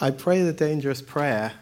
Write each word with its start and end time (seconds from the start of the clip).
I 0.00 0.10
pray 0.10 0.42
the 0.42 0.52
dangerous 0.52 1.00
prayer 1.00 1.52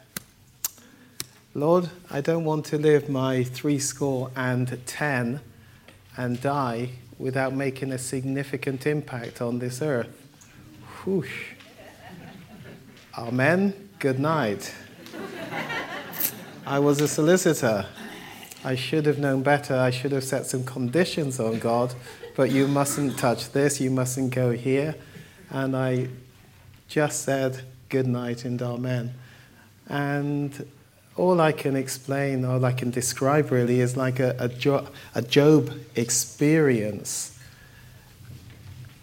Lord, 1.54 1.90
I 2.10 2.22
don't 2.22 2.44
want 2.44 2.64
to 2.66 2.78
live 2.78 3.10
my 3.10 3.44
three 3.44 3.78
score 3.78 4.30
and 4.34 4.80
ten 4.86 5.40
and 6.16 6.40
die 6.40 6.92
without 7.18 7.52
making 7.52 7.92
a 7.92 7.98
significant 7.98 8.86
impact 8.86 9.42
on 9.42 9.58
this 9.58 9.82
earth. 9.82 10.08
Whoosh. 11.04 11.52
Amen. 13.18 13.90
Good 13.98 14.18
night. 14.18 14.72
I 16.66 16.78
was 16.78 17.02
a 17.02 17.08
solicitor. 17.08 17.84
I 18.64 18.74
should 18.74 19.04
have 19.04 19.18
known 19.18 19.42
better. 19.42 19.76
I 19.76 19.90
should 19.90 20.12
have 20.12 20.24
set 20.24 20.46
some 20.46 20.64
conditions 20.64 21.38
on 21.38 21.58
God, 21.58 21.94
but 22.34 22.50
you 22.50 22.66
mustn't 22.66 23.18
touch 23.18 23.52
this, 23.52 23.78
you 23.78 23.90
mustn't 23.90 24.34
go 24.34 24.52
here. 24.52 24.94
And 25.50 25.76
I 25.76 26.08
just 26.88 27.24
said 27.24 27.60
good 27.92 28.06
night 28.06 28.46
and 28.46 28.60
amen. 28.62 29.12
And 29.86 30.66
all 31.14 31.42
I 31.42 31.52
can 31.52 31.76
explain, 31.76 32.42
all 32.42 32.64
I 32.64 32.72
can 32.72 32.90
describe 32.90 33.52
really, 33.52 33.80
is 33.80 33.98
like 33.98 34.18
a, 34.18 34.34
a, 34.38 34.48
jo- 34.48 34.88
a 35.14 35.20
Job 35.20 35.70
experience. 35.94 37.38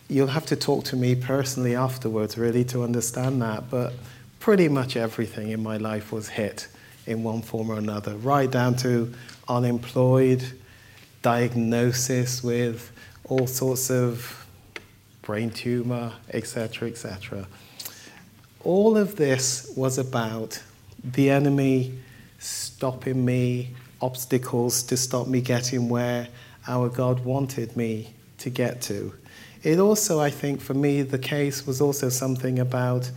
You'll 0.08 0.34
have 0.40 0.48
to 0.48 0.56
talk 0.56 0.86
to 0.86 0.96
me 0.96 1.14
personally 1.14 1.76
afterwards, 1.76 2.36
really, 2.36 2.64
to 2.66 2.84
understand 2.84 3.44
that. 3.44 3.70
But 3.70 3.94
pretty 4.40 4.68
much 4.68 4.98
everything 4.98 5.52
in 5.52 5.62
my 5.62 5.78
life 5.78 6.12
was 6.12 6.30
hit 6.30 6.68
in 7.06 7.24
one 7.24 7.44
form 7.44 7.70
or 7.70 7.78
another, 7.78 8.16
right 8.16 8.50
down 8.50 8.76
to 8.78 9.14
unemployed, 9.48 10.44
diagnosis 11.22 12.44
with 12.44 12.92
all 13.26 13.46
sorts 13.46 13.92
of 13.92 14.48
brain 15.22 15.52
tumor, 15.52 16.12
etc., 16.34 16.88
etc. 16.88 17.46
All 18.66 18.98
of 18.98 19.16
this 19.16 19.72
was 19.78 19.98
about 19.98 20.62
the 21.02 21.30
enemy 21.30 21.98
stopping 22.40 23.24
me, 23.24 23.74
obstacles 24.02 24.84
to 24.84 24.98
stop 24.98 25.28
me 25.28 25.40
getting 25.40 25.88
where 25.88 26.28
our 26.68 26.90
God 26.90 27.24
wanted 27.24 27.78
me 27.78 28.14
to 28.40 28.50
get 28.50 28.82
to. 28.84 29.14
It 29.64 29.80
also, 29.80 30.20
I 30.20 30.30
think, 30.30 30.60
for 30.60 30.74
me, 30.74 31.04
the 31.04 31.18
case 31.18 31.66
was 31.66 31.80
also 31.80 32.10
something 32.10 32.60
about 32.60 33.10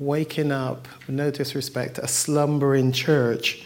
waking 0.00 0.50
up, 0.50 0.88
no 1.06 1.30
disrespect, 1.30 1.98
a 1.98 2.08
slumbering 2.08 2.90
church 2.90 3.64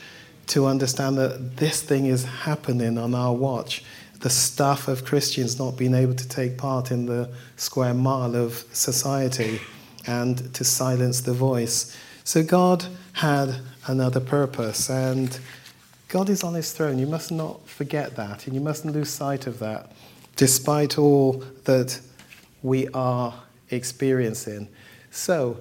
to 0.49 0.67
understand 0.67 1.17
that 1.17 1.57
this 1.57 1.81
thing 1.81 2.05
is 2.07 2.25
happening 2.25 2.99
on 2.99 3.15
our 3.15 3.33
watch. 3.33 3.83
The 4.21 4.31
stuff 4.31 4.89
of 4.89 5.07
Christians 5.07 5.59
not 5.59 5.77
being 5.79 5.95
able 5.95 6.15
to 6.15 6.29
take 6.29 6.59
part 6.59 6.91
in 6.91 7.07
the 7.07 7.31
square 7.57 7.95
mile 7.95 8.37
of 8.37 8.65
society 8.73 9.61
and 10.07 10.53
to 10.55 10.65
silence 10.65 11.21
the 11.21 11.33
voice. 11.33 11.97
So 12.25 12.43
God 12.43 12.87
had 13.13 13.57
another 13.87 14.21
purpose, 14.21 14.89
and 14.89 15.39
God 16.09 16.31
is 16.31 16.43
on 16.43 16.55
his 16.55 16.73
throne. 16.73 16.99
You 16.99 17.07
must 17.07 17.31
not 17.31 17.67
forget 17.69 18.17
that, 18.17 18.47
and 18.47 18.55
you 18.55 18.61
mustn't 18.61 18.95
lose 18.95 19.11
sight 19.11 19.47
of 19.47 19.59
that, 19.59 19.93
despite 20.37 20.99
all 20.99 21.45
that 21.65 22.01
we 22.63 22.89
are 22.89 23.35
experiencing. 23.71 24.69
So, 25.11 25.61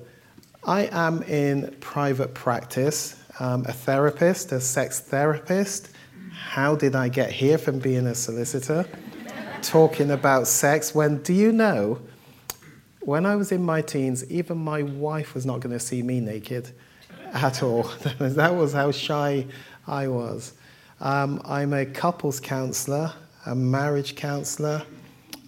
I 0.66 0.88
am 0.94 1.24
in 1.24 1.76
private 1.82 2.34
practice, 2.34 3.18
um, 3.40 3.66
a 3.66 3.74
therapist, 3.74 4.54
a 4.54 4.62
sex 4.62 5.02
therapist. 5.02 5.90
How 6.32 6.76
did 6.76 6.96
I 6.96 7.10
get 7.10 7.32
here 7.32 7.58
from 7.58 7.80
being 7.80 8.08
a 8.08 8.16
solicitor? 8.16 8.86
Talking 9.62 10.12
about 10.12 10.48
sex 10.48 10.96
when, 10.96 11.22
do 11.22 11.34
you 11.34 11.52
know, 11.52 12.00
when 13.06 13.26
I 13.26 13.36
was 13.36 13.52
in 13.52 13.64
my 13.64 13.82
teens, 13.82 14.30
even 14.32 14.58
my 14.58 14.84
wife 14.84 15.34
was 15.34 15.46
not 15.46 15.60
going 15.60 15.74
to 15.78 15.80
see 15.80 16.02
me 16.02 16.20
naked 16.20 16.72
at 17.34 17.62
all. 17.62 17.84
that 18.20 18.56
was 18.56 18.74
how 18.74 18.92
shy 18.92 19.46
I 19.88 20.08
was. 20.08 20.54
Um, 21.02 21.42
I'm 21.44 21.74
a 21.74 21.86
couples 21.86 22.40
counselor, 22.40 23.12
a 23.46 23.54
marriage 23.54 24.16
counselor. 24.16 24.84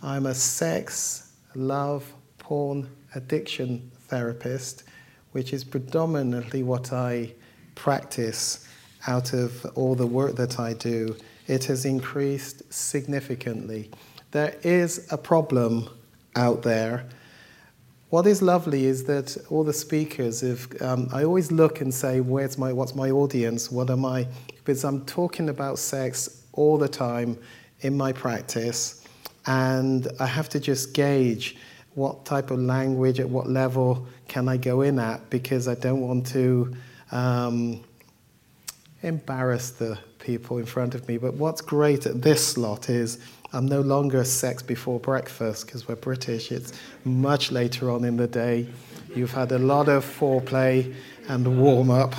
I'm 0.04 0.26
a 0.26 0.36
sex, 0.36 1.32
love, 1.56 2.12
porn, 2.40 2.90
addiction 3.16 3.90
therapist, 4.08 4.84
which 5.32 5.54
is 5.54 5.64
predominantly 5.64 6.62
what 6.64 6.92
I 6.92 7.34
practice 7.76 8.68
out 9.08 9.34
of 9.34 9.66
all 9.76 9.96
the 9.96 10.08
work 10.08 10.36
that 10.36 10.60
I 10.60 10.74
do. 10.74 11.16
It 11.48 11.66
has 11.66 11.86
increased 11.86 12.74
significantly. 12.74 13.92
There 14.32 14.56
is 14.64 15.08
a 15.12 15.18
problem 15.18 15.90
out 16.36 16.64
there 16.64 17.08
what 18.16 18.28
is 18.28 18.42
lovely 18.42 18.86
is 18.86 19.04
that 19.04 19.36
all 19.50 19.66
the 19.66 19.74
speakers, 19.74 20.42
if 20.42 20.82
um, 20.82 21.10
I 21.12 21.26
always 21.26 21.52
look 21.52 21.82
and 21.82 21.94
say, 21.94 22.22
"Where's 22.22 22.58
my? 22.58 22.72
What's 22.72 22.96
my 22.96 23.12
audience? 23.12 23.70
What 23.70 23.90
am 23.90 24.06
I?" 24.06 24.26
Because 24.64 24.86
I'm 24.86 25.04
talking 25.06 25.50
about 25.50 25.80
sex 25.80 26.44
all 26.54 26.78
the 26.78 26.88
time 26.88 27.38
in 27.82 27.98
my 27.98 28.14
practice, 28.14 29.04
and 29.48 30.08
I 30.18 30.28
have 30.28 30.48
to 30.56 30.62
just 30.62 30.94
gauge 30.94 31.58
what 31.96 32.24
type 32.24 32.52
of 32.52 32.60
language 32.60 33.20
at 33.20 33.30
what 33.30 33.50
level 33.50 34.08
can 34.30 34.48
I 34.48 34.56
go 34.56 34.82
in 34.82 34.98
at 34.98 35.30
because 35.30 35.68
I 35.68 35.76
don't 35.76 36.00
want 36.00 36.26
to 36.28 36.74
um, 37.12 37.84
embarrass 39.02 39.72
the 39.72 40.00
people 40.20 40.58
in 40.58 40.66
front 40.66 40.96
of 40.96 41.06
me. 41.10 41.18
But 41.18 41.34
what's 41.34 41.60
great 41.60 42.06
at 42.06 42.22
this 42.22 42.48
slot 42.48 42.90
is 42.90 43.20
I'm 43.56 43.68
no 43.68 43.80
longer 43.80 44.26
sex 44.26 44.62
before 44.62 45.00
breakfast 45.00 45.66
because 45.66 45.88
we're 45.88 45.96
British. 45.96 46.52
It's 46.52 46.74
much 47.06 47.54
later 47.54 47.90
on 47.90 48.04
in 48.04 48.18
the 48.18 48.28
day. 48.28 48.68
You've 49.16 49.32
had 49.32 49.54
a 49.54 49.58
lot 49.58 49.88
of 49.88 50.04
foreplay 50.04 50.94
and 51.30 51.62
warm 51.62 51.90
up. 51.90 52.14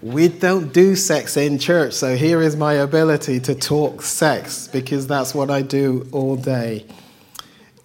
we 0.00 0.28
don't 0.28 0.72
do 0.72 0.96
sex 0.96 1.36
in 1.36 1.58
church, 1.58 1.92
so 1.92 2.16
here 2.16 2.40
is 2.40 2.56
my 2.56 2.72
ability 2.72 3.40
to 3.40 3.54
talk 3.54 4.00
sex 4.00 4.68
because 4.68 5.06
that's 5.06 5.34
what 5.34 5.50
I 5.50 5.60
do 5.60 6.08
all 6.10 6.36
day. 6.36 6.86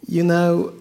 You 0.08 0.24
know, 0.24 0.74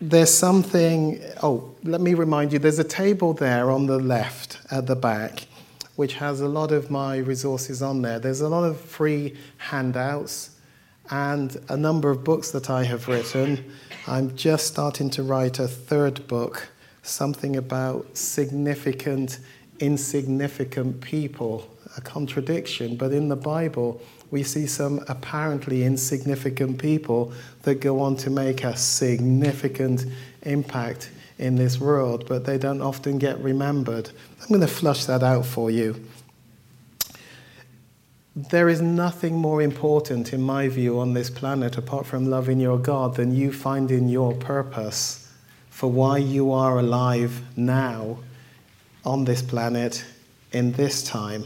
there's 0.00 0.32
something. 0.32 1.20
Oh, 1.42 1.70
let 1.82 2.00
me 2.00 2.14
remind 2.14 2.54
you 2.54 2.58
there's 2.58 2.78
a 2.78 2.82
table 2.82 3.34
there 3.34 3.70
on 3.70 3.88
the 3.88 3.98
left 3.98 4.58
at 4.70 4.86
the 4.86 4.96
back 4.96 5.48
which 5.96 6.14
has 6.14 6.40
a 6.40 6.48
lot 6.48 6.72
of 6.72 6.90
my 6.90 7.18
resources 7.18 7.82
on 7.82 8.02
there. 8.02 8.18
There's 8.18 8.40
a 8.40 8.48
lot 8.48 8.64
of 8.64 8.80
free 8.80 9.34
handouts 9.58 10.50
and 11.10 11.56
a 11.68 11.76
number 11.76 12.10
of 12.10 12.24
books 12.24 12.50
that 12.50 12.70
I 12.70 12.84
have 12.84 13.08
written. 13.08 13.72
I'm 14.06 14.34
just 14.36 14.66
starting 14.66 15.10
to 15.10 15.22
write 15.22 15.58
a 15.58 15.68
third 15.68 16.26
book, 16.26 16.68
something 17.02 17.56
about 17.56 18.16
significant, 18.16 19.38
insignificant 19.78 21.00
people, 21.00 21.68
a 21.96 22.00
contradiction. 22.00 22.96
But 22.96 23.12
in 23.12 23.28
the 23.28 23.36
Bible, 23.36 24.00
we 24.30 24.42
see 24.42 24.66
some 24.66 25.04
apparently 25.08 25.84
insignificant 25.84 26.78
people 26.78 27.32
that 27.62 27.76
go 27.76 28.00
on 28.00 28.16
to 28.16 28.30
make 28.30 28.64
a 28.64 28.76
significant 28.76 30.06
impact 30.42 31.10
in 31.38 31.56
this 31.56 31.80
world, 31.80 32.26
but 32.28 32.44
they 32.44 32.58
don't 32.58 32.80
often 32.80 33.18
get 33.18 33.38
remembered. 33.40 34.10
I'm 34.40 34.48
going 34.48 34.60
to 34.60 34.66
flush 34.66 35.04
that 35.06 35.22
out 35.22 35.46
for 35.46 35.70
you. 35.70 36.04
There 38.36 38.68
is 38.68 38.82
nothing 38.82 39.36
more 39.36 39.62
important, 39.62 40.32
in 40.32 40.42
my 40.42 40.68
view, 40.68 40.98
on 40.98 41.14
this 41.14 41.30
planet, 41.30 41.78
apart 41.78 42.04
from 42.04 42.28
loving 42.28 42.58
your 42.58 42.78
God, 42.78 43.14
than 43.14 43.34
you 43.34 43.52
finding 43.52 44.08
your 44.08 44.34
purpose 44.34 45.32
for 45.70 45.90
why 45.90 46.18
you 46.18 46.52
are 46.52 46.78
alive 46.78 47.42
now 47.56 48.18
on 49.04 49.24
this 49.24 49.42
planet 49.42 50.04
in 50.52 50.72
this 50.72 51.02
time. 51.02 51.44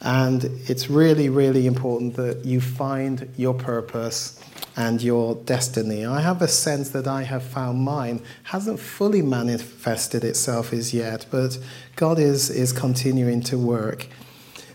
And 0.00 0.44
it's 0.68 0.90
really, 0.90 1.28
really 1.28 1.66
important 1.66 2.16
that 2.16 2.44
you 2.44 2.60
find 2.60 3.28
your 3.36 3.54
purpose 3.54 4.40
and 4.76 5.02
your 5.02 5.34
destiny. 5.34 6.06
I 6.06 6.20
have 6.20 6.40
a 6.40 6.48
sense 6.48 6.90
that 6.90 7.06
I 7.06 7.22
have 7.22 7.42
found 7.42 7.80
mine. 7.80 8.22
Hasn't 8.44 8.80
fully 8.80 9.22
manifested 9.22 10.24
itself 10.24 10.72
as 10.72 10.94
yet, 10.94 11.26
but 11.30 11.58
God 11.96 12.18
is, 12.18 12.50
is 12.50 12.72
continuing 12.72 13.42
to 13.42 13.58
work. 13.58 14.06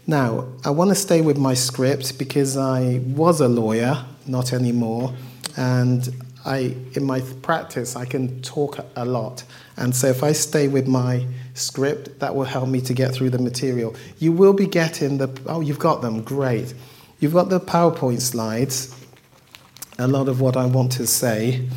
Now, 0.05 0.47
I 0.63 0.69
want 0.69 0.89
to 0.89 0.95
stay 0.95 1.21
with 1.21 1.37
my 1.37 1.53
script 1.53 2.17
because 2.17 2.55
I 2.55 3.01
was 3.07 3.41
a 3.41 3.47
lawyer, 3.47 4.05
not 4.25 4.53
anymore, 4.53 5.13
and 5.57 6.07
I, 6.45 6.75
in 6.93 7.03
my 7.03 7.19
practice, 7.41 7.97
I 7.97 8.05
can 8.05 8.41
talk 8.41 8.79
a 8.95 9.03
lot. 9.03 9.43
And 9.75 9.93
so 9.93 10.07
if 10.07 10.23
I 10.23 10.31
stay 10.31 10.69
with 10.69 10.87
my 10.87 11.25
script, 11.55 12.19
that 12.19 12.33
will 12.35 12.45
help 12.45 12.69
me 12.69 12.79
to 12.81 12.93
get 12.93 13.13
through 13.13 13.31
the 13.31 13.39
material. 13.39 13.95
You 14.17 14.31
will 14.31 14.53
be 14.53 14.65
getting 14.65 15.17
the, 15.17 15.29
oh, 15.47 15.59
you've 15.59 15.79
got 15.79 16.01
them, 16.01 16.21
great. 16.21 16.73
You've 17.19 17.33
got 17.33 17.49
the 17.49 17.59
PowerPoint 17.59 18.21
slides 18.21 18.96
a 19.99 20.07
lot 20.07 20.27
of 20.27 20.39
what 20.39 20.55
I 20.55 20.65
want 20.65 20.91
to 20.93 21.07
say. 21.07 21.67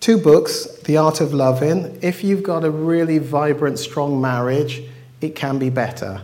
Two 0.00 0.18
books 0.18 0.66
The 0.80 0.96
Art 0.96 1.20
of 1.20 1.32
Loving. 1.32 1.98
If 2.02 2.24
you've 2.24 2.42
got 2.42 2.64
a 2.64 2.70
really 2.70 3.18
vibrant, 3.18 3.78
strong 3.78 4.20
marriage, 4.20 4.82
it 5.20 5.36
can 5.36 5.58
be 5.58 5.70
better. 5.70 6.22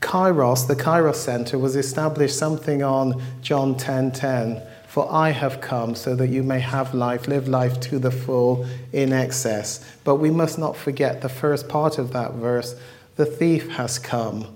Kairos, 0.00 0.66
the 0.66 0.76
Kairos 0.76 1.14
Center, 1.14 1.58
was 1.58 1.74
established 1.74 2.36
something 2.36 2.82
on 2.82 3.22
John 3.40 3.76
10:10. 3.76 4.12
10, 4.12 4.12
10, 4.12 4.62
For 4.88 5.10
I 5.10 5.30
have 5.30 5.60
come 5.60 5.94
so 5.94 6.14
that 6.16 6.28
you 6.28 6.42
may 6.42 6.60
have 6.60 6.92
life, 6.92 7.28
live 7.28 7.46
life 7.46 7.78
to 7.80 7.98
the 7.98 8.10
full 8.10 8.66
in 8.92 9.12
excess. 9.12 9.84
But 10.04 10.16
we 10.16 10.30
must 10.30 10.58
not 10.58 10.76
forget 10.76 11.20
the 11.20 11.28
first 11.28 11.68
part 11.68 11.98
of 11.98 12.12
that 12.12 12.34
verse 12.34 12.74
the 13.18 13.26
thief 13.26 13.68
has 13.70 13.98
come. 13.98 14.46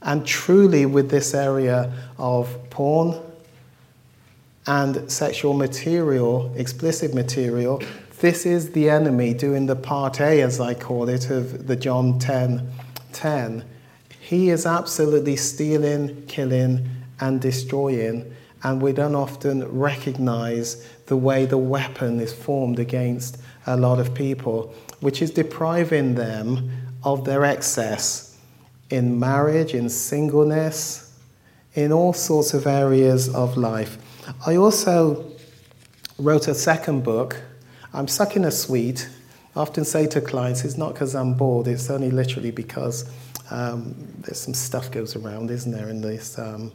And 0.00 0.26
truly, 0.26 0.86
with 0.86 1.10
this 1.10 1.34
area 1.34 1.92
of 2.18 2.58
porn 2.70 3.20
and 4.66 5.10
sexual 5.12 5.52
material, 5.52 6.50
explicit 6.56 7.14
material, 7.14 7.82
this 8.20 8.46
is 8.46 8.70
the 8.70 8.88
enemy 8.88 9.34
doing 9.34 9.66
the 9.66 9.76
part 9.76 10.18
A, 10.20 10.40
as 10.40 10.60
I 10.60 10.72
call 10.72 11.10
it, 11.10 11.28
of 11.28 11.66
the 11.66 11.76
John 11.76 12.18
10 12.18 12.66
10. 13.12 13.64
He 14.18 14.48
is 14.48 14.64
absolutely 14.64 15.36
stealing, 15.36 16.24
killing, 16.26 16.88
and 17.20 17.38
destroying, 17.38 18.34
and 18.62 18.80
we 18.80 18.92
don't 18.92 19.14
often 19.14 19.62
recognize 19.78 20.88
the 21.04 21.16
way 21.18 21.44
the 21.44 21.58
weapon 21.58 22.20
is 22.20 22.32
formed 22.32 22.78
against 22.78 23.36
a 23.66 23.76
lot 23.76 24.00
of 24.00 24.14
people, 24.14 24.74
which 25.00 25.20
is 25.20 25.30
depriving 25.30 26.14
them 26.14 26.70
of 27.06 27.24
their 27.24 27.44
excess 27.44 28.36
in 28.90 29.18
marriage, 29.18 29.74
in 29.74 29.88
singleness, 29.88 31.16
in 31.74 31.92
all 31.92 32.12
sorts 32.12 32.52
of 32.52 32.66
areas 32.66 33.32
of 33.32 33.56
life. 33.56 33.96
I 34.44 34.56
also 34.56 35.24
wrote 36.18 36.48
a 36.48 36.54
second 36.54 37.04
book. 37.04 37.40
I'm 37.94 38.08
sucking 38.08 38.44
a 38.44 38.50
sweet. 38.50 39.08
I 39.54 39.60
often 39.60 39.84
say 39.84 40.08
to 40.08 40.20
clients, 40.20 40.64
it's 40.64 40.76
not 40.76 40.94
because 40.94 41.14
I'm 41.14 41.34
bored, 41.34 41.68
it's 41.68 41.88
only 41.90 42.10
literally 42.10 42.50
because 42.50 43.08
um, 43.52 43.94
there's 44.18 44.40
some 44.40 44.52
stuff 44.52 44.90
goes 44.90 45.14
around, 45.14 45.52
isn't 45.52 45.70
there, 45.70 45.88
in 45.88 46.00
this 46.00 46.36
um, 46.40 46.72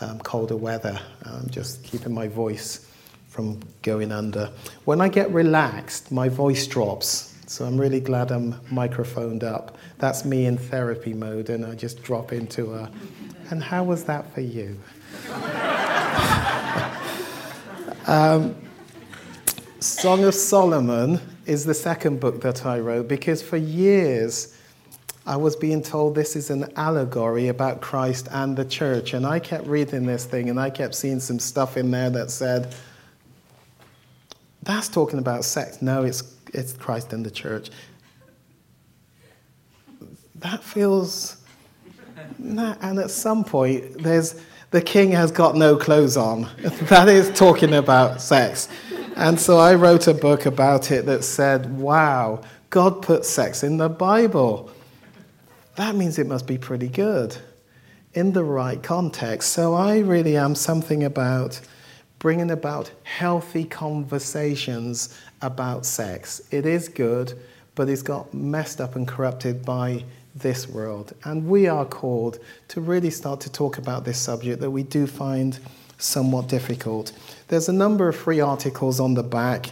um, 0.00 0.18
colder 0.20 0.56
weather. 0.56 0.98
I'm 1.24 1.50
just 1.50 1.84
keeping 1.84 2.14
my 2.14 2.28
voice 2.28 2.90
from 3.28 3.60
going 3.82 4.10
under. 4.10 4.50
When 4.86 5.02
I 5.02 5.08
get 5.08 5.30
relaxed, 5.32 6.10
my 6.10 6.30
voice 6.30 6.66
drops. 6.66 7.35
So 7.46 7.64
I'm 7.64 7.78
really 7.78 8.00
glad 8.00 8.32
I'm 8.32 8.60
microphoned 8.70 9.44
up. 9.44 9.78
That's 9.98 10.24
me 10.24 10.46
in 10.46 10.58
therapy 10.58 11.14
mode, 11.14 11.48
and 11.48 11.64
I 11.64 11.74
just 11.74 12.02
drop 12.02 12.32
into 12.32 12.74
a. 12.74 12.90
And 13.50 13.62
how 13.62 13.84
was 13.84 14.04
that 14.04 14.32
for 14.34 14.40
you? 14.40 14.78
um, 18.06 18.56
Song 19.78 20.24
of 20.24 20.34
Solomon 20.34 21.20
is 21.46 21.64
the 21.64 21.74
second 21.74 22.18
book 22.18 22.40
that 22.40 22.66
I 22.66 22.80
wrote 22.80 23.06
because 23.06 23.40
for 23.40 23.56
years 23.56 24.56
I 25.26 25.36
was 25.36 25.56
being 25.56 25.82
told 25.82 26.14
this 26.14 26.36
is 26.36 26.50
an 26.50 26.72
allegory 26.76 27.48
about 27.48 27.80
Christ 27.80 28.28
and 28.30 28.56
the 28.56 28.64
church. 28.64 29.12
And 29.12 29.26
I 29.26 29.38
kept 29.38 29.66
reading 29.66 30.06
this 30.06 30.24
thing 30.24 30.50
and 30.50 30.58
I 30.58 30.70
kept 30.70 30.94
seeing 30.94 31.20
some 31.20 31.38
stuff 31.38 31.76
in 31.76 31.90
there 31.90 32.10
that 32.10 32.30
said, 32.30 32.74
that's 34.62 34.88
talking 34.88 35.18
about 35.18 35.44
sex. 35.44 35.82
No, 35.82 36.04
it's, 36.04 36.35
it's 36.52 36.72
Christ 36.72 37.12
and 37.12 37.24
the 37.24 37.30
church. 37.30 37.70
That 40.36 40.62
feels. 40.62 41.38
And 42.38 42.98
at 42.98 43.10
some 43.10 43.44
point, 43.44 44.02
there's 44.02 44.40
the 44.70 44.82
king 44.82 45.10
has 45.12 45.30
got 45.30 45.54
no 45.54 45.76
clothes 45.76 46.16
on. 46.16 46.48
that 46.82 47.08
is 47.08 47.30
talking 47.38 47.74
about 47.74 48.20
sex. 48.20 48.68
And 49.16 49.40
so 49.40 49.58
I 49.58 49.74
wrote 49.74 50.08
a 50.08 50.14
book 50.14 50.44
about 50.44 50.90
it 50.90 51.06
that 51.06 51.24
said, 51.24 51.78
wow, 51.78 52.42
God 52.70 53.00
put 53.00 53.24
sex 53.24 53.62
in 53.62 53.78
the 53.78 53.88
Bible 53.88 54.70
that 55.76 55.94
means 55.94 56.18
it 56.18 56.26
must 56.26 56.46
be 56.46 56.58
pretty 56.58 56.88
good 56.88 57.36
in 58.14 58.32
the 58.32 58.44
right 58.44 58.82
context. 58.82 59.52
So 59.52 59.74
I 59.74 59.98
really 59.98 60.36
am 60.36 60.54
something 60.54 61.04
about 61.04 61.60
bringing 62.18 62.50
about 62.50 62.90
healthy 63.04 63.64
conversations 63.64 65.14
about 65.42 65.86
sex. 65.86 66.42
It 66.50 66.66
is 66.66 66.88
good, 66.88 67.38
but 67.74 67.88
it's 67.88 68.02
got 68.02 68.32
messed 68.32 68.80
up 68.80 68.96
and 68.96 69.06
corrupted 69.06 69.64
by 69.64 70.04
this 70.34 70.68
world. 70.68 71.14
And 71.24 71.48
we 71.48 71.66
are 71.66 71.84
called 71.84 72.38
to 72.68 72.80
really 72.80 73.10
start 73.10 73.40
to 73.40 73.50
talk 73.50 73.78
about 73.78 74.04
this 74.04 74.18
subject 74.18 74.60
that 74.60 74.70
we 74.70 74.82
do 74.82 75.06
find 75.06 75.58
somewhat 75.98 76.48
difficult. 76.48 77.12
There's 77.48 77.68
a 77.68 77.72
number 77.72 78.08
of 78.08 78.16
free 78.16 78.40
articles 78.40 79.00
on 79.00 79.14
the 79.14 79.22
back 79.22 79.70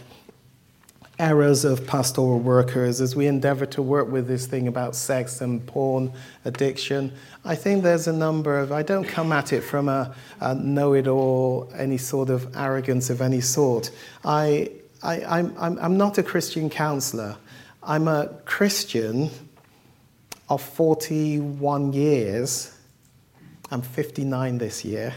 errors 1.17 1.63
of 1.63 1.87
pastoral 1.87 2.39
workers 2.39 2.99
as 2.99 3.15
we 3.15 3.27
endeavor 3.27 3.65
to 3.65 3.81
work 3.81 4.11
with 4.11 4.27
this 4.27 4.47
thing 4.47 4.67
about 4.67 4.95
sex 4.95 5.39
and 5.39 5.65
porn 5.65 6.11
addiction. 6.43 7.11
I 7.45 7.55
think 7.55 7.83
there's 7.83 8.07
a 8.07 8.13
number 8.13 8.59
of, 8.59 8.71
I 8.71 8.81
don't 8.81 9.07
come 9.07 9.31
at 9.31 9.53
it 9.53 9.61
from 9.61 9.87
a, 9.87 10.13
a 10.41 10.55
know 10.55 10.93
it 10.93 11.07
all, 11.07 11.71
any 11.75 11.97
sort 11.97 12.29
of 12.29 12.55
arrogance 12.57 13.09
of 13.09 13.21
any 13.21 13.39
sort. 13.39 13.91
I, 14.25 14.71
I, 15.05 15.39
I'm, 15.39 15.55
I'm, 15.59 15.77
I'm 15.77 15.97
not 15.97 16.17
a 16.17 16.23
Christian 16.23 16.67
counselor. 16.67 17.37
I'm 17.83 18.07
a 18.07 18.29
Christian 18.45 19.29
of 20.49 20.63
41 20.63 21.93
years. 21.93 22.75
I'm 23.69 23.83
59 23.83 24.57
this 24.57 24.83
year. 24.83 25.13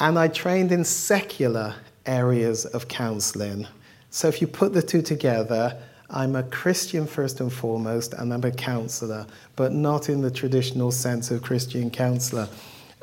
And 0.00 0.18
I 0.18 0.26
trained 0.26 0.72
in 0.72 0.84
secular 0.84 1.76
areas 2.04 2.66
of 2.66 2.88
counseling. 2.88 3.68
So 4.10 4.26
if 4.26 4.40
you 4.40 4.48
put 4.48 4.72
the 4.72 4.82
two 4.82 5.02
together, 5.02 5.80
I'm 6.10 6.34
a 6.34 6.42
Christian 6.42 7.06
first 7.06 7.40
and 7.40 7.52
foremost, 7.52 8.12
and 8.12 8.34
I'm 8.34 8.42
a 8.42 8.50
counselor, 8.50 9.24
but 9.54 9.72
not 9.72 10.08
in 10.08 10.20
the 10.20 10.32
traditional 10.32 10.90
sense 10.90 11.30
of 11.30 11.42
Christian 11.42 11.90
counselor. 11.90 12.48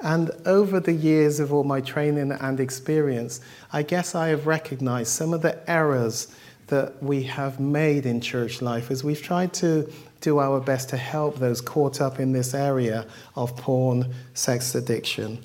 And 0.04 0.32
over 0.46 0.82
the 0.82 0.92
years 0.92 1.40
of 1.40 1.54
all 1.54 1.64
my 1.64 1.80
training 1.80 2.34
and 2.34 2.60
experience, 2.60 3.40
I 3.72 3.84
guess 3.84 4.14
I 4.14 4.28
have 4.28 4.46
recognized 4.46 5.12
some 5.12 5.34
of 5.34 5.42
the 5.42 5.58
errors 5.70 6.28
that 6.68 7.02
we 7.02 7.24
have 7.24 7.60
made 7.60 8.06
in 8.06 8.20
church 8.20 8.62
life 8.62 8.92
as 8.92 9.04
we've 9.04 9.22
tried 9.22 9.54
to 9.54 9.90
do 10.20 10.40
our 10.40 10.60
best 10.60 10.90
to 10.90 10.98
help 10.98 11.38
those 11.38 11.62
caught 11.62 12.02
up 12.02 12.20
in 12.20 12.34
this 12.34 12.54
area 12.54 13.06
of 13.36 13.56
porn, 13.56 14.14
sex 14.34 14.76
addiction. 14.76 15.40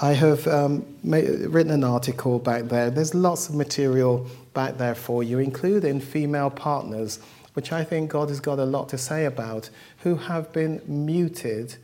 I 0.00 0.12
have 0.12 0.46
um, 0.46 0.84
made, 1.02 1.28
written 1.46 1.72
an 1.72 1.84
article 1.84 2.38
back 2.38 2.64
there. 2.64 2.90
There's 2.90 3.14
lots 3.14 3.48
of 3.48 3.56
material 3.56 4.28
back 4.52 4.76
there 4.76 4.94
for 4.94 5.22
you, 5.22 5.38
including 5.38 6.00
female 6.00 6.50
partners, 6.50 7.18
which 7.54 7.72
I 7.72 7.82
think 7.84 8.10
God 8.10 8.28
has 8.28 8.40
got 8.40 8.58
a 8.58 8.64
lot 8.64 8.88
to 8.90 8.98
say 8.98 9.24
about, 9.24 9.70
who 10.00 10.16
have 10.16 10.52
been 10.52 10.82
muted 10.86 11.76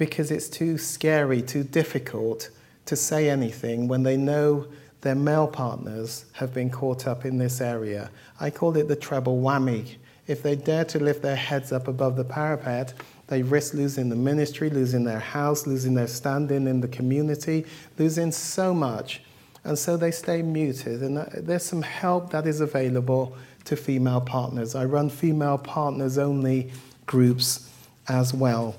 because 0.00 0.30
it's 0.30 0.48
too 0.48 0.78
scary, 0.78 1.42
too 1.42 1.62
difficult 1.62 2.48
to 2.86 2.96
say 2.96 3.28
anything 3.28 3.86
when 3.86 4.02
they 4.02 4.16
know 4.16 4.66
their 5.02 5.14
male 5.14 5.46
partners 5.46 6.24
have 6.32 6.54
been 6.54 6.70
caught 6.70 7.06
up 7.06 7.26
in 7.26 7.36
this 7.36 7.60
area. 7.60 8.10
I 8.40 8.48
call 8.48 8.74
it 8.78 8.88
the 8.88 8.96
treble 8.96 9.42
whammy. 9.42 9.96
If 10.26 10.42
they 10.42 10.56
dare 10.56 10.86
to 10.86 10.98
lift 10.98 11.20
their 11.20 11.36
heads 11.36 11.70
up 11.70 11.86
above 11.86 12.16
the 12.16 12.24
parapet, 12.24 12.94
they 13.26 13.42
risk 13.42 13.74
losing 13.74 14.08
the 14.08 14.16
ministry, 14.16 14.70
losing 14.70 15.04
their 15.04 15.20
house, 15.20 15.66
losing 15.66 15.92
their 15.92 16.06
standing 16.06 16.66
in 16.66 16.80
the 16.80 16.88
community, 16.88 17.66
losing 17.98 18.32
so 18.32 18.72
much. 18.72 19.20
And 19.64 19.78
so 19.78 19.98
they 19.98 20.12
stay 20.12 20.40
muted. 20.40 21.02
And 21.02 21.18
uh, 21.18 21.26
there's 21.34 21.66
some 21.66 21.82
help 21.82 22.30
that 22.30 22.46
is 22.46 22.62
available 22.62 23.36
to 23.66 23.76
female 23.76 24.22
partners. 24.22 24.74
I 24.74 24.86
run 24.86 25.10
female 25.10 25.58
partners 25.58 26.16
only 26.16 26.72
groups 27.04 27.68
as 28.08 28.32
well. 28.32 28.76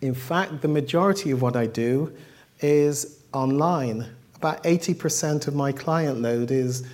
In 0.00 0.14
fact, 0.14 0.62
the 0.62 0.68
majority 0.68 1.30
of 1.30 1.42
what 1.42 1.56
I 1.56 1.66
do 1.66 2.12
is 2.60 3.20
online. 3.32 4.06
About 4.34 4.62
80% 4.64 5.48
of 5.48 5.54
my 5.54 5.72
client 5.72 6.20
load 6.20 6.50
is 6.50 6.86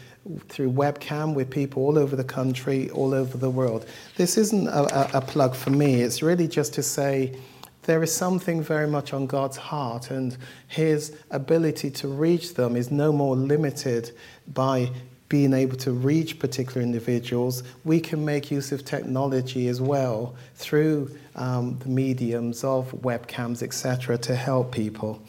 through 0.49 0.71
webcam 0.71 1.35
with 1.35 1.51
people 1.51 1.83
all 1.83 1.99
over 1.99 2.15
the 2.15 2.25
country, 2.25 2.91
all 2.91 3.13
over 3.13 3.37
the 3.37 3.51
world. 3.51 3.87
This 4.17 4.39
isn't 4.39 4.69
a, 4.69 5.17
a, 5.17 5.19
a, 5.19 5.21
plug 5.21 5.55
for 5.55 5.71
me, 5.71 6.03
it's 6.03 6.23
really 6.23 6.47
just 6.47 6.75
to 6.75 6.83
say 6.83 7.37
there 7.85 8.03
is 8.05 8.15
something 8.15 8.63
very 8.63 8.87
much 8.87 9.13
on 9.13 9.27
God's 9.27 9.57
heart, 9.57 10.11
and 10.11 10.37
His 10.69 11.17
ability 11.33 11.91
to 11.91 12.09
reach 12.09 12.55
them 12.55 12.77
is 12.77 12.93
no 12.93 13.13
more 13.13 13.35
limited 13.35 14.13
by 14.53 14.91
being 15.33 15.55
able 15.55 15.79
to 15.79 15.93
reach 15.93 16.39
particular 16.39 16.83
individuals. 16.83 17.63
We 17.85 18.01
can 18.01 18.23
make 18.23 18.51
use 18.51 18.71
of 18.71 18.85
technology 18.85 19.67
as 19.69 19.81
well 19.81 20.35
through 20.57 21.11
um, 21.37 21.79
the 21.79 21.89
mediums 21.89 22.63
of 22.65 22.93
webcams, 22.93 23.63
etc., 23.63 24.19
to 24.19 24.37
help 24.37 24.73
people. 24.73 25.23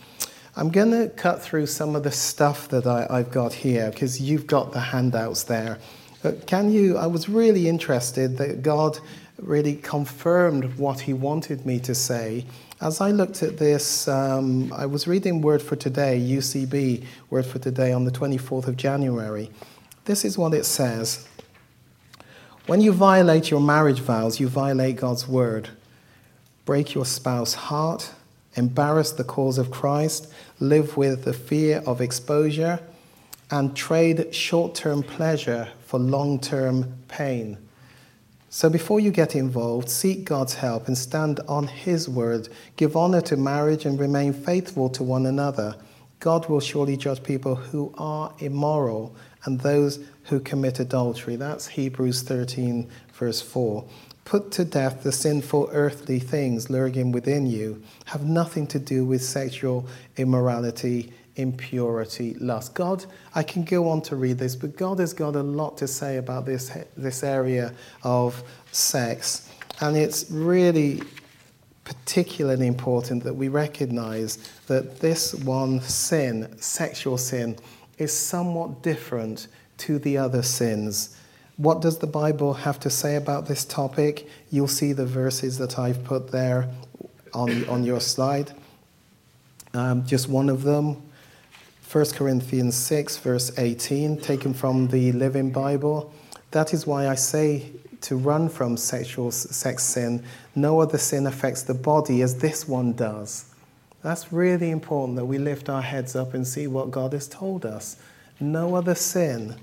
I'm 0.58 0.72
going 0.72 0.92
to 0.92 1.08
cut 1.08 1.42
through 1.42 1.68
some 1.68 1.96
of 1.96 2.04
the 2.04 2.12
stuff 2.12 2.68
that 2.68 2.86
I, 2.86 3.20
have 3.20 3.32
got 3.32 3.54
here 3.54 3.92
because 3.92 4.20
you've 4.20 4.46
got 4.46 4.74
the 4.74 4.82
handouts 4.82 5.44
there. 5.44 5.80
But 6.22 6.48
can 6.48 6.70
you? 6.70 6.98
I 6.98 7.08
was 7.08 7.30
really 7.30 7.70
interested 7.70 8.38
that 8.40 8.62
God 8.62 9.00
really 9.38 9.78
confirmed 9.78 10.78
what 10.78 11.00
He 11.00 11.14
wanted 11.14 11.66
me 11.66 11.80
to 11.80 11.96
say. 11.96 12.46
As 12.82 13.00
I 13.00 13.12
looked 13.12 13.42
at 13.42 13.58
this, 13.58 14.10
um, 14.10 14.74
I 14.74 14.86
was 14.86 15.08
reading 15.08 15.40
Word 15.40 15.62
for 15.62 15.78
Today, 15.78 16.20
UCB, 16.20 17.06
Word 17.30 17.46
for 17.46 17.60
Today, 17.60 17.94
on 17.94 18.04
the 18.04 18.12
24th 18.12 18.68
of 18.68 18.76
January. 18.76 19.50
This 20.06 20.26
is 20.26 20.38
what 20.38 20.54
it 20.54 20.66
says 20.66 21.28
When 22.66 22.82
you 22.82 22.92
violate 22.92 23.50
your 23.50 23.62
marriage 23.62 24.00
vows, 24.00 24.40
you 24.40 24.48
violate 24.48 24.98
God's 24.98 25.28
word. 25.28 25.70
Break 26.66 26.94
your 26.94 27.06
spouse's 27.06 27.56
heart, 27.56 28.12
embarrass 28.56 29.12
the 29.12 29.24
cause 29.24 29.58
of 29.58 29.72
Christ, 29.72 30.32
live 30.60 30.96
with 30.96 31.26
the 31.26 31.34
fear 31.34 31.84
of 31.86 32.00
exposure, 32.00 32.80
and 33.52 33.76
trade 33.76 34.34
short 34.34 34.76
term 34.76 35.04
pleasure 35.04 35.70
for 35.86 36.00
long 36.00 36.40
term 36.40 36.94
pain. 37.08 37.58
So 38.50 38.70
before 38.70 39.00
you 39.00 39.10
get 39.10 39.36
involved, 39.36 39.90
seek 39.90 40.26
God's 40.26 40.54
help 40.54 40.88
and 40.88 40.98
stand 40.98 41.40
on 41.48 41.68
His 41.68 42.08
word. 42.08 42.50
Give 42.76 42.96
honor 42.96 43.22
to 43.22 43.36
marriage 43.36 43.86
and 43.86 44.00
remain 44.00 44.32
faithful 44.32 44.90
to 44.90 45.04
one 45.04 45.26
another. 45.26 45.76
God 46.20 46.48
will 46.48 46.60
surely 46.60 46.96
judge 46.96 47.24
people 47.24 47.56
who 47.56 47.94
are 47.98 48.34
immoral 48.40 49.16
and 49.46 49.60
those 49.60 50.00
who 50.26 50.40
commit 50.40 50.80
adultery. 50.80 51.36
That's 51.36 51.68
Hebrews 51.68 52.22
13, 52.24 52.90
verse 53.14 53.42
4. 53.42 53.86
Put 54.26 54.52
to 54.52 54.64
death 54.64 55.04
the 55.04 55.12
sinful 55.12 55.70
earthly 55.74 56.20
things 56.20 56.70
lurking 56.70 57.12
within 57.12 57.46
you, 57.46 57.84
have 58.06 58.24
nothing 58.24 58.66
to 58.68 58.80
do 58.80 59.04
with 59.04 59.22
sexual 59.22 59.86
immorality, 60.16 61.12
impurity, 61.36 62.36
lust. 62.36 62.74
God, 62.74 63.06
I 63.36 63.44
can 63.44 63.64
go 63.64 63.90
on 63.90 64.02
to 64.04 64.16
read 64.16 64.38
this, 64.38 64.56
but 64.56 64.78
God 64.78 65.00
has 65.00 65.14
got 65.14 65.36
a 65.36 65.44
lot 65.44 65.78
to 65.80 65.88
say 65.88 66.18
about 66.18 66.46
this, 66.46 66.72
this 66.96 67.24
area 67.24 67.74
of 68.04 68.42
sex. 68.72 69.50
And 69.82 69.98
it's 69.98 70.30
really 70.32 71.02
particularly 71.84 72.68
important 72.68 73.24
that 73.24 73.34
we 73.34 73.50
recognize 73.50 74.38
that 74.68 75.00
this 75.00 75.34
one 75.36 75.82
sin, 75.82 76.56
sexual 76.60 77.18
sin, 77.18 77.58
is 77.98 78.12
somewhat 78.12 78.82
different 78.82 79.48
to 79.80 80.00
the 80.00 80.18
other 80.18 80.44
sins. 80.44 81.18
What 81.58 81.82
does 81.82 82.00
the 82.00 82.08
Bible 82.08 82.54
have 82.54 82.80
to 82.82 82.90
say 82.90 83.16
about 83.16 83.48
this 83.48 83.64
topic? 83.64 84.28
You'll 84.50 84.68
see 84.68 84.94
the 84.94 85.06
verses 85.06 85.58
that 85.60 85.78
I've 85.78 86.04
put 86.04 86.32
there 86.32 86.70
on, 87.34 87.68
on 87.70 87.84
your 87.84 88.00
slide. 88.00 88.52
Um, 89.74 90.06
just 90.06 90.30
one 90.30 90.50
of 90.50 90.64
them 90.64 91.02
1 91.94 92.06
Corinthians 92.16 92.76
6, 92.76 93.18
verse 93.18 93.56
18, 93.56 94.18
taken 94.18 94.52
from 94.52 94.88
the 94.88 95.12
Living 95.12 95.52
Bible. 95.52 96.12
That 96.50 96.74
is 96.74 96.88
why 96.88 97.08
I 97.08 97.14
say 97.14 97.70
to 98.02 98.16
run 98.16 98.50
from 98.50 98.78
sexual 98.78 99.30
sex 99.30 99.84
sin. 99.84 100.24
No 100.56 100.80
other 100.80 100.98
sin 100.98 101.28
affects 101.28 101.62
the 101.62 101.76
body 101.76 102.24
as 102.24 102.40
this 102.40 102.68
one 102.68 102.94
does. 102.94 103.53
That's 104.04 104.34
really 104.34 104.70
important 104.70 105.16
that 105.16 105.26
we 105.26 105.38
lift 105.38 105.70
our 105.70 105.82
heads 105.82 106.16
up 106.16 106.34
and 106.34 106.46
see 106.46 106.68
what 106.68 106.92
God 106.92 107.14
has 107.14 107.28
told 107.28 107.66
us. 107.66 107.96
No 108.40 108.76
other 108.76 108.96
sin 108.96 109.56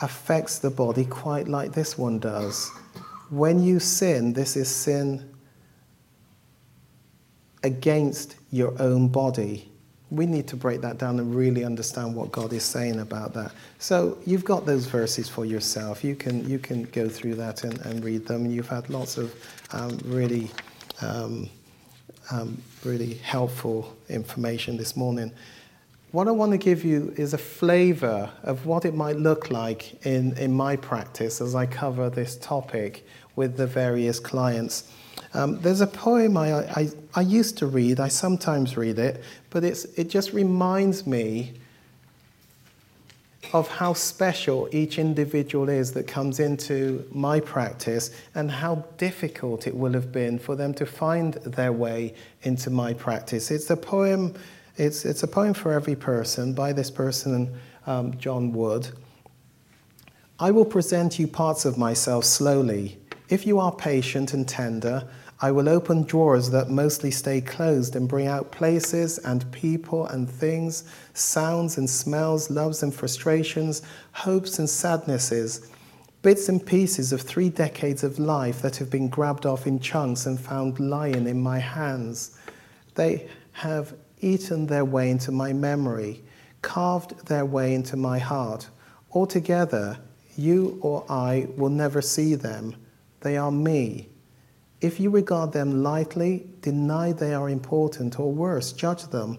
affects 0.00 0.58
the 0.58 0.70
body 0.70 1.04
quite 1.04 1.46
like 1.46 1.72
this 1.72 1.98
one 1.98 2.18
does. 2.18 2.70
When 3.28 3.62
you 3.62 3.78
sin, 3.80 4.32
this 4.32 4.56
is 4.56 4.68
sin 4.68 5.28
against 7.62 8.36
your 8.50 8.74
own 8.80 9.08
body. 9.08 9.70
We 10.10 10.26
need 10.26 10.46
to 10.48 10.56
break 10.56 10.80
that 10.80 10.98
down 10.98 11.18
and 11.18 11.34
really 11.34 11.64
understand 11.64 12.14
what 12.14 12.32
God 12.32 12.52
is 12.52 12.64
saying 12.64 13.00
about 13.00 13.34
that. 13.34 13.52
So 13.78 14.18
you've 14.26 14.44
got 14.44 14.66
those 14.66 14.86
verses 14.86 15.28
for 15.28 15.44
yourself. 15.44 16.02
You 16.02 16.14
can 16.14 16.48
you 16.48 16.58
can 16.58 16.84
go 16.84 17.08
through 17.08 17.36
that 17.36 17.64
and, 17.64 17.78
and 17.80 18.04
read 18.04 18.26
them. 18.26 18.46
You've 18.46 18.68
had 18.68 18.90
lots 18.90 19.16
of 19.16 19.34
um, 19.70 19.98
really 20.04 20.50
um, 21.00 21.48
um, 22.30 22.62
really 22.84 23.14
helpful 23.14 23.96
information 24.08 24.76
this 24.76 24.96
morning. 24.96 25.32
What 26.12 26.28
I 26.28 26.30
want 26.30 26.52
to 26.52 26.58
give 26.58 26.84
you 26.84 27.14
is 27.16 27.32
a 27.32 27.38
flavor 27.38 28.30
of 28.42 28.66
what 28.66 28.84
it 28.84 28.94
might 28.94 29.16
look 29.16 29.50
like 29.50 30.04
in, 30.04 30.36
in 30.36 30.52
my 30.52 30.76
practice 30.76 31.40
as 31.40 31.54
I 31.54 31.64
cover 31.64 32.10
this 32.10 32.36
topic 32.36 33.06
with 33.34 33.56
the 33.56 33.66
various 33.66 34.20
clients. 34.20 34.90
Um, 35.34 35.58
there's 35.62 35.80
a 35.80 35.86
poem 35.86 36.36
I, 36.36 36.52
I, 36.52 36.90
I, 37.14 37.22
used 37.22 37.56
to 37.58 37.66
read, 37.66 37.98
I 37.98 38.08
sometimes 38.08 38.76
read 38.76 38.98
it, 38.98 39.24
but 39.48 39.64
it's, 39.64 39.86
it 39.96 40.10
just 40.10 40.34
reminds 40.34 41.06
me 41.06 41.54
of 43.52 43.68
how 43.68 43.92
special 43.92 44.68
each 44.72 44.98
individual 44.98 45.68
is 45.68 45.92
that 45.92 46.06
comes 46.06 46.40
into 46.40 47.04
my 47.10 47.40
practice 47.40 48.10
and 48.34 48.50
how 48.50 48.84
difficult 48.96 49.66
it 49.66 49.76
will 49.76 49.92
have 49.92 50.12
been 50.12 50.38
for 50.38 50.56
them 50.56 50.72
to 50.74 50.86
find 50.86 51.34
their 51.34 51.72
way 51.72 52.14
into 52.42 52.70
my 52.70 52.94
practice. 52.94 53.50
It's 53.50 53.68
a 53.70 53.76
poem, 53.76 54.34
it's, 54.76 55.04
it's 55.04 55.22
a 55.22 55.28
poem 55.28 55.54
for 55.54 55.72
every 55.72 55.96
person 55.96 56.54
by 56.54 56.72
this 56.72 56.90
person, 56.90 57.52
um, 57.86 58.16
John 58.16 58.52
Wood. 58.52 58.88
I 60.38 60.50
will 60.50 60.64
present 60.64 61.18
you 61.18 61.26
parts 61.26 61.64
of 61.64 61.76
myself 61.76 62.24
slowly. 62.24 62.98
If 63.28 63.46
you 63.46 63.58
are 63.58 63.72
patient 63.72 64.34
and 64.34 64.48
tender, 64.48 65.08
I 65.44 65.50
will 65.50 65.68
open 65.68 66.04
drawers 66.04 66.50
that 66.50 66.70
mostly 66.70 67.10
stay 67.10 67.40
closed 67.40 67.96
and 67.96 68.08
bring 68.08 68.28
out 68.28 68.52
places 68.52 69.18
and 69.18 69.50
people 69.50 70.06
and 70.06 70.30
things, 70.30 70.84
sounds 71.14 71.78
and 71.78 71.90
smells, 71.90 72.48
loves 72.48 72.84
and 72.84 72.94
frustrations, 72.94 73.82
hopes 74.12 74.60
and 74.60 74.70
sadnesses, 74.70 75.68
bits 76.22 76.48
and 76.48 76.64
pieces 76.64 77.12
of 77.12 77.22
three 77.22 77.50
decades 77.50 78.04
of 78.04 78.20
life 78.20 78.62
that 78.62 78.76
have 78.76 78.88
been 78.88 79.08
grabbed 79.08 79.44
off 79.44 79.66
in 79.66 79.80
chunks 79.80 80.26
and 80.26 80.38
found 80.38 80.78
lying 80.78 81.26
in 81.26 81.42
my 81.42 81.58
hands. 81.58 82.38
They 82.94 83.28
have 83.50 83.94
eaten 84.20 84.68
their 84.68 84.84
way 84.84 85.10
into 85.10 85.32
my 85.32 85.52
memory, 85.52 86.22
carved 86.62 87.26
their 87.26 87.44
way 87.44 87.74
into 87.74 87.96
my 87.96 88.20
heart. 88.20 88.68
Altogether, 89.10 89.98
you 90.36 90.78
or 90.82 91.04
I 91.08 91.48
will 91.56 91.68
never 91.68 92.00
see 92.00 92.36
them. 92.36 92.76
They 93.22 93.36
are 93.36 93.50
me. 93.50 94.11
If 94.82 94.98
you 94.98 95.10
regard 95.10 95.52
them 95.52 95.84
lightly, 95.84 96.44
deny 96.60 97.12
they 97.12 97.34
are 97.34 97.48
important, 97.48 98.18
or 98.18 98.32
worse, 98.32 98.72
judge 98.72 99.04
them, 99.04 99.38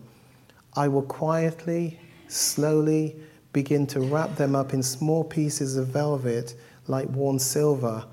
I 0.74 0.88
will 0.88 1.02
quietly, 1.02 2.00
slowly 2.30 3.18
begin 3.52 3.86
to 3.88 4.00
wrap 4.00 4.38
them 4.38 4.56
up 4.56 4.74
in 4.74 4.82
small 4.82 5.26
pieces 5.26 5.76
of 5.76 5.88
velvet 5.88 6.56
like 6.88 7.10
worn 7.10 7.40
silver 7.40 8.06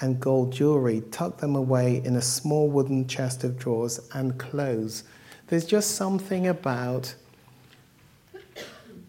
and 0.00 0.18
gold 0.20 0.54
jewelry, 0.54 1.02
tuck 1.10 1.36
them 1.36 1.54
away 1.54 2.00
in 2.02 2.16
a 2.16 2.22
small 2.22 2.70
wooden 2.70 3.06
chest 3.06 3.44
of 3.44 3.58
drawers, 3.58 4.00
and 4.14 4.38
close. 4.38 5.04
There's 5.48 5.66
just 5.66 5.96
something 5.96 6.46
about 6.46 7.14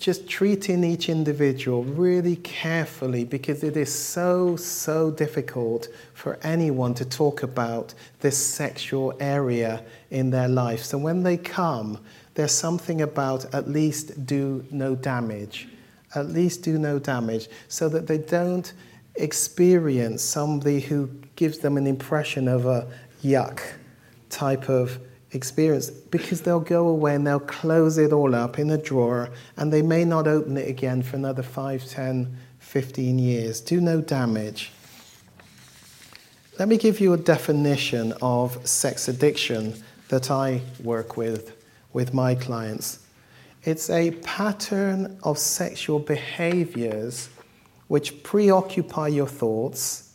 just 0.02 0.28
treating 0.28 0.84
each 0.84 1.10
individual 1.10 1.84
really 1.84 2.36
carefully 2.38 3.24
because 3.24 3.64
it 3.64 3.78
is 3.78 3.94
so, 3.94 4.56
so 4.56 5.12
difficult 5.12 5.88
for 6.16 6.40
anyone 6.42 6.96
to 6.96 7.06
talk 7.06 7.44
about 7.44 7.94
this 8.20 8.36
sexual 8.36 9.14
area 9.20 9.84
in 10.10 10.32
their 10.32 10.48
life. 10.48 10.84
So 10.84 10.98
when 10.98 11.22
they 11.22 11.38
come, 11.38 12.00
there's 12.34 12.52
something 12.52 13.02
about 13.02 13.54
at 13.54 13.70
least 13.70 14.26
do 14.26 14.66
no 14.72 14.96
damage, 14.96 15.68
at 16.16 16.30
least 16.30 16.64
do 16.64 16.80
no 16.80 16.98
damage, 16.98 17.48
so 17.68 17.88
that 17.90 18.08
they 18.08 18.18
don't 18.18 18.74
experience 19.16 20.24
somebody 20.24 20.80
who 20.80 21.12
gives 21.36 21.60
them 21.60 21.78
an 21.78 21.86
impression 21.86 22.48
of 22.48 22.66
a 22.66 22.88
yuck 23.24 23.62
type 24.32 24.68
of 24.68 25.00
experience 25.34 25.90
because 25.90 26.42
they'll 26.42 26.60
go 26.60 26.88
away 26.88 27.16
and 27.16 27.26
they'll 27.26 27.40
close 27.40 27.98
it 27.98 28.12
all 28.12 28.36
up 28.36 28.60
in 28.60 28.70
a 28.70 28.78
drawer 28.78 29.30
and 29.58 29.72
they 29.72 29.82
may 29.82 30.04
not 30.04 30.28
open 30.28 30.58
it 30.58 30.68
again 30.68 31.02
for 31.02 31.16
another 31.16 31.44
5, 31.44 31.86
10, 31.86 32.38
15 32.60 33.20
years. 33.20 33.62
Do 33.62 33.80
no 33.80 34.02
damage. 34.02 34.72
Let 36.60 36.68
me 36.68 36.78
give 36.78 37.00
you 37.00 37.14
a 37.14 37.18
definition 37.18 38.14
of 38.22 38.68
sex 38.68 39.08
addiction 39.08 39.82
that 40.10 40.30
I 40.30 40.62
work 40.84 41.18
with 41.18 41.56
with 41.94 42.14
my 42.14 42.36
clients. 42.36 43.00
It's 43.64 43.90
a 43.90 44.12
pattern 44.12 45.20
of 45.24 45.38
sexual 45.38 46.00
behaviors 46.00 47.30
which 47.88 48.24
preoccupy 48.24 49.10
your 49.10 49.28
thoughts 49.28 50.14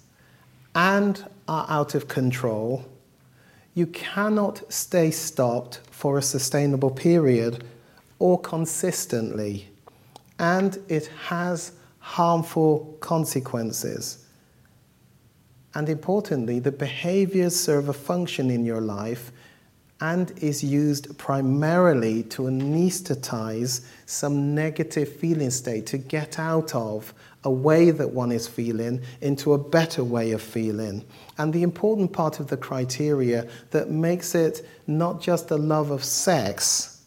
and 0.75 1.25
are 1.49 1.67
out 1.69 1.95
of 1.95 2.09
control 2.09 2.85
you 3.77 3.87
cannot 3.89 4.73
stay 4.73 5.11
stopped 5.11 5.83
for 5.91 6.17
a 6.17 6.23
sustainable 6.23 6.91
period 6.91 7.63
or 8.19 8.41
consistently, 8.41 9.69
and 10.39 10.79
it 10.89 11.09
has 11.27 11.73
harmful 11.99 12.97
consequences. 13.01 14.25
And 15.75 15.91
importantly, 15.91 16.59
the 16.59 16.73
behaviors 16.73 17.55
serve 17.55 17.91
a 17.91 17.93
function 17.93 18.51
in 18.51 18.65
your 18.65 18.81
life 18.81 19.31
and 20.01 20.33
is 20.39 20.65
used 20.65 21.19
primarily 21.19 22.23
to 22.23 22.45
anesthetize 22.45 23.85
some 24.07 24.55
negative 24.55 25.17
feeling 25.17 25.51
state, 25.51 25.85
to 25.89 25.99
get 25.99 26.39
out 26.39 26.75
of 26.75 27.13
a 27.47 27.51
way 27.51 27.93
that 27.93 28.11
one 28.11 28.33
is 28.33 28.49
feeling 28.49 29.01
into 29.21 29.53
a 29.55 29.59
better 29.59 30.03
way 30.03 30.33
of 30.33 30.43
feeling. 30.43 31.05
And 31.39 31.53
the 31.53 31.63
important 31.63 32.13
part 32.13 32.41
of 32.41 32.49
the 32.49 32.57
criteria 32.57 33.49
that 33.71 33.89
makes 33.89 34.35
it 34.35 34.69
not 34.89 35.23
just 35.23 35.53
a 35.53 35.57
love 35.57 35.93
of 35.93 36.03
sex, 36.03 37.05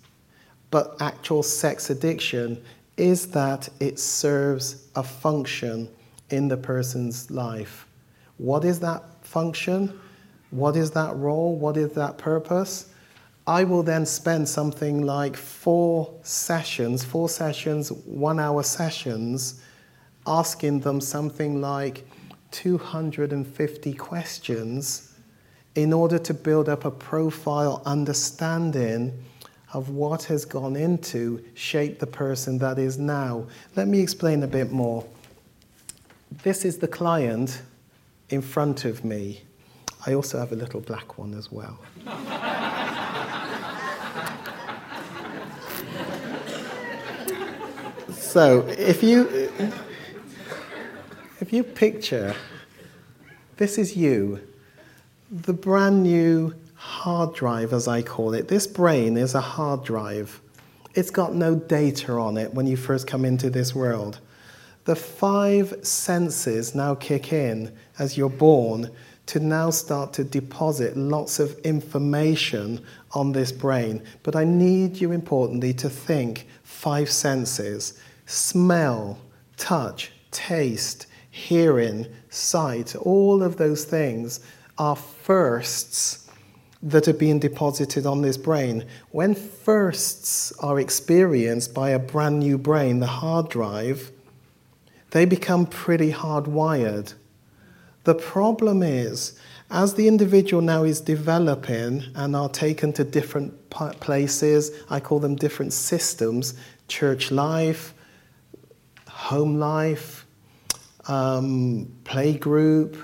but 0.72 0.96
actual 1.02 1.44
sex 1.44 1.90
addiction 1.90 2.64
is 2.96 3.28
that 3.32 3.68
it 3.82 4.00
serves 4.00 4.88
a 4.96 5.04
function 5.04 5.90
in 6.30 6.48
the 6.48 6.56
person's 6.56 7.30
life. 7.30 7.86
What 8.38 8.64
is 8.64 8.80
that 8.80 9.04
function? 9.22 10.00
What 10.52 10.78
is 10.78 10.92
that 10.92 11.14
role? 11.18 11.58
What 11.58 11.76
is 11.76 11.92
that 11.96 12.18
purpose? 12.18 12.94
I 13.46 13.66
will 13.66 13.84
then 13.84 14.06
spend 14.06 14.48
something 14.48 15.02
like 15.02 15.36
four 15.36 16.14
sessions, 16.24 17.04
four 17.04 17.28
sessions, 17.28 17.92
one 17.92 18.40
hour 18.40 18.64
sessions, 18.64 19.62
asking 20.26 20.82
them 20.82 21.02
something 21.02 21.62
like 21.62 22.06
250 22.52 23.94
questions 23.94 25.14
in 25.76 25.94
order 25.94 26.18
to 26.20 26.34
build 26.34 26.68
up 26.68 26.86
a 26.86 26.92
profile 26.92 27.82
understanding 27.86 29.14
of 29.74 29.90
what 29.90 30.24
has 30.24 30.46
gone 30.46 30.76
into 30.76 31.44
shape 31.54 32.00
the 32.00 32.08
person 32.08 32.58
that 32.58 32.80
is 32.80 32.98
now. 32.98 33.46
Let 33.76 33.88
me 33.88 34.00
explain 34.00 34.42
a 34.44 34.48
bit 34.48 34.72
more. 34.72 35.06
This 36.44 36.66
is 36.66 36.78
the 36.80 36.88
client 36.88 37.62
in 38.30 38.42
front 38.42 38.86
of 38.86 39.06
me. 39.06 39.42
I 40.06 40.14
also 40.14 40.40
have 40.40 40.52
a 40.52 40.56
little 40.56 40.82
black 40.82 41.18
one 41.18 41.34
as 41.34 41.52
well. 41.52 41.80
So 48.30 48.60
if 48.78 49.02
you 49.02 49.50
if 51.42 51.54
you 51.54 51.64
picture 51.64 52.36
this 53.58 53.78
is 53.78 53.96
you, 53.96 54.40
the 55.30 55.54
brand 55.54 56.04
new 56.04 56.54
hard 56.76 57.36
drive, 57.36 57.74
as 57.74 57.90
I 57.90 58.02
call 58.02 58.34
it. 58.34 58.48
This 58.48 58.66
brain 58.66 59.18
is 59.18 59.36
a 59.36 59.42
hard 59.42 59.84
drive. 59.84 60.40
It's 60.96 61.12
got 61.12 61.36
no 61.36 61.56
data 61.56 62.14
on 62.14 62.38
it 62.38 62.54
when 62.54 62.68
you 62.68 62.78
first 62.78 63.06
come 63.06 63.26
into 63.26 63.50
this 63.50 63.76
world. 63.76 64.22
The 64.86 64.96
five 64.96 65.86
senses 65.86 66.74
now 66.74 66.96
kick 66.96 67.34
in 67.34 67.74
as 68.00 68.18
you're 68.18 68.30
born 68.30 68.90
to 69.26 69.40
now 69.40 69.70
start 69.70 70.14
to 70.14 70.24
deposit 70.24 70.96
lots 70.96 71.38
of 71.40 71.60
information 71.60 72.84
on 73.12 73.34
this 73.34 73.52
brain. 73.52 74.02
But 74.24 74.36
I 74.38 74.46
need 74.46 74.98
you, 74.98 75.12
importantly, 75.12 75.74
to 75.74 75.90
think 75.90 76.48
five 76.64 77.12
senses 77.12 78.00
smell, 78.26 79.20
touch, 79.58 80.12
taste, 80.32 81.08
hearing, 81.40 82.06
sight, 82.30 82.96
all 82.96 83.42
of 83.42 83.58
those 83.58 83.86
things 83.86 84.40
are 84.78 84.96
firsts 84.96 86.30
that 86.82 87.08
are 87.08 87.14
being 87.14 87.40
deposited 87.40 88.06
on 88.06 88.22
this 88.22 88.38
brain. 88.38 88.86
When 89.12 89.36
firsts 89.36 90.52
are 90.60 90.80
experienced 90.80 91.74
by 91.74 91.90
a 91.90 92.00
brand 92.00 92.40
new 92.40 92.58
brain, 92.58 93.00
the 93.00 93.08
hard 93.08 93.50
drive, 93.50 94.12
they 95.12 95.26
become 95.26 95.66
pretty 95.66 96.12
hardwired. 96.12 97.14
The 98.04 98.16
problem 98.16 98.84
is, 98.84 99.38
as 99.70 99.96
the 99.96 100.08
individual 100.08 100.62
now 100.62 100.84
is 100.84 101.02
developing 101.02 102.04
and 102.16 102.36
are 102.36 102.50
taken 102.50 102.94
to 102.94 103.04
different 103.04 103.70
places, 103.70 104.72
I 104.90 105.00
call 105.00 105.20
them 105.20 105.36
different 105.36 105.74
systems 105.74 106.54
church 106.88 107.30
life, 107.30 107.94
home 109.08 109.60
life, 109.60 110.19
um, 111.10 111.92
play 112.06 112.38
group, 112.38 112.96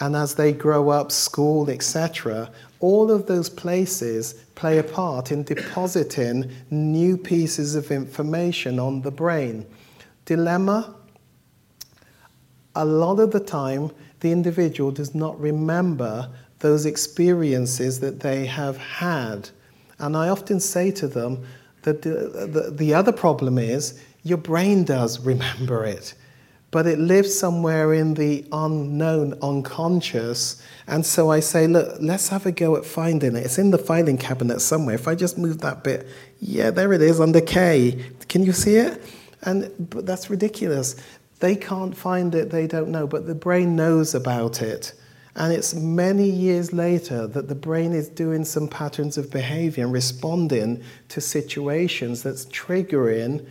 and 0.00 0.16
as 0.16 0.34
they 0.34 0.52
grow 0.52 0.88
up, 0.88 1.12
school, 1.12 1.68
etc., 1.68 2.50
all 2.80 3.10
of 3.10 3.26
those 3.26 3.50
places 3.50 4.34
play 4.54 4.78
a 4.78 4.82
part 4.82 5.32
in 5.32 5.42
depositing 5.42 6.50
new 6.70 7.16
pieces 7.16 7.74
of 7.74 7.90
information 7.90 8.78
on 8.78 9.02
the 9.02 9.10
brain. 9.10 9.66
Dilemma 10.24 10.96
a 12.76 12.84
lot 12.84 13.18
of 13.18 13.32
the 13.32 13.40
time, 13.40 13.90
the 14.20 14.30
individual 14.30 14.92
does 14.92 15.14
not 15.14 15.38
remember 15.40 16.30
those 16.60 16.86
experiences 16.86 18.00
that 18.00 18.20
they 18.20 18.46
have 18.46 18.76
had. 18.76 19.48
And 19.98 20.16
I 20.16 20.28
often 20.28 20.60
say 20.60 20.90
to 20.92 21.08
them 21.08 21.44
that 21.82 22.02
the, 22.02 22.10
the, 22.46 22.70
the 22.70 22.94
other 22.94 23.12
problem 23.12 23.58
is 23.58 24.00
your 24.22 24.38
brain 24.38 24.84
does 24.84 25.18
remember 25.20 25.84
it, 25.84 26.14
but 26.76 26.86
it 26.86 26.98
lives 26.98 27.34
somewhere 27.34 27.94
in 27.94 28.12
the 28.12 28.44
unknown, 28.52 29.32
unconscious. 29.40 30.62
And 30.86 31.06
so 31.06 31.30
I 31.30 31.40
say, 31.40 31.66
look, 31.66 31.96
let's 32.00 32.28
have 32.28 32.44
a 32.44 32.52
go 32.52 32.76
at 32.76 32.84
finding 32.84 33.34
it. 33.34 33.46
It's 33.46 33.56
in 33.56 33.70
the 33.70 33.78
filing 33.78 34.18
cabinet 34.18 34.60
somewhere. 34.60 34.94
If 34.94 35.08
I 35.08 35.14
just 35.14 35.38
move 35.38 35.62
that 35.62 35.82
bit, 35.82 36.06
yeah, 36.38 36.70
there 36.70 36.92
it 36.92 37.00
is 37.00 37.18
under 37.18 37.40
K. 37.40 38.04
Can 38.28 38.44
you 38.44 38.52
see 38.52 38.76
it? 38.76 39.02
And 39.40 39.72
but 39.88 40.04
that's 40.04 40.28
ridiculous. 40.28 40.96
They 41.40 41.56
can't 41.56 41.96
find 41.96 42.34
it, 42.34 42.50
they 42.50 42.66
don't 42.66 42.90
know, 42.90 43.06
but 43.06 43.26
the 43.26 43.34
brain 43.34 43.74
knows 43.74 44.14
about 44.14 44.60
it. 44.60 44.92
And 45.34 45.54
it's 45.54 45.72
many 45.72 46.28
years 46.28 46.74
later 46.74 47.26
that 47.26 47.48
the 47.48 47.54
brain 47.54 47.94
is 47.94 48.10
doing 48.10 48.44
some 48.44 48.68
patterns 48.68 49.16
of 49.16 49.30
behavior 49.30 49.84
and 49.84 49.94
responding 49.94 50.82
to 51.08 51.22
situations 51.22 52.22
that's 52.22 52.44
triggering 52.44 53.46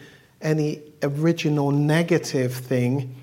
any 0.45 0.81
original 1.03 1.71
negative 1.71 2.53
thing, 2.53 3.15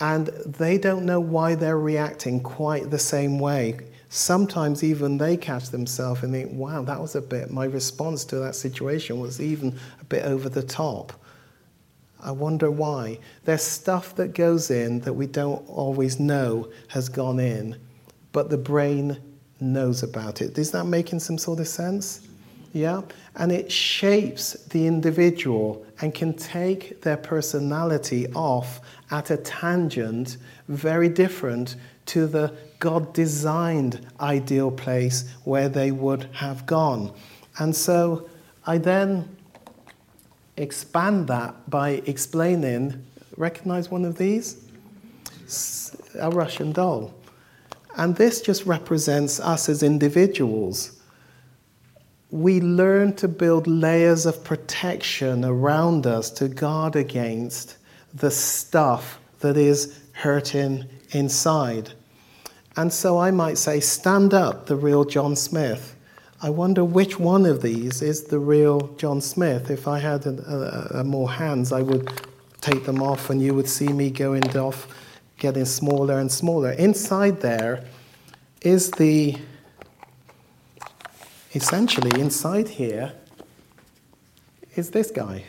and 0.00 0.28
they 0.46 0.78
don't 0.78 1.04
know 1.04 1.20
why 1.20 1.54
they're 1.54 1.78
reacting 1.78 2.40
quite 2.40 2.90
the 2.90 2.98
same 2.98 3.38
way. 3.38 3.78
Sometimes 4.08 4.82
even 4.82 5.18
they 5.18 5.36
catch 5.36 5.68
themselves 5.68 6.22
and 6.22 6.32
think, 6.32 6.50
wow, 6.52 6.82
that 6.82 7.00
was 7.00 7.14
a 7.14 7.20
bit, 7.20 7.50
my 7.50 7.66
response 7.66 8.24
to 8.24 8.36
that 8.36 8.54
situation 8.54 9.20
was 9.20 9.40
even 9.40 9.78
a 10.00 10.04
bit 10.04 10.24
over 10.24 10.48
the 10.48 10.62
top. 10.62 11.12
I 12.20 12.30
wonder 12.30 12.70
why. 12.70 13.18
There's 13.44 13.62
stuff 13.62 14.16
that 14.16 14.34
goes 14.34 14.70
in 14.70 15.00
that 15.00 15.12
we 15.12 15.26
don't 15.26 15.68
always 15.68 16.18
know 16.18 16.70
has 16.88 17.08
gone 17.08 17.38
in, 17.38 17.76
but 18.32 18.48
the 18.50 18.58
brain 18.58 19.18
knows 19.60 20.02
about 20.02 20.40
it. 20.40 20.56
Is 20.56 20.70
that 20.70 20.84
making 20.84 21.20
some 21.20 21.38
sort 21.38 21.60
of 21.60 21.68
sense? 21.68 22.27
Yeah? 22.72 23.02
And 23.34 23.50
it 23.50 23.70
shapes 23.70 24.52
the 24.64 24.86
individual 24.86 25.84
and 26.00 26.14
can 26.14 26.34
take 26.34 27.02
their 27.02 27.16
personality 27.16 28.26
off 28.34 28.80
at 29.10 29.30
a 29.30 29.36
tangent 29.36 30.36
very 30.68 31.08
different 31.08 31.76
to 32.06 32.26
the 32.26 32.54
God 32.78 33.12
designed 33.12 34.06
ideal 34.20 34.70
place 34.70 35.32
where 35.44 35.68
they 35.68 35.90
would 35.90 36.24
have 36.32 36.66
gone. 36.66 37.12
And 37.58 37.74
so 37.74 38.28
I 38.66 38.78
then 38.78 39.36
expand 40.56 41.28
that 41.28 41.68
by 41.68 42.02
explaining 42.06 43.04
recognize 43.38 43.90
one 43.90 44.04
of 44.04 44.18
these? 44.18 44.56
A 46.18 46.30
Russian 46.30 46.72
doll. 46.72 47.14
And 47.96 48.14
this 48.16 48.42
just 48.42 48.66
represents 48.66 49.40
us 49.40 49.68
as 49.68 49.82
individuals 49.82 50.97
we 52.30 52.60
learn 52.60 53.14
to 53.16 53.28
build 53.28 53.66
layers 53.66 54.26
of 54.26 54.44
protection 54.44 55.44
around 55.44 56.06
us 56.06 56.30
to 56.30 56.48
guard 56.48 56.94
against 56.94 57.76
the 58.14 58.30
stuff 58.30 59.18
that 59.40 59.56
is 59.56 59.98
hurting 60.12 60.84
inside. 61.10 61.90
And 62.76 62.92
so 62.92 63.18
I 63.18 63.30
might 63.30 63.58
say, 63.58 63.80
stand 63.80 64.34
up, 64.34 64.66
the 64.66 64.76
real 64.76 65.04
John 65.04 65.36
Smith. 65.36 65.96
I 66.40 66.50
wonder 66.50 66.84
which 66.84 67.18
one 67.18 67.46
of 67.46 67.62
these 67.62 68.02
is 68.02 68.24
the 68.24 68.38
real 68.38 68.94
John 68.98 69.20
Smith. 69.20 69.70
If 69.70 69.88
I 69.88 69.98
had 69.98 70.26
a, 70.26 70.92
a, 70.94 71.00
a 71.00 71.04
more 71.04 71.30
hands, 71.30 71.72
I 71.72 71.82
would 71.82 72.22
take 72.60 72.84
them 72.84 73.02
off 73.02 73.30
and 73.30 73.42
you 73.42 73.54
would 73.54 73.68
see 73.68 73.88
me 73.88 74.10
going 74.10 74.56
off, 74.56 74.86
getting 75.38 75.64
smaller 75.64 76.18
and 76.18 76.30
smaller. 76.30 76.72
Inside 76.72 77.40
there 77.40 77.84
is 78.60 78.90
the 78.92 79.36
essentially 81.54 82.20
inside 82.20 82.68
here 82.68 83.12
is 84.74 84.90
this 84.90 85.10
guy 85.10 85.44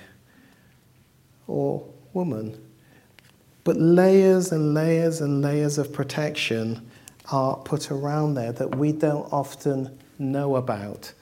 or 1.48 1.86
woman. 2.14 2.60
But 3.64 3.78
layers 3.78 4.52
and 4.52 4.74
layers 4.74 5.22
and 5.22 5.42
layers 5.42 5.78
of 5.78 5.94
protection 5.94 6.90
are 7.32 7.58
put 7.58 7.92
around 7.92 8.34
there 8.34 8.52
that 8.54 8.76
we 8.76 8.92
don't 8.92 9.32
often 9.32 9.98
know 10.18 10.56
about. 10.56 11.14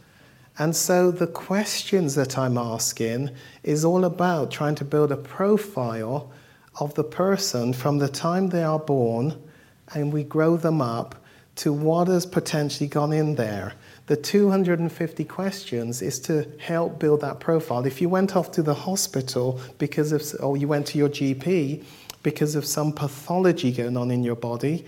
And 0.59 0.75
so 0.75 1.11
the 1.11 1.27
questions 1.27 2.15
that 2.15 2.37
I'm 2.37 2.57
asking 2.57 3.31
is 3.63 3.85
all 3.85 4.05
about 4.05 4.49
trying 4.51 4.75
to 4.75 4.85
build 4.85 5.11
a 5.11 5.17
profile 5.17 6.31
of 6.79 6.93
the 6.95 7.03
person 7.03 7.73
from 7.73 7.97
the 7.97 8.07
time 8.07 8.49
they 8.49 8.63
are 8.63 8.79
born 8.79 9.39
and 9.93 10.11
we 10.11 10.23
grow 10.23 10.57
them 10.57 10.81
up 10.81 11.15
to 11.57 11.73
what 11.73 12.07
has 12.07 12.25
potentially 12.25 12.87
gone 12.87 13.13
in 13.13 13.35
there. 13.35 13.73
The 14.07 14.15
250 14.15 15.25
questions 15.25 16.01
is 16.01 16.17
to 16.21 16.47
help 16.59 16.97
build 16.97 17.19
that 17.21 17.41
profile. 17.41 17.85
If 17.85 18.01
you 18.01 18.07
went 18.07 18.37
off 18.37 18.51
to 18.51 18.63
the 18.63 18.73
hospital 18.73 19.59
because 19.79 20.13
of, 20.13 20.23
or 20.41 20.55
you 20.55 20.65
went 20.65 20.87
to 20.87 20.97
your 20.97 21.09
GP 21.09 21.83
because 22.23 22.55
of 22.55 22.65
some 22.65 22.93
pathology 22.93 23.73
going 23.73 23.97
on 23.97 24.09
in 24.09 24.23
your 24.23 24.37
body, 24.37 24.85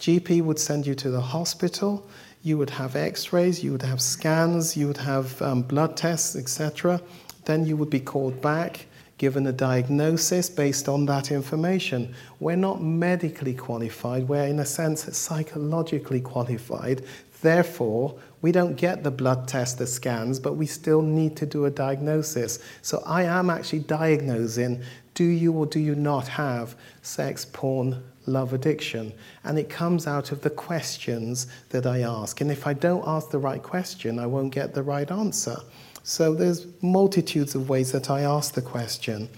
GP 0.00 0.42
would 0.42 0.58
send 0.58 0.86
you 0.86 0.94
to 0.94 1.10
the 1.10 1.20
hospital. 1.20 2.08
You 2.42 2.56
would 2.56 2.70
have 2.70 2.96
x 2.96 3.30
rays, 3.30 3.62
you 3.62 3.72
would 3.72 3.82
have 3.82 4.00
scans, 4.00 4.74
you 4.74 4.86
would 4.86 4.96
have 4.96 5.40
um, 5.42 5.60
blood 5.62 5.94
tests, 5.94 6.34
etc. 6.34 7.02
Then 7.44 7.66
you 7.66 7.76
would 7.76 7.90
be 7.90 8.00
called 8.00 8.40
back, 8.40 8.86
given 9.18 9.46
a 9.46 9.52
diagnosis 9.52 10.48
based 10.48 10.88
on 10.88 11.04
that 11.06 11.30
information. 11.30 12.14
We're 12.40 12.56
not 12.56 12.82
medically 12.82 13.54
qualified, 13.54 14.28
we're 14.28 14.46
in 14.46 14.60
a 14.60 14.66
sense 14.66 15.04
psychologically 15.14 16.22
qualified. 16.22 17.04
Therefore, 17.42 18.18
we 18.42 18.52
don't 18.52 18.76
get 18.76 19.04
the 19.04 19.10
blood 19.10 19.48
test, 19.48 19.78
the 19.78 19.86
scans, 19.86 20.38
but 20.38 20.54
we 20.54 20.66
still 20.66 21.00
need 21.00 21.36
to 21.36 21.46
do 21.46 21.64
a 21.64 21.70
diagnosis. 21.70 22.58
So 22.82 23.02
I 23.06 23.22
am 23.22 23.48
actually 23.48 23.80
diagnosing 23.80 24.82
do 25.14 25.24
you 25.24 25.52
or 25.52 25.66
do 25.66 25.78
you 25.78 25.94
not 25.94 26.26
have 26.26 26.74
sex, 27.02 27.44
porn, 27.44 28.02
love 28.26 28.54
addiction? 28.54 29.12
And 29.44 29.58
it 29.58 29.68
comes 29.68 30.06
out 30.06 30.32
of 30.32 30.40
the 30.40 30.50
questions 30.50 31.46
that 31.68 31.86
I 31.86 32.00
ask. 32.00 32.40
And 32.40 32.50
if 32.50 32.66
I 32.66 32.72
don't 32.72 33.06
ask 33.06 33.30
the 33.30 33.38
right 33.38 33.62
question, 33.62 34.18
I 34.18 34.26
won't 34.26 34.54
get 34.54 34.74
the 34.74 34.82
right 34.82 35.10
answer. 35.10 35.56
So 36.02 36.34
there's 36.34 36.66
multitudes 36.80 37.54
of 37.54 37.68
ways 37.68 37.92
that 37.92 38.10
I 38.10 38.22
ask 38.22 38.54
the 38.54 38.62
question. 38.62 39.28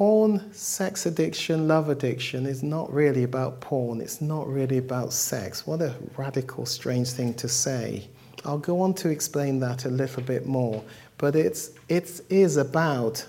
Porn, 0.00 0.50
sex 0.54 1.04
addiction, 1.04 1.68
love 1.68 1.90
addiction 1.90 2.46
is 2.46 2.62
not 2.62 2.90
really 2.90 3.22
about 3.22 3.60
porn. 3.60 4.00
It's 4.00 4.22
not 4.22 4.48
really 4.48 4.78
about 4.78 5.12
sex. 5.12 5.66
What 5.66 5.82
a 5.82 5.94
radical, 6.16 6.64
strange 6.64 7.10
thing 7.10 7.34
to 7.34 7.50
say. 7.50 8.08
I'll 8.46 8.56
go 8.56 8.80
on 8.80 8.94
to 8.94 9.10
explain 9.10 9.60
that 9.60 9.84
a 9.84 9.90
little 9.90 10.22
bit 10.22 10.46
more. 10.46 10.82
But 11.18 11.36
it's, 11.36 11.72
it 11.90 12.22
is 12.30 12.56
about 12.56 13.26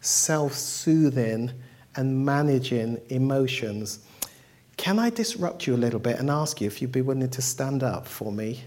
self 0.00 0.54
soothing 0.54 1.52
and 1.96 2.24
managing 2.24 2.98
emotions. 3.10 3.98
Can 4.78 4.98
I 4.98 5.10
disrupt 5.10 5.66
you 5.66 5.74
a 5.74 5.76
little 5.76 6.00
bit 6.00 6.18
and 6.18 6.30
ask 6.30 6.62
you 6.62 6.66
if 6.66 6.80
you'd 6.80 6.92
be 6.92 7.02
willing 7.02 7.28
to 7.28 7.42
stand 7.42 7.82
up 7.82 8.08
for 8.08 8.32
me? 8.32 8.64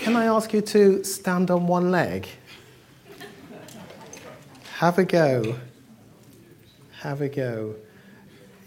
Can 0.00 0.16
I 0.16 0.24
ask 0.24 0.54
you 0.54 0.62
to 0.62 1.04
stand 1.04 1.50
on 1.50 1.66
one 1.66 1.90
leg? 1.90 2.26
Have 4.78 4.98
a 4.98 5.04
go. 5.04 5.56
Have 7.00 7.20
a 7.20 7.28
go. 7.28 7.74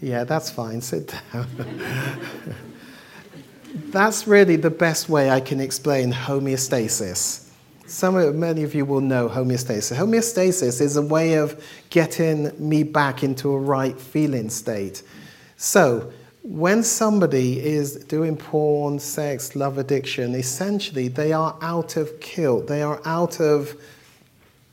Yeah, 0.00 0.22
that's 0.22 0.48
fine. 0.48 0.80
Sit 0.80 1.12
down. 1.32 1.48
that's 3.90 4.28
really 4.28 4.54
the 4.54 4.70
best 4.70 5.08
way 5.08 5.28
I 5.28 5.40
can 5.40 5.58
explain 5.58 6.12
homeostasis. 6.12 7.48
Some 7.88 8.14
of, 8.14 8.36
many 8.36 8.62
of 8.62 8.72
you 8.72 8.84
will 8.84 9.00
know 9.00 9.28
homeostasis. 9.28 9.96
Homeostasis 9.96 10.80
is 10.80 10.96
a 10.96 11.02
way 11.02 11.34
of 11.34 11.60
getting 11.90 12.52
me 12.60 12.84
back 12.84 13.24
into 13.24 13.50
a 13.52 13.58
right 13.58 14.00
feeling 14.00 14.50
state. 14.50 15.02
So, 15.56 16.12
when 16.44 16.82
somebody 16.82 17.58
is 17.58 17.96
doing 18.04 18.36
porn, 18.36 18.98
sex, 18.98 19.56
love 19.56 19.78
addiction, 19.78 20.34
essentially 20.34 21.08
they 21.08 21.32
are 21.32 21.56
out 21.62 21.96
of 21.96 22.20
kilt, 22.20 22.66
they 22.66 22.82
are 22.82 23.00
out 23.06 23.40
of 23.40 23.74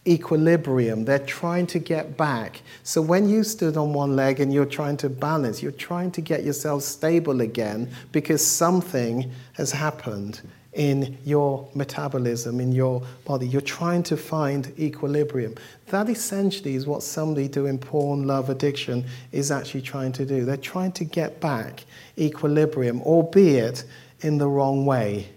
equilibrium, 0.06 1.06
they're 1.06 1.18
trying 1.20 1.66
to 1.66 1.80
get 1.80 2.18
back. 2.18 2.62
So 2.84 3.02
when 3.02 3.30
you 3.30 3.46
stood 3.46 3.78
on 3.78 3.94
one 3.94 4.18
leg 4.18 4.42
and 4.42 4.54
you're 4.54 4.66
trying 4.66 4.98
to 4.98 5.10
balance, 5.10 5.64
you're 5.64 5.72
trying 5.72 6.12
to 6.12 6.22
get 6.22 6.44
yourself 6.44 6.84
stable 6.84 7.40
again 7.40 7.90
because 8.12 8.46
something 8.46 9.32
has 9.54 9.72
happened 9.72 10.42
in 10.74 11.18
your 11.26 11.68
metabolism, 11.76 12.60
in 12.62 12.72
your 12.72 13.02
body. 13.26 13.46
You're 13.46 13.62
trying 13.62 14.04
to 14.04 14.16
find 14.16 14.72
equilibrium. 14.80 15.56
That 15.88 16.08
essentially 16.08 16.76
is 16.76 16.88
what 16.88 17.04
somebody 17.04 17.48
doing 17.48 17.78
porn, 17.78 18.26
love, 18.26 18.50
addiction 18.50 19.06
is 19.32 19.52
actually 19.52 19.82
trying 19.82 20.14
to 20.14 20.26
do. 20.26 20.46
They're 20.46 20.58
trying 20.58 20.94
to 20.94 21.04
get 21.04 21.42
back 21.42 21.84
equilibrium, 22.18 23.02
albeit 23.02 23.84
in 24.22 24.38
the 24.38 24.48
wrong 24.48 24.86
way. 24.86 25.30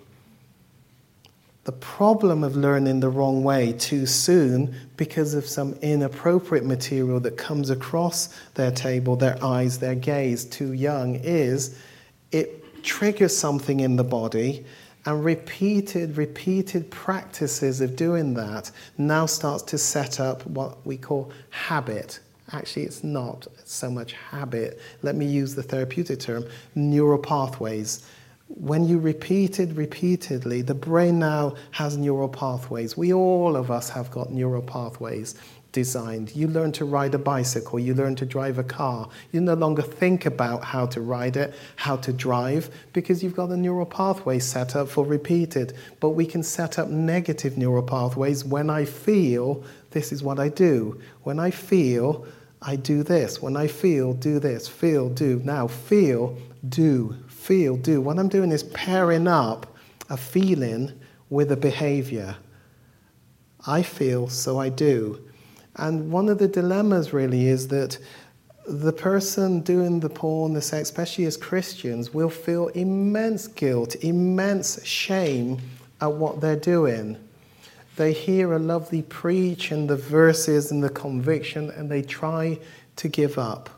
The 1.65 1.73
problem 1.73 2.45
of 2.45 2.57
learning 2.57 3.01
the 3.01 3.09
wrong 3.09 3.43
way 3.43 3.73
too 3.73 4.05
soon 4.05 4.75
because 4.99 5.33
of 5.33 5.47
some 5.47 5.73
inappropriate 5.81 6.65
material 6.65 7.19
that 7.21 7.39
comes 7.39 7.71
across 7.71 8.29
their 8.53 8.71
table, 8.71 9.17
their 9.17 9.43
eyes, 9.43 9.79
their 9.79 9.95
gaze 9.95 10.45
too 10.45 10.75
young 10.75 11.17
is 11.17 11.79
it 12.33 12.83
triggers 12.85 13.35
something 13.35 13.81
in 13.81 13.97
the 13.97 14.05
body 14.05 14.67
and 15.07 15.25
repeated, 15.25 16.17
repeated 16.17 16.91
practices 16.91 17.81
of 17.81 17.97
doing 17.97 18.35
that 18.35 18.71
now 18.97 19.27
starts 19.27 19.63
to 19.65 19.79
set 19.79 20.19
up 20.21 20.47
what 20.47 20.85
we 20.87 20.97
call 20.97 21.31
habit. 21.51 22.21
Actually, 22.53 22.85
it's 22.85 23.05
not 23.05 23.47
so 23.65 23.91
much 23.91 24.13
habit. 24.13 24.81
Let 25.03 25.15
me 25.15 25.27
use 25.27 25.55
the 25.55 25.63
therapeutic 25.63 26.21
term 26.21 26.45
neural 26.75 27.19
pathways. 27.19 28.07
When 28.49 28.87
you 28.87 28.99
repeated 28.99 29.77
repeatedly, 29.77 30.63
the 30.63 30.75
brain 30.75 31.19
now 31.19 31.55
has 31.73 31.97
neural 31.97 32.29
pathways. 32.29 32.97
We 32.97 33.13
all 33.13 33.57
of 33.57 33.71
us 33.71 33.89
have 33.91 34.11
got 34.11 34.31
neural 34.31 34.63
pathways 34.63 35.35
designed. 35.75 36.35
You 36.35 36.47
learn 36.49 36.73
to 36.73 36.87
ride 36.87 37.15
a 37.15 37.19
bicycle, 37.19 37.79
you 37.79 37.93
learn 37.93 38.15
to 38.17 38.25
drive 38.25 38.57
a 38.59 38.65
car. 38.65 39.11
You 39.33 39.43
no 39.43 39.53
longer 39.53 39.83
think 39.83 40.25
about 40.25 40.65
how 40.65 40.87
to 40.87 41.03
ride 41.03 41.37
it, 41.37 41.53
how 41.77 41.97
to 41.97 42.13
drive, 42.13 42.71
because 42.95 43.23
you've 43.23 43.37
got 43.37 43.51
a 43.51 43.57
neural 43.57 43.85
pathway 43.85 44.39
set 44.39 44.75
up 44.77 44.89
for 44.89 45.05
repeated. 45.05 45.75
But 46.01 46.11
we 46.11 46.25
can 46.25 46.43
set 46.43 46.79
up 46.79 46.89
negative 46.89 47.59
neural 47.59 47.83
pathways. 47.83 48.45
When 48.45 48.71
I 48.71 48.87
feel, 48.87 49.63
this 49.91 50.13
is 50.13 50.23
what 50.23 50.41
I 50.41 50.49
do. 50.49 50.99
When 51.25 51.39
I 51.39 51.51
feel, 51.51 52.27
I 52.63 52.77
do 52.77 53.03
this. 53.03 53.43
When 53.43 53.57
I 53.57 53.67
feel, 53.67 54.15
do 54.15 54.39
this. 54.39 54.67
Feel, 54.67 55.11
do. 55.11 55.43
Now, 55.45 55.67
feel, 55.67 56.39
do. 56.69 57.15
Feel, 57.29 57.77
do. 57.77 58.01
What 58.01 58.19
I'm 58.19 58.29
doing 58.29 58.53
is 58.53 58.63
pairing 58.63 59.29
up 59.29 59.77
a 60.09 60.17
feeling 60.17 60.93
with 61.29 61.53
a 61.53 61.57
behavior. 61.57 62.37
I 63.67 63.83
feel, 63.83 64.29
so 64.29 64.59
I 64.59 64.69
do. 64.69 65.21
And 65.77 66.11
one 66.11 66.29
of 66.29 66.39
the 66.39 66.49
dilemmas 66.49 67.13
really 67.13 67.47
is 67.47 67.69
that 67.69 67.99
the 68.67 68.93
person 68.93 69.61
doing 69.61 70.01
the 70.01 70.09
porn, 70.09 70.55
the 70.55 70.63
sex, 70.63 70.89
especially 70.89 71.27
as 71.27 71.37
Christians, 71.37 72.15
will 72.15 72.31
feel 72.31 72.69
immense 72.69 73.47
guilt, 73.47 73.97
immense 73.97 74.85
shame 74.85 75.59
at 76.01 76.13
what 76.13 76.41
they're 76.41 76.57
doing. 76.57 77.19
They 77.97 78.13
hear 78.13 78.53
a 78.55 78.59
lovely 78.59 79.03
preach 79.03 79.71
and 79.71 79.89
the 79.89 79.97
verses 79.97 80.71
and 80.71 80.83
the 80.83 80.89
conviction, 80.89 81.71
and 81.71 81.91
they 81.91 82.03
try 82.03 82.59
to 82.97 83.09
give 83.09 83.39
up. 83.39 83.71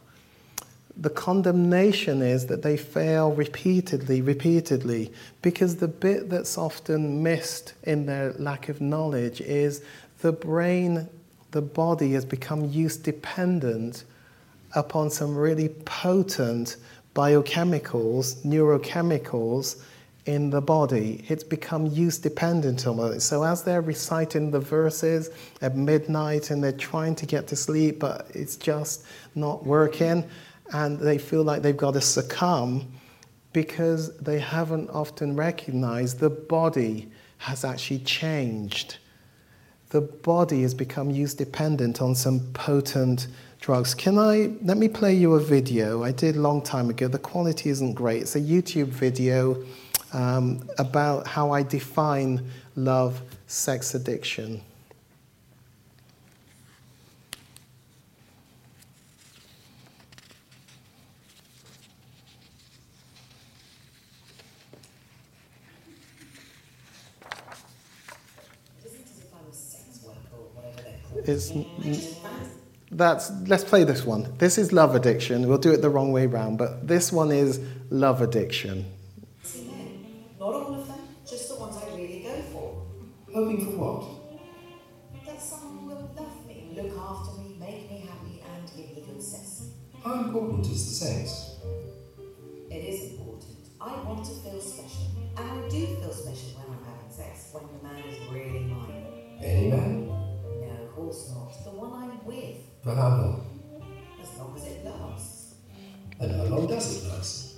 The 0.97 1.11
condemnation 1.11 2.23
is 2.23 2.47
that 2.47 2.63
they 2.63 2.79
fail 2.79 3.33
repeatedly, 3.33 4.23
repeatedly, 4.23 5.13
because 5.43 5.77
the 5.77 5.89
bit 5.89 6.31
that's 6.31 6.57
often 6.57 7.23
missed 7.23 7.75
in 7.83 8.07
their 8.07 8.33
lack 8.35 8.71
of 8.71 8.81
knowledge 8.81 9.43
is 9.43 9.83
the 10.23 10.33
brain 10.33 11.09
the 11.57 11.63
body 11.63 12.13
has 12.13 12.27
become 12.27 12.67
use 12.67 12.99
dependent 12.99 14.05
upon 14.75 15.09
some 15.09 15.35
really 15.35 15.71
potent 15.71 16.77
biochemicals, 17.15 18.45
neurochemicals 18.45 19.81
in 20.27 20.51
the 20.51 20.61
body. 20.61 21.25
It's 21.29 21.43
become 21.43 21.87
use 21.87 22.19
dependent 22.19 22.87
on 22.87 22.99
it. 23.15 23.21
So 23.21 23.43
as 23.43 23.63
they're 23.63 23.81
reciting 23.81 24.51
the 24.51 24.61
verses 24.61 25.31
at 25.63 25.75
midnight 25.75 26.51
and 26.51 26.63
they're 26.63 26.73
trying 26.73 27.15
to 27.15 27.25
get 27.25 27.47
to 27.47 27.57
sleep, 27.57 28.01
but 28.01 28.31
it's 28.35 28.57
just 28.57 29.07
not 29.35 29.65
working, 29.65 30.29
and 30.75 30.99
they 30.99 31.17
feel 31.17 31.43
like 31.43 31.63
they've 31.63 31.75
got 31.75 31.95
to 31.95 32.03
succumb 32.03 32.93
because 33.55 34.15
they 34.19 34.41
haven't 34.41 34.91
often 34.91 35.37
recognized 35.37 36.19
the 36.19 36.29
body 36.29 37.11
has 37.39 37.65
actually 37.65 38.01
changed 38.01 38.99
the 39.91 40.01
body 40.01 40.63
has 40.63 40.75
become 40.75 41.11
use 41.11 41.35
dependent 41.35 42.03
on 42.03 42.15
some 42.15 42.41
potent 42.53 43.29
drugs. 43.61 43.95
Can 43.95 44.19
I 44.19 44.53
let 44.63 44.77
me 44.77 44.89
play 44.89 45.15
you 45.15 45.35
a 45.35 45.41
video 45.41 46.03
I 46.03 46.13
did 46.13 46.37
a 46.37 46.41
long 46.41 46.63
time 46.63 46.91
ago. 46.91 47.09
The 47.09 47.19
quality 47.19 47.71
isn't 47.71 47.95
great. 47.95 48.23
It's 48.23 48.37
a 48.37 48.41
YouTube 48.41 48.89
video 48.89 49.63
um, 50.13 50.69
about 50.79 51.27
how 51.27 51.53
I 51.53 51.63
define 51.63 52.49
love, 52.75 53.21
sex 53.47 53.95
addiction. 53.95 54.61
Is 71.29 71.53
that's 72.91 73.31
let's 73.47 73.65
play 73.65 73.85
this 73.85 74.05
one. 74.05 74.37
This 74.39 74.59
is 74.59 74.73
love 74.73 74.95
addiction. 74.95 75.49
We'll 75.49 75.59
do 75.59 75.73
it 75.73 75.83
the 75.83 75.91
wrong 75.91 76.13
way 76.13 76.27
round, 76.27 76.59
but 76.59 76.87
this 76.87 77.13
one 77.13 77.31
is 77.31 77.61
love 77.91 78.23
addiction. 78.23 78.85
Not 80.39 80.53
all 80.55 80.75
of 80.75 80.87
them, 80.87 80.99
just 81.29 81.49
the 81.49 81.57
ones 81.57 81.77
I 81.77 81.97
really 81.97 82.21
go 82.21 82.43
for. 82.53 82.87
Hoping 83.33 83.65
for 83.65 83.73
what? 83.79 85.27
That 85.27 85.43
someone 85.43 85.87
will 85.87 86.11
love 86.17 86.47
me, 86.47 86.73
look 86.77 86.97
after 86.97 87.41
me, 87.41 87.57
make 87.59 87.91
me 87.91 88.09
happy, 88.09 88.43
and 88.55 88.67
give 88.77 88.97
me 88.97 89.03
good 89.07 89.23
sex. 89.23 89.69
How 90.05 90.25
important 90.25 90.67
is 90.67 90.87
the 90.89 91.07
sex? 91.07 91.57
It 92.71 92.85
is 92.85 93.13
important. 93.13 93.57
I 93.81 93.93
want 94.05 94.17
want 94.17 94.29
to 94.29 94.35
feel 94.51 94.61
special. 94.61 95.07
And 95.37 95.51
I 95.51 95.69
do 95.69 95.87
feel 95.87 96.13
special 96.13 96.59
when 96.59 96.79
I'm 96.79 96.85
having 96.85 97.11
sex, 97.11 97.51
when 97.53 97.65
the 97.67 97.81
man 97.85 98.03
is 98.09 98.19
really 98.31 98.61
mine. 98.61 99.05
Any 99.43 99.69
man? 99.69 99.71
No, 99.71 99.76
of 99.76 99.76
course 101.07 101.31
not. 101.31 101.65
The 101.65 101.71
one 101.71 101.93
I'm 102.03 102.25
with, 102.27 102.57
For 102.83 102.95
how 102.95 103.09
long? 103.09 103.61
as 104.21 104.39
long 104.39 104.57
as 104.57 104.67
it 104.67 104.85
lasts. 104.85 105.55
And 106.19 106.35
how 106.35 106.45
long 106.45 106.67
does 106.67 107.05
it 107.05 107.09
last? 107.09 107.55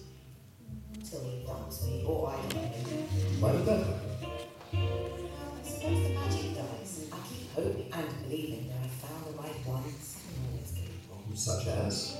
Till 1.02 1.24
he 1.24 1.46
dumps 1.46 1.86
me, 1.86 2.04
or 2.06 2.28
I 2.28 2.36
don't 2.36 2.54
know. 2.54 2.68
Why 3.40 3.52
would 3.52 3.64
that 3.64 3.86
happen? 3.86 4.10
I 4.74 5.64
suppose 5.64 6.02
the 6.02 6.12
magic 6.12 6.56
dies. 6.60 7.08
I 7.10 7.16
keep 7.26 7.50
hoping 7.54 7.90
and 7.90 8.08
believing 8.28 8.68
that 8.68 8.84
I 8.84 8.88
found 9.00 9.24
the 9.32 9.40
right 9.40 9.60
one. 9.64 9.84
Goes 9.84 10.68
wrong. 11.08 11.34
Such 11.34 11.66
as? 11.68 12.16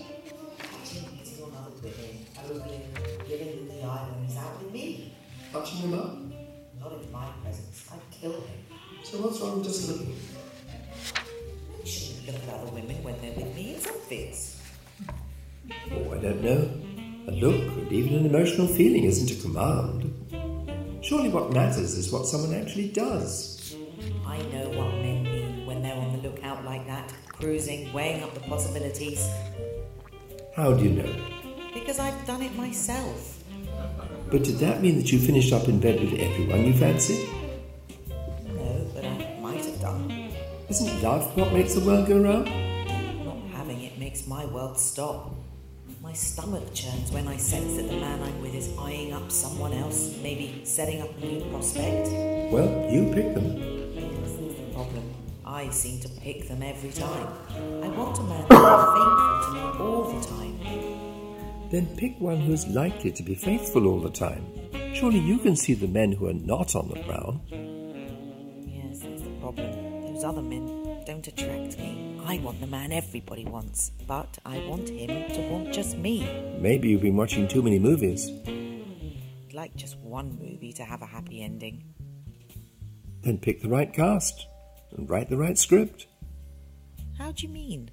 Catching 0.59 1.13
meeting 1.13 1.45
on 1.45 1.53
other 1.61 1.77
women, 1.83 2.25
ogling, 2.41 2.89
giving 3.29 3.49
him 3.49 3.69
the 3.69 3.83
eye 3.85 4.09
when 4.15 4.25
he's 4.25 4.39
out 4.39 4.63
with 4.63 4.73
me. 4.73 5.13
Touching 5.53 5.79
him 5.81 5.93
up? 5.93 6.17
Not 6.81 6.93
in 7.03 7.13
my 7.13 7.27
presence. 7.43 7.85
I'd 7.93 8.11
kill 8.11 8.33
him. 8.33 8.65
So 9.05 9.19
what's 9.19 9.41
wrong 9.41 9.59
with 9.59 9.65
just 9.69 9.89
looking? 9.91 10.17
I 11.89 11.91
shouldn't 11.91 12.27
look 12.27 12.37
at 12.37 12.61
other 12.61 12.71
women 12.73 13.03
when 13.03 13.19
they're 13.23 13.33
with 13.33 13.57
me. 13.57 13.71
It's 13.71 13.89
obvious. 13.89 14.61
Oh, 15.91 16.13
I 16.13 16.19
don't 16.19 16.43
know. 16.43 16.69
A 17.29 17.33
look 17.33 17.79
and 17.79 17.91
even 17.91 18.19
an 18.19 18.27
emotional 18.27 18.67
feeling 18.67 19.05
isn't 19.05 19.31
a 19.31 19.41
command. 19.41 20.13
Surely 21.03 21.31
what 21.31 21.51
matters 21.51 21.95
is 21.95 22.13
what 22.13 22.27
someone 22.27 22.53
actually 22.53 22.89
does. 22.89 23.75
I 24.27 24.37
know 24.53 24.69
what 24.69 24.93
men 24.97 25.23
mean 25.23 25.65
when 25.65 25.81
they're 25.81 25.97
on 25.97 26.13
the 26.13 26.29
lookout 26.29 26.63
like 26.63 26.87
that, 26.89 27.11
cruising, 27.33 27.91
weighing 27.95 28.23
up 28.23 28.35
the 28.35 28.41
possibilities. 28.41 29.27
How 30.55 30.75
do 30.75 30.85
you 30.85 30.91
know? 30.91 31.17
Because 31.73 31.99
I've 31.99 32.27
done 32.27 32.43
it 32.43 32.55
myself. 32.55 33.43
But 34.31 34.45
did 34.45 34.59
that 34.59 34.83
mean 34.83 34.99
that 34.99 35.11
you 35.11 35.19
finished 35.19 35.55
up 35.55 35.69
in 35.69 35.81
bed 35.81 36.01
with 36.03 36.21
everyone 36.21 36.67
you 36.67 36.75
fancied? 36.75 37.27
Isn't 40.69 41.03
love 41.03 41.35
what 41.35 41.51
makes 41.55 41.73
the 41.73 41.81
world 41.81 42.07
go 42.07 42.21
round? 42.21 42.45
Not 43.25 43.39
having 43.57 43.81
it 43.81 43.99
makes 43.99 44.27
my 44.27 44.45
world 44.45 44.79
stop. 44.79 45.35
My 46.03 46.13
stomach 46.13 46.75
churns 46.75 47.11
when 47.11 47.27
I 47.27 47.39
sense 47.39 47.77
that 47.77 47.89
the 47.89 47.97
man 47.97 48.23
I'm 48.23 48.43
with 48.43 48.55
is 48.55 48.69
eyeing 48.79 49.15
up 49.15 49.33
someone 49.33 49.73
else, 49.73 50.15
maybe 50.23 50.61
setting 50.65 51.01
up 51.01 51.09
a 51.17 51.21
new 51.25 51.41
prospect. 51.51 52.09
Well, 52.53 52.87
you 52.93 53.11
pick 53.15 53.33
them. 53.33 53.55
This 53.95 54.33
is 54.33 54.57
the 54.57 54.75
problem. 54.75 55.15
I 55.47 55.71
seem 55.71 56.01
to 56.01 56.09
pick 56.21 56.49
them 56.49 56.63
every 56.63 56.91
time. 56.91 57.29
I 57.83 57.89
want 57.89 58.19
a 58.19 58.23
man 58.25 58.43
to 58.43 58.53
be 58.53 58.61
faithful 58.99 59.41
to 59.45 59.51
me 59.55 59.61
all 59.81 60.05
the 60.13 60.27
time. 60.27 61.71
Then 61.71 61.97
pick 61.97 62.21
one 62.21 62.41
who 62.41 62.53
is 62.53 62.67
likely 62.67 63.11
to 63.13 63.23
be 63.23 63.35
faithful 63.35 63.87
all 63.87 64.01
the 64.01 64.11
time. 64.11 64.45
Surely 64.93 65.19
you 65.19 65.39
can 65.39 65.57
see 65.57 65.73
the 65.73 65.89
men 65.89 66.13
who 66.13 66.29
are 66.29 66.35
not 66.35 66.77
on 66.77 66.89
the 66.91 67.03
prowl. 67.05 67.41
Yes, 67.51 69.01
that's 69.01 69.23
the 69.23 69.31
problem. 69.41 69.98
Those 70.19 70.25
other 70.25 70.43
men 70.43 71.05
don't 71.07 71.25
attract 71.29 71.79
me. 71.79 72.21
I 72.27 72.39
want 72.39 72.61
the 72.61 72.67
man 72.67 72.91
everybody 72.91 73.45
wants, 73.45 73.93
but 74.09 74.37
I 74.45 74.59
want 74.67 74.89
him 74.89 75.31
to 75.31 75.41
want 75.49 75.73
just 75.73 75.97
me. 75.97 76.29
Maybe 76.59 76.89
you've 76.89 77.03
been 77.03 77.17
watching 77.17 77.47
too 77.47 77.63
many 77.63 77.79
movies. 77.79 78.29
I'd 78.49 79.55
like 79.55 79.77
just 79.77 79.97
one 79.99 80.37
movie 80.37 80.73
to 80.73 80.83
have 80.83 81.03
a 81.03 81.07
happy 81.07 81.45
ending. 81.45 81.85
Then 83.23 83.39
pick 83.39 83.63
the 83.63 83.69
right 83.69 83.93
cast 83.93 84.49
and 84.97 85.09
write 85.09 85.31
the 85.31 85.37
right 85.37 85.57
script. 85.57 86.09
How 87.17 87.31
do 87.31 87.47
you 87.47 87.53
mean? 87.53 87.93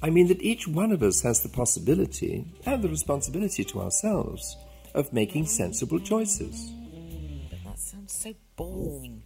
I 0.00 0.10
mean 0.10 0.28
that 0.28 0.42
each 0.42 0.68
one 0.68 0.92
of 0.92 1.02
us 1.02 1.22
has 1.22 1.42
the 1.42 1.48
possibility 1.48 2.54
and 2.66 2.84
the 2.84 2.88
responsibility 2.88 3.64
to 3.64 3.80
ourselves 3.80 4.56
of 4.94 5.12
making 5.12 5.46
sensible 5.46 5.98
choices. 5.98 6.70
But 7.50 7.64
that 7.64 7.80
sounds 7.80 8.12
so 8.12 8.32
boring. 8.54 9.24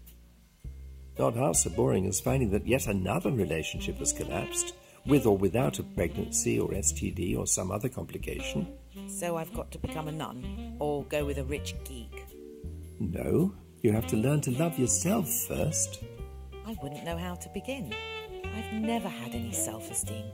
Not 1.19 1.35
half 1.35 1.57
so 1.57 1.71
boring 1.71 2.07
as 2.07 2.21
finding 2.21 2.51
that 2.51 2.67
yet 2.67 2.87
another 2.87 3.31
relationship 3.31 3.97
has 3.99 4.13
collapsed, 4.13 4.75
with 5.07 5.25
or 5.25 5.37
without 5.37 5.79
a 5.79 5.83
pregnancy 5.83 6.59
or 6.59 6.69
STD 6.71 7.39
or 7.39 7.47
some 7.47 7.71
other 7.71 7.89
complication. 7.89 8.67
So 9.09 9.37
I've 9.37 9.53
got 9.55 9.71
to 9.73 9.79
become 9.79 10.09
a 10.09 10.13
nun 10.13 10.77
or 10.79 11.05
go 11.05 11.25
with 11.25 11.39
a 11.39 11.45
rich 11.45 11.75
geek. 11.85 12.25
No, 12.99 13.55
you 13.83 13.93
have 13.93 14.07
to 14.09 14.17
learn 14.17 14.41
to 14.43 14.51
love 14.51 14.79
yourself 14.79 15.29
first. 15.31 16.03
I 16.67 16.77
wouldn't 16.83 17.05
know 17.05 17.17
how 17.17 17.35
to 17.35 17.49
begin. 17.51 17.95
I've 18.57 18.73
never 18.73 19.09
had 19.09 19.35
any 19.35 19.53
self 19.53 19.91
esteem. 19.91 20.25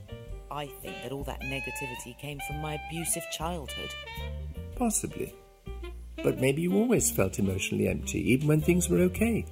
I 0.51 0.67
think 0.67 0.97
that 1.03 1.13
all 1.13 1.25
that 1.25 1.43
negativity 1.43 2.17
came 2.19 2.39
from 2.47 2.61
my 2.61 2.81
abusive 2.87 3.25
childhood. 3.33 3.91
Possibly. 4.77 5.35
But 6.23 6.41
maybe 6.41 6.63
you 6.63 6.75
always 6.75 7.11
felt 7.11 7.39
emotionally 7.39 7.89
empty, 7.89 8.33
even 8.33 8.49
when 8.49 8.61
things 8.61 8.89
were 8.89 9.01
okay. 9.01 9.45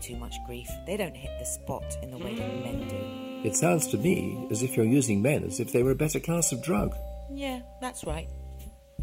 Too 0.00 0.16
much 0.16 0.34
grief. 0.46 0.68
They 0.86 0.96
don't 0.96 1.16
hit 1.16 1.30
the 1.38 1.44
spot 1.44 1.96
in 2.02 2.10
the 2.10 2.18
way 2.18 2.34
that 2.34 2.64
men 2.64 2.88
do. 2.88 3.48
It 3.48 3.56
sounds 3.56 3.86
to 3.88 3.98
me 3.98 4.46
as 4.50 4.62
if 4.62 4.76
you're 4.76 4.86
using 4.86 5.22
men 5.22 5.44
as 5.44 5.60
if 5.60 5.72
they 5.72 5.82
were 5.82 5.92
a 5.92 5.96
better 5.96 6.20
class 6.20 6.52
of 6.52 6.62
drug. 6.62 6.94
Yeah, 7.32 7.60
that's 7.80 8.04
right. 8.04 8.28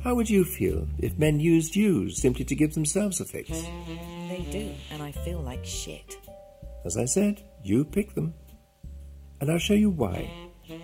How 0.04 0.14
would 0.16 0.30
you 0.30 0.46
feel 0.46 0.88
if 1.00 1.18
men 1.18 1.40
used 1.40 1.76
you 1.76 2.10
simply 2.10 2.46
to 2.46 2.56
give 2.56 2.74
themselves 2.74 3.20
a 3.20 3.26
fix? 3.26 3.50
They 3.50 4.46
do, 4.52 4.72
and 4.92 5.02
I 5.02 5.12
feel 5.12 5.40
like 5.40 5.66
shit. 5.66 6.18
As 6.86 6.98
I 6.98 7.06
said, 7.06 7.42
you 7.64 7.84
pick 7.84 8.14
them. 8.14 8.34
And 9.42 9.52
I'll 9.52 9.58
show 9.58 9.74
you 9.74 9.90
why. 9.90 10.30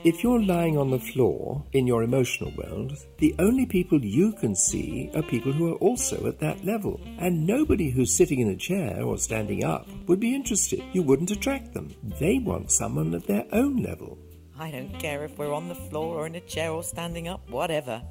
If 0.04 0.24
you're 0.24 0.42
lying 0.42 0.78
on 0.78 0.92
the 0.92 1.00
floor 1.00 1.64
in 1.74 1.88
your 1.88 2.04
emotional 2.04 2.54
world, 2.56 2.94
the 3.18 3.36
only 3.40 3.66
people 3.66 4.04
you 4.04 4.32
can 4.32 4.56
see 4.56 5.12
are 5.14 5.22
people 5.22 5.52
who 5.52 5.74
are 5.74 5.78
also 5.78 6.26
at 6.28 6.40
that 6.40 6.64
level. 6.64 7.02
And 7.18 7.46
nobody 7.46 7.90
who's 7.90 8.16
sitting 8.16 8.40
in 8.40 8.50
a 8.50 8.56
chair 8.56 9.02
or 9.02 9.18
standing 9.18 9.64
up 9.66 9.88
would 10.08 10.20
be 10.20 10.36
interested. 10.36 10.84
You 10.94 11.04
wouldn't 11.04 11.32
attract 11.32 11.74
them. 11.74 11.94
They 12.20 12.40
want 12.40 12.72
someone 12.72 13.14
at 13.14 13.28
their 13.28 13.46
own 13.52 13.84
level. 13.84 14.18
I 14.58 14.72
don't 14.72 14.98
care 15.00 15.26
if 15.26 15.38
we're 15.38 15.54
on 15.54 15.68
the 15.68 15.76
floor 15.76 16.20
or 16.20 16.28
in 16.28 16.36
a 16.36 16.42
chair 16.42 16.72
or 16.72 16.84
standing 16.84 17.28
up, 17.28 17.50
whatever. 17.50 18.02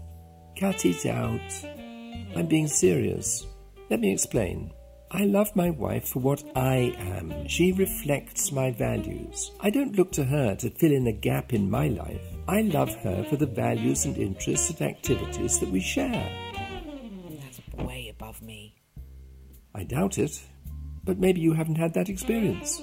Cut 0.58 0.84
it 0.84 1.06
out. 1.06 1.40
I'm 2.36 2.46
being 2.46 2.68
serious. 2.68 3.46
Let 3.88 4.00
me 4.00 4.12
explain. 4.12 4.72
I 5.14 5.24
love 5.24 5.54
my 5.54 5.68
wife 5.68 6.08
for 6.08 6.20
what 6.20 6.42
I 6.56 6.96
am. 6.98 7.46
She 7.46 7.72
reflects 7.72 8.50
my 8.50 8.70
values. 8.70 9.52
I 9.60 9.68
don't 9.68 9.94
look 9.94 10.10
to 10.12 10.24
her 10.24 10.54
to 10.54 10.70
fill 10.70 10.90
in 10.90 11.06
a 11.06 11.12
gap 11.12 11.52
in 11.52 11.70
my 11.70 11.88
life. 11.88 12.22
I 12.48 12.62
love 12.62 12.94
her 13.02 13.22
for 13.24 13.36
the 13.36 13.44
values 13.44 14.06
and 14.06 14.16
interests 14.16 14.70
and 14.70 14.80
activities 14.80 15.58
that 15.60 15.68
we 15.68 15.80
share. 15.80 16.32
That's 17.28 17.60
way 17.86 18.08
above 18.08 18.40
me. 18.40 18.74
I 19.74 19.84
doubt 19.84 20.16
it, 20.16 20.42
but 21.04 21.18
maybe 21.18 21.42
you 21.42 21.52
haven't 21.52 21.76
had 21.76 21.92
that 21.92 22.08
experience. 22.08 22.80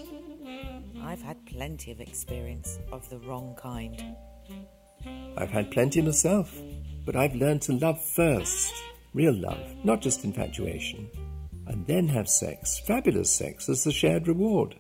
I've 1.02 1.24
had 1.24 1.44
plenty 1.48 1.92
of 1.92 2.00
experience 2.00 2.78
of 2.92 3.10
the 3.10 3.18
wrong 3.18 3.56
kind. 3.60 4.16
I've 5.36 5.50
had 5.50 5.72
plenty 5.72 6.00
myself, 6.04 6.56
but 7.08 7.16
I've 7.16 7.34
learned 7.34 7.64
to 7.64 7.74
love 7.74 8.00
first. 8.00 8.72
Real 9.16 9.34
love, 9.34 9.84
not 9.84 10.00
just 10.00 10.24
infatuation. 10.24 11.10
And 11.70 11.86
then 11.86 12.08
have 12.08 12.28
sex, 12.28 12.80
fabulous 12.80 13.32
sex, 13.32 13.70
as 13.70 13.84
the 13.84 13.92
shared 13.92 14.28
reward. 14.28 14.76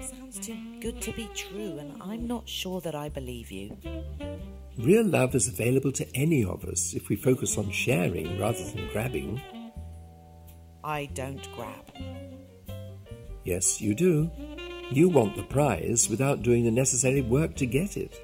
Sounds 0.00 0.38
too 0.38 0.56
good 0.78 1.00
to 1.00 1.12
be 1.12 1.28
true, 1.34 1.78
and 1.78 2.00
I'm 2.02 2.26
not 2.26 2.46
sure 2.46 2.82
that 2.82 2.94
I 2.94 3.08
believe 3.08 3.50
you. 3.50 3.76
Real 4.76 5.04
love 5.04 5.34
is 5.34 5.48
available 5.48 5.90
to 5.92 6.06
any 6.14 6.44
of 6.44 6.64
us 6.66 6.92
if 6.92 7.08
we 7.08 7.16
focus 7.16 7.56
on 7.56 7.70
sharing 7.70 8.38
rather 8.38 8.62
than 8.62 8.88
grabbing. 8.92 9.40
I 10.84 11.06
don't 11.14 11.48
grab. 11.56 11.92
Yes, 13.44 13.80
you 13.80 13.94
do. 13.94 14.30
You 14.90 15.08
want 15.08 15.34
the 15.34 15.42
prize 15.44 16.08
without 16.10 16.42
doing 16.42 16.64
the 16.64 16.70
necessary 16.70 17.22
work 17.22 17.56
to 17.56 17.66
get 17.66 17.96
it. 17.96 18.20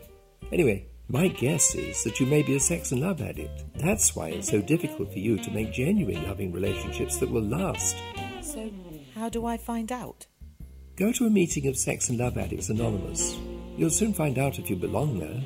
Anyway, 0.52 0.88
my 1.08 1.28
guess 1.28 1.74
is 1.74 2.02
that 2.04 2.18
you 2.18 2.26
may 2.26 2.42
be 2.42 2.56
a 2.56 2.60
sex 2.60 2.90
and 2.92 3.02
love 3.02 3.20
addict. 3.20 3.64
That's 3.76 4.16
why 4.16 4.28
it's 4.28 4.48
so 4.48 4.62
difficult 4.62 5.12
for 5.12 5.18
you 5.18 5.36
to 5.38 5.50
make 5.50 5.72
genuine 5.72 6.22
loving 6.24 6.50
relationships 6.50 7.18
that 7.18 7.30
will 7.30 7.42
last. 7.42 7.96
So, 8.40 8.70
how 9.14 9.28
do 9.28 9.44
I 9.44 9.56
find 9.58 9.92
out? 9.92 10.26
Go 10.96 11.12
to 11.12 11.26
a 11.26 11.30
meeting 11.30 11.66
of 11.66 11.76
Sex 11.76 12.08
and 12.08 12.18
Love 12.18 12.38
Addicts 12.38 12.68
Anonymous. 12.68 13.36
You'll 13.76 13.90
soon 13.90 14.14
find 14.14 14.38
out 14.38 14.58
if 14.58 14.70
you 14.70 14.76
belong 14.76 15.18
there. 15.18 15.42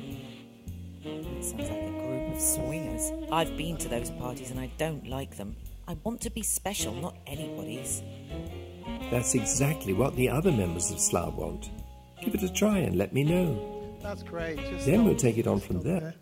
It 1.03 1.43
sounds 1.43 1.69
like 1.69 1.81
a 1.81 1.91
group 1.91 2.35
of 2.35 2.41
swingers. 2.41 3.11
I've 3.31 3.57
been 3.57 3.75
to 3.77 3.89
those 3.89 4.11
parties 4.11 4.51
and 4.51 4.59
I 4.59 4.71
don't 4.77 5.07
like 5.07 5.35
them. 5.35 5.55
I 5.87 5.97
want 6.03 6.21
to 6.21 6.29
be 6.29 6.43
special, 6.43 6.93
not 6.93 7.17
anybody's. 7.27 8.01
That's 9.11 9.33
exactly 9.33 9.93
what 9.93 10.15
the 10.15 10.29
other 10.29 10.51
members 10.51 10.91
of 10.91 10.97
SLA 10.97 11.33
want. 11.33 11.71
Give 12.21 12.35
it 12.35 12.43
a 12.43 12.53
try 12.53 12.77
and 12.77 12.95
let 12.95 13.11
me 13.11 13.23
know. 13.23 13.78
That's 14.01 14.23
great. 14.23 14.57
Just 14.57 14.85
Then 14.85 15.03
we'll 15.03 15.15
take 15.15 15.37
it 15.37 15.45
on 15.45 15.59
from 15.59 15.81
stop 15.81 15.83
there. 15.83 16.15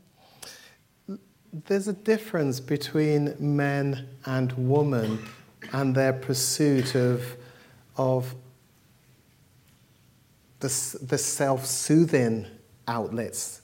There's 1.67 1.87
a 1.87 1.93
difference 1.93 2.59
between 2.59 3.35
men 3.39 4.07
and 4.25 4.51
women 4.53 5.19
and 5.73 5.95
their 5.95 6.13
pursuit 6.13 6.95
of, 6.95 7.35
of 7.95 8.35
the, 10.59 10.67
the 11.01 11.17
self 11.17 11.65
soothing 11.65 12.47
outlets. 12.87 13.61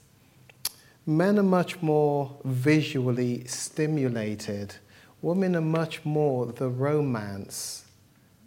Men 1.06 1.38
are 1.40 1.44
much 1.44 1.82
more 1.82 2.38
visually 2.46 3.46
stimulated. 3.46 4.76
Women 5.22 5.56
are 5.56 5.62
much 5.62 6.06
more 6.06 6.46
the 6.46 6.70
romance, 6.70 7.86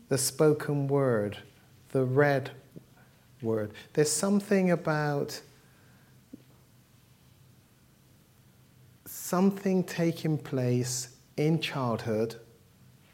the 0.09 0.19
spoken 0.19 0.89
word, 0.89 1.39
the 1.91 2.05
read 2.05 2.51
word. 3.43 3.73
There's 3.93 4.11
something 4.11 4.71
about 4.71 5.41
something 9.27 9.83
taking 9.83 10.39
place 10.39 11.17
in 11.37 11.61
childhood, 11.61 12.37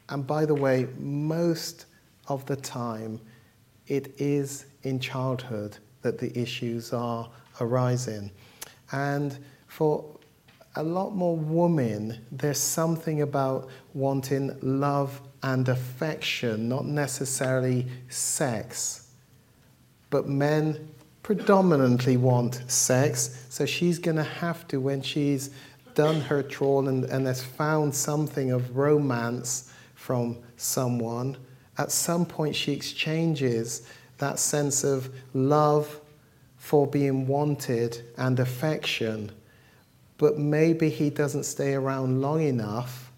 and 0.09 0.27
by 0.27 0.45
the 0.45 0.53
way, 0.53 0.87
most 0.99 1.87
of 2.27 2.45
the 2.45 2.55
time, 2.55 3.19
it 3.87 4.13
is 4.19 4.67
in 4.83 4.99
childhood 4.99 5.75
that 6.03 6.19
the 6.19 6.37
issues 6.39 6.93
are 6.93 7.27
arising. 7.59 8.29
And 8.91 9.35
for 9.65 10.05
a 10.75 10.83
lot 10.83 11.15
more 11.15 11.35
women, 11.35 12.23
there's 12.31 12.59
something 12.59 13.23
about 13.23 13.69
wanting 13.95 14.55
love 14.61 15.19
and 15.41 15.67
affection, 15.67 16.69
not 16.69 16.85
necessarily 16.85 17.87
sex. 18.09 19.09
But 20.11 20.27
men 20.29 20.89
predominantly 21.23 22.17
want 22.17 22.69
sex, 22.69 23.45
so 23.49 23.65
she's 23.65 23.97
going 23.97 24.17
to 24.17 24.23
have 24.23 24.67
to, 24.67 24.79
when 24.79 25.01
she's 25.01 25.49
done 25.95 26.21
her 26.21 26.43
trawl 26.43 26.87
and, 26.87 27.05
and 27.05 27.25
has 27.25 27.43
found 27.43 27.93
something 27.93 28.51
of 28.51 28.75
romance 28.75 29.71
from 29.95 30.37
someone, 30.57 31.37
at 31.77 31.91
some 31.91 32.25
point 32.25 32.55
she 32.55 32.71
exchanges 32.71 33.87
that 34.17 34.39
sense 34.39 34.83
of 34.83 35.09
love 35.33 35.99
for 36.57 36.87
being 36.87 37.27
wanted 37.27 38.03
and 38.17 38.39
affection, 38.39 39.31
but 40.17 40.37
maybe 40.37 40.89
he 40.89 41.09
doesn't 41.09 41.43
stay 41.43 41.73
around 41.73 42.21
long 42.21 42.41
enough. 42.41 43.11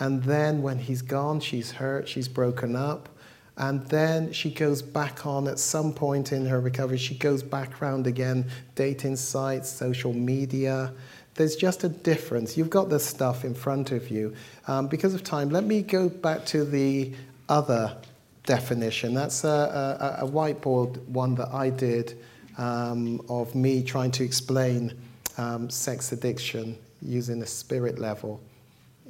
And 0.00 0.22
then 0.24 0.62
when 0.62 0.78
he's 0.78 1.02
gone, 1.02 1.40
she's 1.40 1.70
hurt, 1.70 2.08
she's 2.08 2.28
broken 2.28 2.74
up. 2.74 3.08
And 3.56 3.84
then 3.88 4.32
she 4.32 4.50
goes 4.50 4.82
back 4.82 5.26
on 5.26 5.48
at 5.48 5.58
some 5.58 5.92
point 5.92 6.32
in 6.32 6.46
her 6.46 6.60
recovery, 6.60 6.96
she 6.96 7.16
goes 7.16 7.42
back 7.42 7.82
around 7.82 8.06
again, 8.06 8.46
dating 8.76 9.16
sites, 9.16 9.68
social 9.68 10.12
media. 10.12 10.92
There's 11.38 11.54
just 11.54 11.84
a 11.84 11.88
difference. 11.88 12.56
You've 12.56 12.68
got 12.68 12.90
this 12.90 13.06
stuff 13.06 13.44
in 13.44 13.54
front 13.54 13.92
of 13.92 14.10
you. 14.10 14.34
Um, 14.66 14.88
because 14.88 15.14
of 15.14 15.22
time, 15.22 15.50
let 15.50 15.62
me 15.62 15.82
go 15.82 16.08
back 16.08 16.44
to 16.46 16.64
the 16.64 17.12
other 17.48 17.96
definition. 18.44 19.14
That's 19.14 19.44
a, 19.44 20.18
a, 20.18 20.26
a 20.26 20.28
whiteboard 20.28 20.98
one 21.06 21.36
that 21.36 21.50
I 21.54 21.70
did 21.70 22.18
um, 22.58 23.24
of 23.28 23.54
me 23.54 23.84
trying 23.84 24.10
to 24.12 24.24
explain 24.24 24.92
um, 25.36 25.70
sex 25.70 26.10
addiction 26.10 26.76
using 27.02 27.40
a 27.40 27.46
spirit 27.46 28.00
level. 28.00 28.40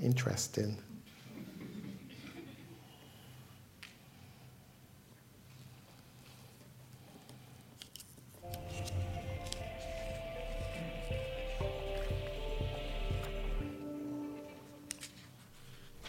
Interesting. 0.02 0.76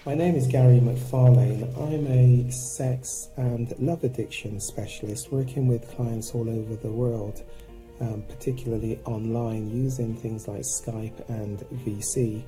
My 0.05 0.15
name 0.15 0.35
is 0.35 0.47
Gary 0.47 0.79
McFarlane. 0.79 1.67
I'm 1.77 2.07
a 2.07 2.49
sex 2.51 3.27
and 3.35 3.77
love 3.79 4.05
addiction 4.05 4.57
specialist 4.61 5.29
working 5.29 5.67
with 5.67 5.93
clients 5.93 6.31
all 6.33 6.49
over 6.49 6.77
the 6.77 6.89
world, 6.89 7.43
um, 7.99 8.23
particularly 8.29 9.01
online 9.03 9.69
using 9.69 10.15
things 10.15 10.47
like 10.47 10.61
Skype 10.61 11.27
and 11.27 11.59
VC. 11.85 12.43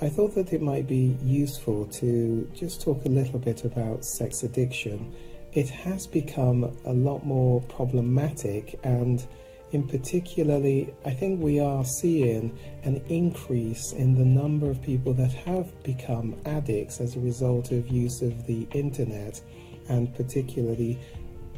I 0.00 0.08
thought 0.08 0.36
that 0.36 0.52
it 0.52 0.62
might 0.62 0.86
be 0.86 1.16
useful 1.24 1.86
to 1.86 2.48
just 2.54 2.80
talk 2.80 3.04
a 3.04 3.08
little 3.08 3.40
bit 3.40 3.64
about 3.64 4.04
sex 4.04 4.44
addiction. 4.44 5.12
It 5.52 5.68
has 5.70 6.06
become 6.06 6.72
a 6.84 6.92
lot 6.92 7.26
more 7.26 7.62
problematic 7.62 8.78
and 8.84 9.26
in 9.72 9.86
particularly, 9.86 10.92
I 11.04 11.10
think 11.10 11.40
we 11.40 11.60
are 11.60 11.84
seeing 11.84 12.58
an 12.82 12.96
increase 13.08 13.92
in 13.92 14.14
the 14.14 14.24
number 14.24 14.68
of 14.68 14.82
people 14.82 15.14
that 15.14 15.32
have 15.32 15.82
become 15.84 16.34
addicts 16.44 17.00
as 17.00 17.16
a 17.16 17.20
result 17.20 17.70
of 17.70 17.88
use 17.88 18.20
of 18.20 18.46
the 18.46 18.66
internet 18.72 19.40
and 19.88 20.12
particularly 20.14 20.98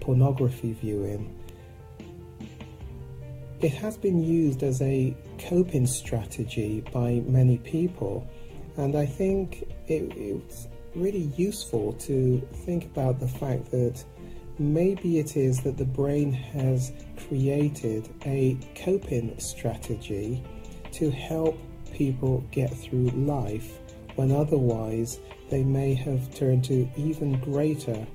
pornography 0.00 0.74
viewing. 0.74 1.38
It 3.60 3.72
has 3.74 3.96
been 3.96 4.22
used 4.22 4.62
as 4.62 4.82
a 4.82 5.16
coping 5.38 5.86
strategy 5.86 6.84
by 6.92 7.22
many 7.26 7.58
people, 7.58 8.28
and 8.76 8.96
I 8.96 9.06
think 9.06 9.62
it, 9.86 10.12
it's 10.16 10.66
really 10.94 11.30
useful 11.36 11.94
to 11.94 12.40
think 12.66 12.84
about 12.86 13.20
the 13.20 13.28
fact 13.28 13.70
that 13.70 14.04
maybe 14.58 15.18
it 15.18 15.36
is 15.36 15.60
that 15.62 15.76
the 15.76 15.84
brain 15.84 16.32
has 16.32 16.92
created 17.28 18.08
a 18.26 18.56
coping 18.74 19.38
strategy 19.38 20.42
to 20.92 21.10
help 21.10 21.58
people 21.92 22.44
get 22.50 22.72
through 22.72 23.08
life 23.10 23.78
when 24.16 24.30
otherwise 24.30 25.18
they 25.50 25.62
may 25.62 25.94
have 25.94 26.34
turned 26.34 26.64
to 26.64 26.88
even 26.96 27.38
greater 27.40 28.06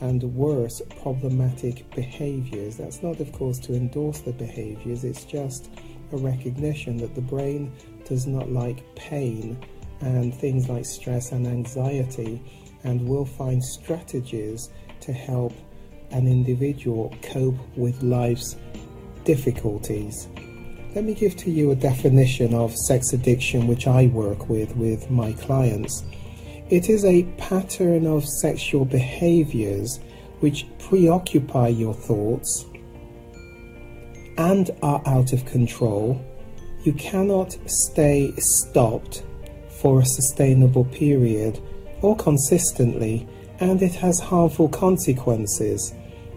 and 0.00 0.22
worse 0.34 0.82
problematic 1.00 1.88
behaviors. 1.94 2.76
That's 2.76 3.02
not, 3.02 3.20
of 3.20 3.32
course, 3.32 3.58
to 3.60 3.74
endorse 3.74 4.20
the 4.20 4.32
behaviors, 4.32 5.04
it's 5.04 5.24
just 5.24 5.70
a 6.12 6.16
recognition 6.16 6.96
that 6.98 7.14
the 7.14 7.20
brain 7.20 7.72
does 8.04 8.26
not 8.26 8.50
like 8.50 8.84
pain 8.94 9.58
and 10.00 10.34
things 10.34 10.68
like 10.68 10.84
stress 10.84 11.32
and 11.32 11.46
anxiety 11.46 12.40
and 12.84 13.08
will 13.08 13.24
find 13.24 13.62
strategies 13.62 14.70
to 15.00 15.12
help 15.12 15.52
an 16.10 16.26
individual 16.26 17.14
cope 17.22 17.58
with 17.76 18.02
life's 18.02 18.56
difficulties. 19.24 20.28
Let 20.94 21.04
me 21.04 21.14
give 21.14 21.36
to 21.36 21.50
you 21.50 21.72
a 21.72 21.76
definition 21.76 22.54
of 22.54 22.74
sex 22.74 23.12
addiction 23.12 23.66
which 23.66 23.86
I 23.86 24.06
work 24.06 24.48
with 24.48 24.74
with 24.76 25.10
my 25.10 25.32
clients. 25.32 26.04
It 26.70 26.88
is 26.88 27.04
a 27.04 27.24
pattern 27.36 28.06
of 28.06 28.26
sexual 28.26 28.84
behaviors 28.84 30.00
which 30.40 30.66
preoccupy 30.78 31.68
your 31.68 31.94
thoughts 31.94 32.64
and 34.38 34.70
are 34.82 35.02
out 35.06 35.32
of 35.32 35.44
control. 35.44 36.20
You 36.84 36.92
cannot 36.94 37.56
stay 37.66 38.32
stopped 38.38 39.22
for 39.68 40.00
a 40.00 40.06
sustainable 40.06 40.84
period 40.86 41.60
or 42.02 42.16
consistently 42.16 43.28
and 43.60 43.82
it 43.82 43.94
has 43.94 44.18
harmful 44.20 44.68
consequences, 44.68 45.94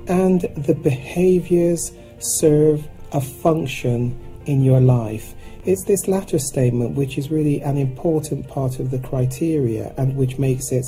and 0.08 0.42
the 0.56 0.76
behaviors 0.76 1.92
serve 2.20 2.88
a 3.12 3.22
function 3.22 4.18
in 4.46 4.64
your 4.64 4.80
life. 4.80 5.36
It's 5.66 5.84
this 5.86 6.08
latter 6.08 6.40
statement 6.40 6.96
which 6.96 7.18
is 7.18 7.30
really 7.30 7.62
an 7.62 7.78
important 7.78 8.48
part 8.48 8.80
of 8.80 8.92
the 8.92 9.00
criteria 9.00 9.94
and 9.98 10.16
which 10.16 10.38
makes 10.38 10.72
it 10.72 10.86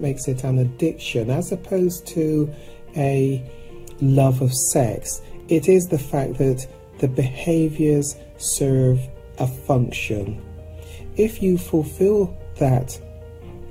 makes 0.00 0.28
it 0.28 0.44
an 0.44 0.60
addiction 0.60 1.28
as 1.30 1.52
opposed 1.52 2.06
to 2.06 2.52
a 2.96 3.44
love 4.00 4.40
of 4.40 4.52
sex. 4.52 5.20
It 5.48 5.68
is 5.68 5.84
the 5.84 5.98
fact 5.98 6.38
that 6.38 6.66
the 7.00 7.08
behaviors 7.08 8.16
serve 8.38 9.00
a 9.38 9.46
function. 9.46 10.42
If 11.16 11.42
you 11.42 11.58
fulfill 11.58 12.36
that 12.56 12.98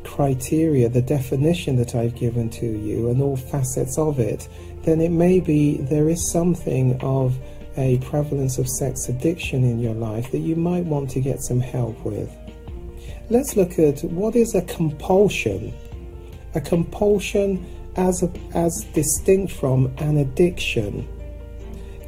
criteria, 0.04 0.90
the 0.90 1.02
definition 1.02 1.76
that 1.78 1.96
I've 1.96 2.16
given 2.16 2.50
to 2.52 2.66
you, 2.66 3.10
and 3.10 3.22
all 3.22 3.38
facets 3.38 3.98
of 3.98 4.20
it, 4.20 4.48
then 4.84 5.02
it 5.02 5.12
may 5.12 5.40
be 5.40 5.78
there 5.78 6.10
is 6.10 6.32
something 6.32 7.00
of 7.02 7.38
a 7.78 7.98
prevalence 8.00 8.58
of 8.58 8.70
sex 8.70 9.10
addiction 9.10 9.64
in 9.64 9.80
your 9.80 9.96
life 9.96 10.32
that 10.32 10.40
you 10.40 10.56
might 10.56 10.86
want 10.86 11.10
to 11.12 11.20
get 11.20 11.42
some 11.42 11.60
help 11.60 12.04
with. 12.06 12.32
Let's 13.30 13.56
look 13.56 13.80
at 13.80 14.04
what 14.04 14.36
is 14.36 14.54
a 14.54 14.62
compulsion. 14.64 15.74
A 16.56 16.62
compulsion 16.62 17.66
as, 17.96 18.22
a, 18.22 18.32
as 18.54 18.86
distinct 18.94 19.54
from 19.54 19.94
an 19.98 20.18
addiction. 20.18 21.08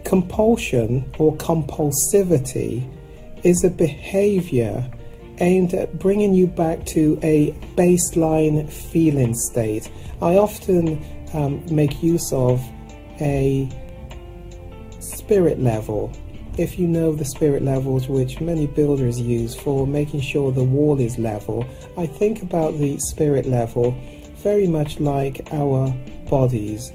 Compulsion 0.03 1.11
or 1.17 1.35
compulsivity 1.37 2.87
is 3.43 3.63
a 3.63 3.69
behavior 3.69 4.89
aimed 5.39 5.73
at 5.73 5.99
bringing 5.99 6.33
you 6.33 6.47
back 6.47 6.85
to 6.87 7.19
a 7.21 7.51
baseline 7.75 8.69
feeling 8.69 9.33
state. 9.33 9.89
I 10.21 10.35
often 10.35 11.03
um, 11.33 11.63
make 11.73 12.01
use 12.01 12.31
of 12.31 12.61
a 13.19 13.69
spirit 14.99 15.59
level. 15.59 16.11
If 16.57 16.79
you 16.79 16.87
know 16.87 17.13
the 17.13 17.25
spirit 17.25 17.63
levels 17.63 18.07
which 18.07 18.39
many 18.39 18.67
builders 18.67 19.19
use 19.19 19.55
for 19.55 19.85
making 19.85 20.21
sure 20.21 20.51
the 20.51 20.63
wall 20.63 20.99
is 20.99 21.17
level, 21.17 21.65
I 21.97 22.05
think 22.05 22.41
about 22.41 22.77
the 22.77 22.97
spirit 22.99 23.45
level 23.45 23.91
very 24.37 24.67
much 24.67 24.99
like 24.99 25.51
our 25.51 25.93
bodies. 26.29 26.91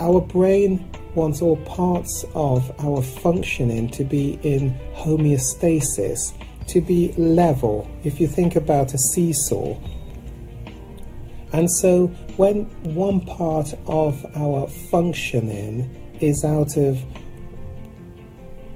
Our 0.00 0.20
brain 0.20 0.84
wants 1.16 1.42
all 1.42 1.56
parts 1.64 2.24
of 2.34 2.70
our 2.84 3.02
functioning 3.02 3.88
to 3.90 4.04
be 4.04 4.38
in 4.42 4.78
homeostasis, 4.94 6.18
to 6.68 6.80
be 6.80 7.12
level. 7.16 7.90
If 8.04 8.20
you 8.20 8.28
think 8.28 8.54
about 8.54 8.94
a 8.94 8.98
seesaw, 8.98 9.76
and 11.52 11.70
so 11.70 12.08
when 12.36 12.64
one 12.94 13.20
part 13.20 13.72
of 13.86 14.24
our 14.36 14.68
functioning 14.68 15.90
is 16.20 16.44
out 16.44 16.76
of 16.76 17.02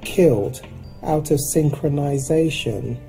killed, 0.01 0.61
out 1.03 1.31
of 1.31 1.39
synchronization, 1.53 2.99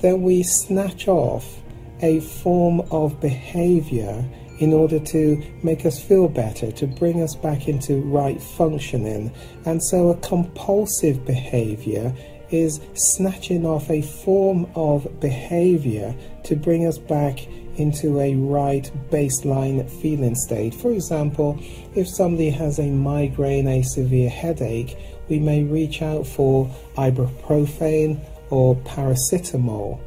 then 0.00 0.22
we 0.22 0.42
snatch 0.42 1.08
off 1.08 1.60
a 2.02 2.20
form 2.20 2.80
of 2.90 3.20
behavior 3.20 4.22
in 4.58 4.72
order 4.72 4.98
to 4.98 5.42
make 5.62 5.84
us 5.84 6.02
feel 6.02 6.28
better, 6.28 6.72
to 6.72 6.86
bring 6.86 7.22
us 7.22 7.34
back 7.34 7.68
into 7.68 8.00
right 8.02 8.40
functioning. 8.40 9.32
And 9.64 9.82
so 9.82 10.10
a 10.10 10.16
compulsive 10.18 11.24
behavior 11.26 12.14
is 12.50 12.80
snatching 12.94 13.66
off 13.66 13.90
a 13.90 14.02
form 14.02 14.66
of 14.74 15.20
behavior 15.20 16.14
to 16.44 16.56
bring 16.56 16.86
us 16.86 16.98
back 16.98 17.46
into 17.76 18.20
a 18.20 18.34
right 18.36 18.90
baseline 19.10 19.88
feeling 20.00 20.34
state. 20.34 20.74
For 20.74 20.92
example, 20.92 21.58
if 21.94 22.08
somebody 22.08 22.50
has 22.50 22.78
a 22.78 22.86
migraine, 22.86 23.68
a 23.68 23.82
severe 23.82 24.30
headache, 24.30 24.96
we 25.28 25.38
may 25.38 25.64
reach 25.64 26.02
out 26.02 26.26
for 26.26 26.70
ibuprofen 26.96 28.24
or 28.50 28.76
paracetamol, 28.76 30.00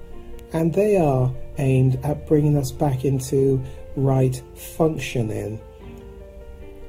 and 0.54 0.74
they 0.74 0.98
are 0.98 1.32
aimed 1.58 2.00
at 2.04 2.26
bringing 2.26 2.58
us 2.58 2.72
back 2.72 3.04
into 3.04 3.62
right 3.96 4.42
functioning. 4.56 5.60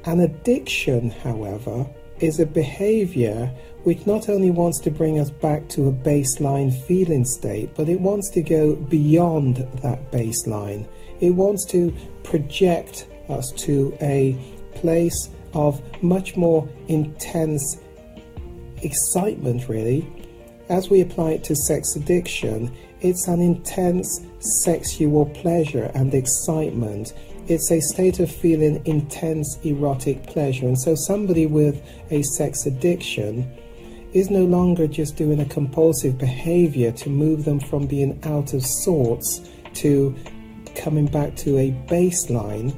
An 0.05 0.21
addiction, 0.21 1.11
however, 1.11 1.87
is 2.21 2.41
a 2.41 2.47
behavior 2.47 3.53
which 3.85 4.07
not 4.07 4.29
only 4.29 4.51
wants 4.51 4.79
to 4.81 4.91
bring 4.91 5.19
us 5.19 5.31
back 5.31 5.69
to 5.69 5.89
a 5.89 5.93
baseline 5.93 6.73
feeling 6.87 7.25
state, 7.25 7.71
but 7.75 7.89
it 7.89 8.01
wants 8.01 8.31
to 8.31 8.43
go 8.43 8.77
beyond 8.77 9.57
that 9.83 10.11
baseline. 10.11 10.87
It 11.21 11.31
wants 11.31 11.65
to 11.67 11.95
project 12.23 13.07
us 13.29 13.51
to 13.59 13.97
a 14.01 14.39
place 14.75 15.31
of 15.55 15.83
much 16.03 16.37
more 16.37 16.69
intense 16.89 17.81
excitement, 18.83 19.69
really. 19.69 20.07
As 20.69 20.89
we 20.89 21.01
apply 21.01 21.33
it 21.33 21.45
to 21.45 21.57
sex 21.57 21.97
addiction, 21.97 22.75
it's 23.01 23.29
an 23.29 23.41
intense 23.41 24.21
sexual 24.63 25.27
pleasure 25.27 25.91
and 25.95 26.15
excitement. 26.15 27.15
It's 27.49 27.71
a 27.71 27.81
state 27.81 28.21
of 28.21 28.31
feeling 28.31 28.83
intense 28.85 29.59
erotic 29.65 30.27
pleasure. 30.27 30.67
And 30.67 30.79
so, 30.79 30.95
somebody 30.95 31.47
with 31.47 31.83
a 32.11 32.23
sex 32.23 32.67
addiction 32.67 33.51
is 34.13 34.31
no 34.31 34.45
longer 34.45 34.87
just 34.87 35.17
doing 35.17 35.41
a 35.41 35.45
compulsive 35.45 36.19
behavior 36.19 36.93
to 36.93 37.09
move 37.09 37.45
them 37.45 37.61
from 37.61 37.87
being 37.87 38.19
out 38.25 38.55
of 38.55 38.65
sorts 38.65 39.41
to 39.75 40.15
coming 40.75 41.07
back 41.07 41.37
to 41.37 41.59
a 41.59 41.71
baseline. 41.87 42.75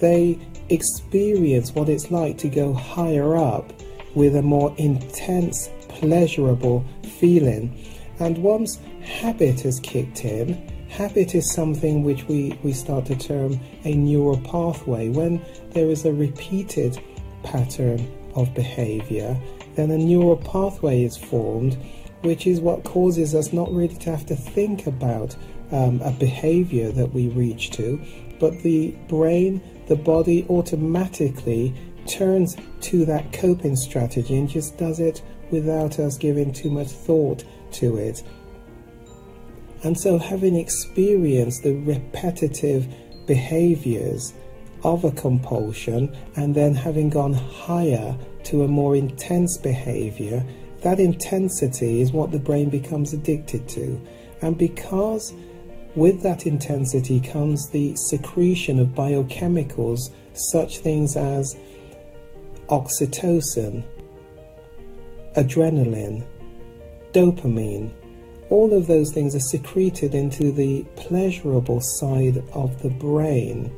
They 0.00 0.38
experience 0.68 1.74
what 1.74 1.88
it's 1.88 2.10
like 2.10 2.38
to 2.38 2.48
go 2.48 2.72
higher 2.72 3.36
up 3.36 3.72
with 4.14 4.36
a 4.36 4.42
more 4.42 4.74
intense, 4.78 5.70
pleasurable 5.88 6.84
feeling. 7.18 7.76
And 8.20 8.38
once 8.38 8.78
habit 9.04 9.60
has 9.60 9.80
kicked 9.80 10.24
in, 10.24 10.54
habit 10.88 11.34
is 11.34 11.52
something 11.52 12.02
which 12.02 12.24
we, 12.24 12.58
we 12.62 12.72
start 12.72 13.06
to 13.06 13.16
term 13.16 13.58
a 13.84 13.94
neural 13.94 14.38
pathway. 14.40 15.08
When 15.08 15.44
there 15.70 15.88
is 15.88 16.04
a 16.04 16.12
repeated 16.12 16.98
pattern 17.42 18.10
of 18.34 18.54
behavior, 18.54 19.38
then 19.74 19.90
a 19.90 19.98
neural 19.98 20.36
pathway 20.36 21.04
is 21.04 21.16
formed, 21.16 21.76
which 22.22 22.46
is 22.46 22.60
what 22.60 22.84
causes 22.84 23.34
us 23.34 23.52
not 23.52 23.70
really 23.72 23.96
to 23.96 24.10
have 24.10 24.26
to 24.26 24.36
think 24.36 24.86
about 24.86 25.36
um, 25.72 26.00
a 26.02 26.10
behavior 26.12 26.92
that 26.92 27.12
we 27.12 27.28
reach 27.28 27.70
to, 27.72 28.00
but 28.38 28.62
the 28.62 28.94
brain, 29.08 29.60
the 29.88 29.96
body 29.96 30.46
automatically 30.48 31.74
turns 32.06 32.56
to 32.80 33.04
that 33.06 33.32
coping 33.32 33.76
strategy 33.76 34.36
and 34.36 34.48
just 34.48 34.76
does 34.78 35.00
it 35.00 35.22
without 35.50 35.98
us 35.98 36.16
giving 36.16 36.52
too 36.52 36.70
much 36.70 36.88
thought 36.88 37.44
to 37.72 37.96
it. 37.96 38.22
And 39.84 40.00
so, 40.00 40.18
having 40.18 40.56
experienced 40.56 41.62
the 41.62 41.74
repetitive 41.74 42.88
behaviors 43.26 44.32
of 44.82 45.04
a 45.04 45.12
compulsion 45.12 46.14
and 46.36 46.54
then 46.54 46.74
having 46.74 47.10
gone 47.10 47.34
higher 47.34 48.16
to 48.44 48.64
a 48.64 48.68
more 48.68 48.96
intense 48.96 49.58
behavior, 49.58 50.44
that 50.82 51.00
intensity 51.00 52.00
is 52.00 52.12
what 52.12 52.32
the 52.32 52.38
brain 52.38 52.70
becomes 52.70 53.12
addicted 53.12 53.68
to. 53.68 54.00
And 54.40 54.56
because 54.56 55.34
with 55.94 56.22
that 56.22 56.46
intensity 56.46 57.20
comes 57.20 57.68
the 57.68 57.94
secretion 57.96 58.80
of 58.80 58.88
biochemicals, 58.88 60.10
such 60.32 60.78
things 60.78 61.16
as 61.16 61.56
oxytocin, 62.68 63.84
adrenaline, 65.36 66.24
dopamine, 67.12 67.90
all 68.54 68.72
of 68.72 68.86
those 68.86 69.12
things 69.12 69.34
are 69.34 69.40
secreted 69.40 70.14
into 70.14 70.52
the 70.52 70.84
pleasurable 70.94 71.80
side 71.80 72.40
of 72.52 72.80
the 72.82 72.88
brain. 72.88 73.68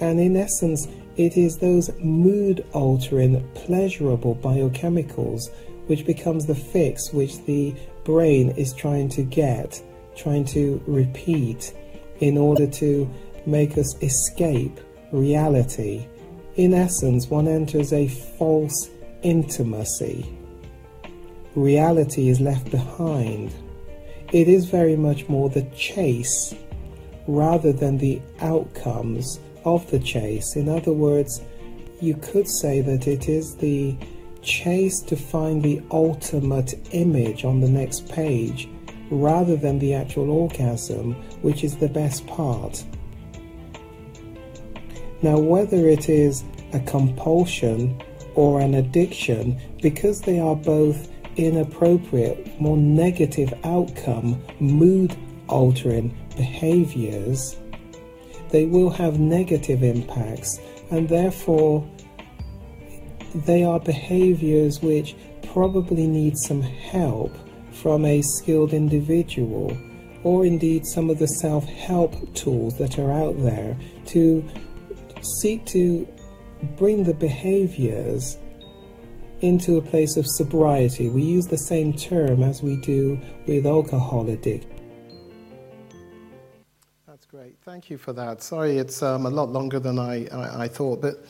And 0.00 0.18
in 0.18 0.36
essence, 0.36 0.88
it 1.16 1.36
is 1.36 1.56
those 1.56 1.88
mood 2.00 2.66
altering, 2.72 3.48
pleasurable 3.54 4.34
biochemicals 4.34 5.42
which 5.86 6.04
becomes 6.04 6.46
the 6.46 6.54
fix 6.54 7.12
which 7.12 7.44
the 7.44 7.76
brain 8.02 8.50
is 8.56 8.72
trying 8.72 9.08
to 9.10 9.22
get, 9.22 9.80
trying 10.16 10.46
to 10.46 10.82
repeat 10.88 11.72
in 12.18 12.36
order 12.36 12.66
to 12.66 13.08
make 13.46 13.78
us 13.78 13.94
escape 14.02 14.80
reality. 15.12 16.08
In 16.56 16.74
essence, 16.74 17.28
one 17.28 17.46
enters 17.46 17.92
a 17.92 18.08
false 18.08 18.90
intimacy. 19.22 20.26
Reality 21.54 22.30
is 22.30 22.40
left 22.40 22.68
behind. 22.68 23.54
It 24.32 24.48
is 24.48 24.64
very 24.64 24.96
much 24.96 25.28
more 25.28 25.50
the 25.50 25.62
chase 25.76 26.54
rather 27.26 27.70
than 27.70 27.98
the 27.98 28.20
outcomes 28.40 29.38
of 29.66 29.88
the 29.90 29.98
chase. 29.98 30.56
In 30.56 30.70
other 30.70 30.92
words, 30.92 31.42
you 32.00 32.14
could 32.14 32.48
say 32.48 32.80
that 32.80 33.06
it 33.06 33.28
is 33.28 33.56
the 33.56 33.94
chase 34.40 35.00
to 35.02 35.16
find 35.16 35.62
the 35.62 35.82
ultimate 35.90 36.74
image 36.92 37.44
on 37.44 37.60
the 37.60 37.68
next 37.68 38.08
page 38.08 38.68
rather 39.10 39.54
than 39.54 39.78
the 39.78 39.92
actual 39.92 40.30
orgasm, 40.30 41.12
which 41.42 41.62
is 41.62 41.76
the 41.76 41.88
best 41.88 42.26
part. 42.26 42.82
Now, 45.20 45.38
whether 45.38 45.88
it 45.88 46.08
is 46.08 46.42
a 46.72 46.80
compulsion 46.80 48.02
or 48.34 48.62
an 48.62 48.74
addiction, 48.74 49.60
because 49.82 50.22
they 50.22 50.40
are 50.40 50.56
both 50.56 51.11
inappropriate, 51.36 52.60
more 52.60 52.76
negative 52.76 53.52
outcome, 53.64 54.42
mood 54.60 55.16
altering 55.48 56.16
behaviors, 56.36 57.56
they 58.50 58.66
will 58.66 58.90
have 58.90 59.18
negative 59.18 59.82
impacts, 59.82 60.58
and 60.90 61.08
therefore 61.08 61.88
they 63.34 63.64
are 63.64 63.80
behaviors 63.80 64.82
which 64.82 65.16
probably 65.52 66.06
need 66.06 66.36
some 66.36 66.60
help 66.60 67.34
from 67.72 68.04
a 68.04 68.22
skilled 68.22 68.72
individual, 68.72 69.76
or 70.22 70.44
indeed 70.44 70.86
some 70.86 71.10
of 71.10 71.18
the 71.18 71.26
self 71.26 71.64
help 71.64 72.34
tools 72.34 72.76
that 72.78 72.98
are 72.98 73.10
out 73.10 73.40
there 73.42 73.76
to 74.06 74.44
seek 75.40 75.64
to 75.66 76.06
bring 76.76 77.04
the 77.04 77.14
behaviors 77.14 78.36
into 79.42 79.76
a 79.76 79.82
place 79.82 80.16
of 80.16 80.26
sobriety. 80.26 81.08
We 81.08 81.22
use 81.22 81.46
the 81.46 81.58
same 81.58 81.92
term 81.92 82.42
as 82.42 82.62
we 82.62 82.76
do 82.76 83.20
with 83.46 83.66
alcohol 83.66 84.28
addiction. 84.30 84.70
That's 87.06 87.26
great, 87.26 87.56
thank 87.64 87.90
you 87.90 87.98
for 87.98 88.12
that. 88.12 88.42
Sorry, 88.42 88.78
it's 88.78 89.02
um, 89.02 89.26
a 89.26 89.30
lot 89.30 89.50
longer 89.50 89.78
than 89.78 89.98
I, 89.98 90.26
I, 90.28 90.64
I, 90.64 90.68
thought. 90.68 91.02
But 91.02 91.24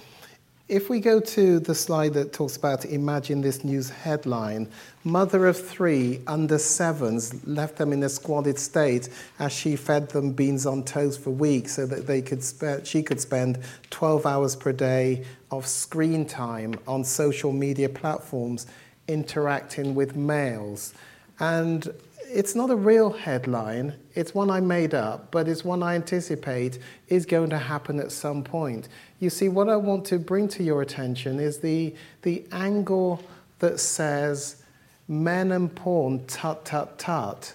if 0.69 0.89
we 0.89 1.01
go 1.01 1.21
to 1.21 1.59
the 1.61 1.75
slide 1.75 2.15
that 2.15 2.33
talks 2.33 2.57
about 2.57 2.85
imagine 2.85 3.41
this 3.41 3.65
news 3.65 3.91
headline 3.91 4.69
Mother 5.05 5.49
of 5.49 5.57
three 5.57 6.21
under 6.29 6.59
sevens 6.59 7.45
left 7.45 7.77
them 7.77 7.93
in 7.93 8.05
a 8.05 8.09
squalid 8.09 8.57
state 8.57 9.09
as 9.41 9.51
she 9.51 9.75
fed 9.75 10.09
them 10.11 10.33
beans 10.33 10.65
on 10.65 10.85
toast 10.85 11.21
for 11.21 11.31
weeks 11.31 11.73
so 11.73 11.87
that 11.87 12.07
they 12.07 12.23
could 12.23 12.45
spe- 12.45 12.85
she 12.85 13.03
could 13.03 13.21
spend 13.21 13.59
12 13.91 14.25
hours 14.25 14.55
per 14.55 14.71
day 14.71 15.25
of 15.51 15.67
screen 15.67 16.25
time 16.25 16.75
on 16.87 17.03
social 17.03 17.53
media 17.53 17.89
platforms 17.89 18.67
interacting 19.09 19.97
with 19.97 20.15
males. 20.15 20.95
And 21.41 21.93
it's 22.33 22.55
not 22.55 22.70
a 22.70 22.76
real 22.76 23.11
headline, 23.11 23.95
it's 24.14 24.35
one 24.35 24.51
I 24.51 24.61
made 24.61 24.95
up, 24.95 25.30
but 25.30 25.49
it's 25.49 25.64
one 25.64 25.83
I 25.83 25.95
anticipate 25.95 26.78
is 27.09 27.26
going 27.26 27.51
to 27.51 27.59
happen 27.59 28.01
at 28.01 28.11
some 28.11 28.43
point. 28.43 28.89
You 29.20 29.30
see, 29.30 29.49
what 29.49 29.68
I 29.68 29.76
want 29.76 30.05
to 30.07 30.18
bring 30.18 30.49
to 30.49 30.62
your 30.62 30.83
attention 30.83 31.39
is 31.39 31.59
the, 31.59 31.95
the 32.22 32.45
angle 32.51 33.22
that 33.59 33.78
says 33.78 34.62
men 35.07 35.53
and 35.53 35.74
porn, 35.74 36.26
tut, 36.26 36.64
tut, 36.64 36.99
tut. 36.99 37.55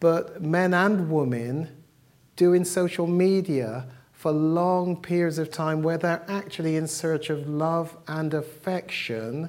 But 0.00 0.42
men 0.42 0.74
and 0.74 1.10
women 1.10 1.68
doing 2.34 2.64
social 2.64 3.06
media 3.06 3.86
for 4.12 4.32
long 4.32 5.00
periods 5.00 5.38
of 5.38 5.50
time 5.50 5.82
where 5.82 5.98
they're 5.98 6.24
actually 6.28 6.76
in 6.76 6.88
search 6.88 7.30
of 7.30 7.48
love 7.48 7.96
and 8.08 8.34
affection 8.34 9.48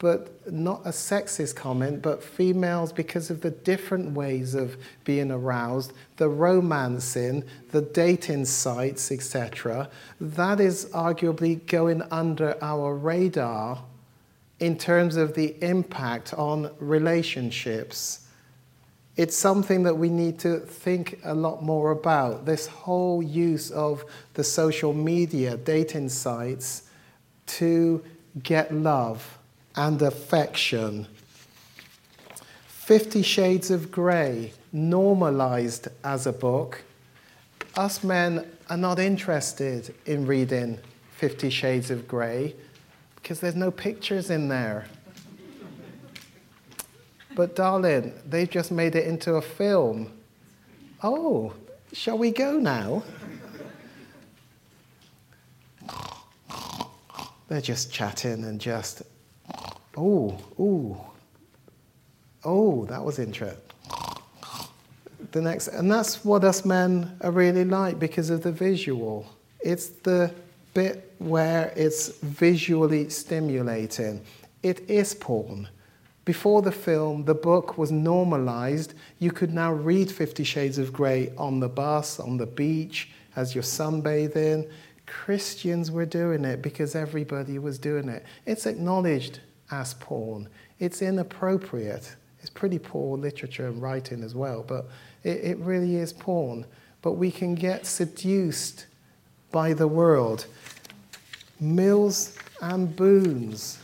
but 0.00 0.50
not 0.50 0.80
a 0.86 0.88
sexist 0.88 1.54
comment, 1.54 2.00
but 2.00 2.24
females, 2.24 2.90
because 2.90 3.28
of 3.30 3.42
the 3.42 3.50
different 3.50 4.12
ways 4.12 4.54
of 4.54 4.78
being 5.04 5.30
aroused, 5.30 5.92
the 6.16 6.28
romancing, 6.28 7.44
the 7.70 7.82
dating 7.82 8.46
sites, 8.46 9.12
etc., 9.12 9.90
that 10.18 10.58
is 10.58 10.86
arguably 10.86 11.64
going 11.66 12.02
under 12.10 12.56
our 12.62 12.96
radar 12.96 13.84
in 14.58 14.76
terms 14.76 15.16
of 15.16 15.34
the 15.34 15.54
impact 15.62 16.32
on 16.32 16.70
relationships. 16.78 18.26
It's 19.16 19.36
something 19.36 19.82
that 19.82 19.98
we 19.98 20.08
need 20.08 20.38
to 20.38 20.60
think 20.60 21.20
a 21.24 21.34
lot 21.34 21.62
more 21.62 21.90
about. 21.90 22.46
This 22.46 22.66
whole 22.66 23.22
use 23.22 23.70
of 23.70 24.02
the 24.32 24.44
social 24.44 24.94
media, 24.94 25.58
dating 25.58 26.08
sites, 26.08 26.84
to 27.46 28.02
get 28.42 28.72
love 28.72 29.36
and 29.76 30.02
affection. 30.02 31.06
Fifty 32.66 33.22
Shades 33.22 33.70
of 33.70 33.90
Grey, 33.90 34.52
normalized 34.72 35.88
as 36.02 36.26
a 36.26 36.32
book. 36.32 36.82
Us 37.76 38.02
men 38.02 38.50
are 38.68 38.76
not 38.76 38.98
interested 38.98 39.94
in 40.06 40.26
reading 40.26 40.78
Fifty 41.16 41.50
Shades 41.50 41.90
of 41.90 42.08
Grey 42.08 42.54
because 43.16 43.40
there's 43.40 43.54
no 43.54 43.70
pictures 43.70 44.30
in 44.30 44.48
there. 44.48 44.86
But, 47.36 47.54
darling, 47.54 48.12
they've 48.26 48.50
just 48.50 48.72
made 48.72 48.96
it 48.96 49.06
into 49.06 49.34
a 49.34 49.42
film. 49.42 50.10
Oh, 51.02 51.54
shall 51.92 52.18
we 52.18 52.32
go 52.32 52.58
now? 52.58 53.04
They're 57.48 57.60
just 57.60 57.92
chatting 57.92 58.44
and 58.44 58.60
just 58.60 59.02
Oh, 59.96 60.38
oh, 60.58 61.10
oh, 62.44 62.84
that 62.86 63.04
was 63.04 63.18
interesting. 63.18 63.60
The 65.32 65.40
next, 65.40 65.68
and 65.68 65.90
that's 65.90 66.24
what 66.24 66.44
us 66.44 66.64
men 66.64 67.16
are 67.20 67.30
really 67.30 67.64
like 67.64 67.98
because 67.98 68.30
of 68.30 68.42
the 68.42 68.52
visual. 68.52 69.26
It's 69.60 69.88
the 69.88 70.32
bit 70.74 71.12
where 71.18 71.72
it's 71.76 72.08
visually 72.18 73.08
stimulating. 73.10 74.22
It 74.62 74.88
is 74.88 75.14
porn. 75.14 75.68
Before 76.24 76.62
the 76.62 76.72
film, 76.72 77.24
the 77.24 77.34
book 77.34 77.76
was 77.76 77.90
normalized. 77.90 78.94
You 79.18 79.32
could 79.32 79.52
now 79.52 79.72
read 79.72 80.10
Fifty 80.10 80.44
Shades 80.44 80.78
of 80.78 80.92
Grey 80.92 81.32
on 81.36 81.60
the 81.60 81.68
bus, 81.68 82.20
on 82.20 82.36
the 82.36 82.46
beach, 82.46 83.10
as 83.36 83.54
you're 83.54 83.64
sunbathing. 83.64 84.70
Christians 85.06 85.90
were 85.90 86.06
doing 86.06 86.44
it 86.44 86.62
because 86.62 86.94
everybody 86.94 87.58
was 87.58 87.78
doing 87.78 88.08
it. 88.08 88.24
It's 88.46 88.66
acknowledged 88.66 89.40
as 89.70 89.94
porn. 89.94 90.48
It's 90.78 91.02
inappropriate. 91.02 92.16
It's 92.40 92.50
pretty 92.50 92.78
poor 92.78 93.18
literature 93.18 93.66
and 93.66 93.80
writing 93.82 94.22
as 94.22 94.34
well, 94.34 94.64
but 94.66 94.88
it, 95.24 95.44
it 95.44 95.58
really 95.58 95.96
is 95.96 96.12
porn. 96.12 96.66
But 97.02 97.12
we 97.12 97.30
can 97.30 97.54
get 97.54 97.86
seduced 97.86 98.86
by 99.50 99.72
the 99.72 99.88
world. 99.88 100.46
Mills 101.58 102.36
and 102.62 102.94
Boons. 102.94 103.78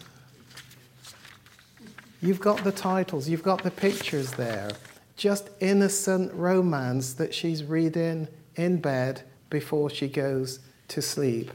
You've 2.22 2.40
got 2.40 2.64
the 2.64 2.72
titles, 2.72 3.28
you've 3.28 3.42
got 3.42 3.62
the 3.62 3.70
pictures 3.70 4.32
there. 4.32 4.70
Just 5.16 5.50
innocent 5.60 6.32
romance 6.34 7.14
that 7.14 7.34
she's 7.34 7.64
reading 7.64 8.28
in 8.56 8.78
bed 8.78 9.22
before 9.50 9.90
she 9.90 10.08
goes 10.08 10.60
to 10.88 11.02
sleep. 11.02 11.50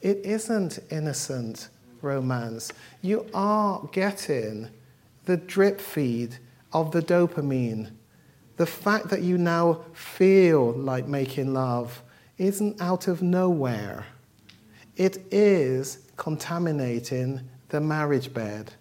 It 0.00 0.18
isn't 0.18 0.78
innocent 0.90 1.68
romance. 2.02 2.72
You 3.02 3.26
are 3.34 3.88
getting 3.92 4.68
the 5.24 5.36
drip 5.36 5.80
feed 5.80 6.36
of 6.72 6.90
the 6.92 7.02
dopamine. 7.02 7.90
The 8.56 8.66
fact 8.66 9.08
that 9.10 9.22
you 9.22 9.38
now 9.38 9.84
feel 9.92 10.72
like 10.72 11.06
making 11.06 11.54
love 11.54 12.02
isn't 12.38 12.80
out 12.80 13.08
of 13.08 13.22
nowhere. 13.22 14.06
It 14.96 15.18
is 15.30 15.98
contaminating 16.16 17.40
the 17.68 17.80
marriage 17.80 18.32
bed. 18.32 18.72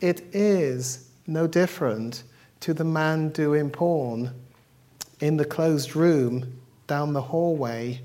It 0.00 0.22
is 0.32 1.08
no 1.26 1.46
different 1.46 2.24
to 2.60 2.74
the 2.74 2.84
man 2.84 3.28
doing 3.30 3.70
porn 3.70 4.32
in 5.20 5.36
the 5.36 5.44
closed 5.44 5.94
room 5.94 6.60
down 6.86 7.12
the 7.12 7.22
hallway, 7.22 8.00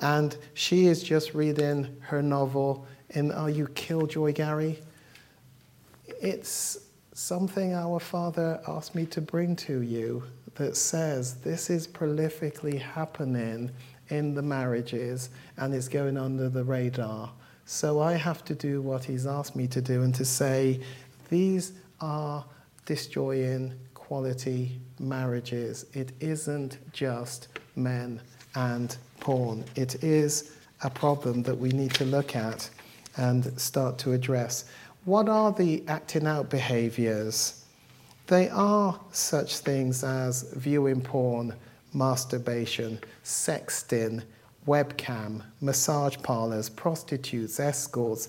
and 0.00 0.36
she 0.54 0.86
is 0.86 1.02
just 1.02 1.34
reading 1.34 1.96
her 2.00 2.22
novel 2.22 2.86
in 3.10 3.32
Are 3.32 3.50
You 3.50 3.68
Killjoy 3.68 4.32
Gary? 4.32 4.78
It's 6.06 6.78
something 7.12 7.74
our 7.74 8.00
Father 8.00 8.60
asked 8.68 8.94
me 8.94 9.06
to 9.06 9.20
bring 9.20 9.56
to 9.56 9.82
you 9.82 10.22
that 10.54 10.76
says 10.76 11.36
this 11.36 11.70
is 11.70 11.86
prolifically 11.86 12.80
happening 12.80 13.70
in 14.08 14.34
the 14.34 14.42
marriages 14.42 15.30
and 15.56 15.74
is 15.74 15.88
going 15.88 16.16
under 16.16 16.48
the 16.48 16.64
radar. 16.64 17.30
So 17.64 18.00
I 18.00 18.14
have 18.14 18.44
to 18.46 18.54
do 18.54 18.80
what 18.80 19.04
He's 19.04 19.26
asked 19.26 19.54
me 19.54 19.66
to 19.68 19.80
do 19.80 20.02
and 20.02 20.14
to 20.14 20.24
say 20.24 20.80
these 21.28 21.72
are 22.00 22.44
destroying 22.86 23.74
quality 23.94 24.80
marriages. 24.98 25.84
It 25.92 26.12
isn't 26.20 26.78
just 26.92 27.48
men 27.76 28.20
and 28.54 28.96
porn, 29.20 29.64
it 29.76 30.02
is 30.02 30.52
a 30.82 30.90
problem 30.90 31.42
that 31.42 31.58
we 31.58 31.70
need 31.70 31.92
to 31.94 32.04
look 32.04 32.34
at 32.36 32.70
and 33.18 33.60
start 33.60 33.98
to 33.98 34.12
address. 34.12 34.64
What 35.04 35.28
are 35.28 35.52
the 35.52 35.84
acting 35.88 36.26
out 36.26 36.48
behaviors? 36.50 37.64
They 38.26 38.48
are 38.50 38.98
such 39.10 39.58
things 39.58 40.04
as 40.04 40.52
viewing 40.54 41.00
porn, 41.00 41.54
masturbation, 41.94 43.00
sexting, 43.24 44.22
webcam, 44.66 45.42
massage 45.60 46.16
parlors, 46.22 46.68
prostitutes, 46.68 47.58
escorts, 47.58 48.28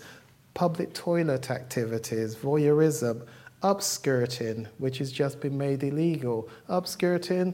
public 0.53 0.93
toilet 0.93 1.51
activities, 1.51 2.35
voyeurism, 2.35 3.25
upskirting, 3.61 4.67
which 4.77 4.99
has 4.99 5.11
just 5.11 5.41
been 5.41 5.57
made 5.57 5.83
illegal, 5.83 6.49
upskirting, 6.69 7.53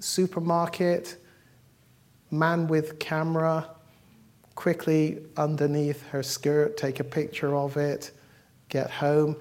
supermarket, 0.00 1.16
man 2.30 2.66
with 2.66 2.98
camera, 2.98 3.68
quickly 4.58 5.20
underneath 5.36 6.02
her 6.08 6.20
skirt, 6.20 6.76
take 6.76 6.98
a 6.98 7.04
picture 7.04 7.54
of 7.54 7.76
it, 7.76 8.10
get 8.68 8.90
home. 8.90 9.36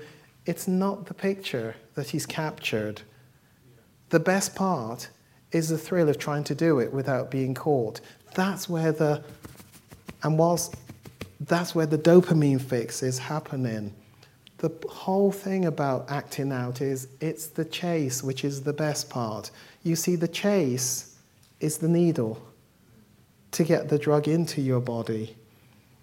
It's 0.46 0.68
not 0.68 1.08
the 1.08 1.14
picture 1.16 1.76
that 1.96 2.08
he's 2.08 2.28
captured. 2.28 3.02
The 4.10 4.20
best 4.20 4.54
part 4.54 5.10
is 5.52 5.70
the 5.70 5.78
thrill 5.80 6.08
of 6.08 6.20
trying 6.20 6.44
to 6.44 6.54
do 6.54 6.78
it 6.78 6.94
without 6.94 7.32
being 7.32 7.56
caught. 7.56 8.00
That's 8.36 8.70
where 8.70 8.92
the, 8.92 9.24
and 10.22 10.38
whilst 10.38 10.76
that's 11.40 11.74
where 11.74 11.88
the 11.88 11.98
dopamine 11.98 12.62
fix 12.62 13.02
is 13.02 13.18
happening. 13.18 13.96
The 14.60 14.70
whole 14.88 15.32
thing 15.32 15.66
about 15.66 16.12
acting 16.12 16.52
out 16.52 16.80
is 16.80 17.08
it's 17.22 17.48
the 17.48 17.66
chase, 17.66 18.22
which 18.22 18.46
is 18.46 18.62
the 18.62 18.72
best 18.72 19.10
part. 19.10 19.50
You 19.82 19.96
see, 19.96 20.16
the 20.16 20.28
chase 20.28 21.16
is 21.60 21.80
the 21.80 21.88
needle 21.88 22.40
to 23.58 23.64
get 23.64 23.90
the 23.90 23.98
drug 23.98 24.28
into 24.28 24.62
your 24.62 24.80
body. 24.80 25.36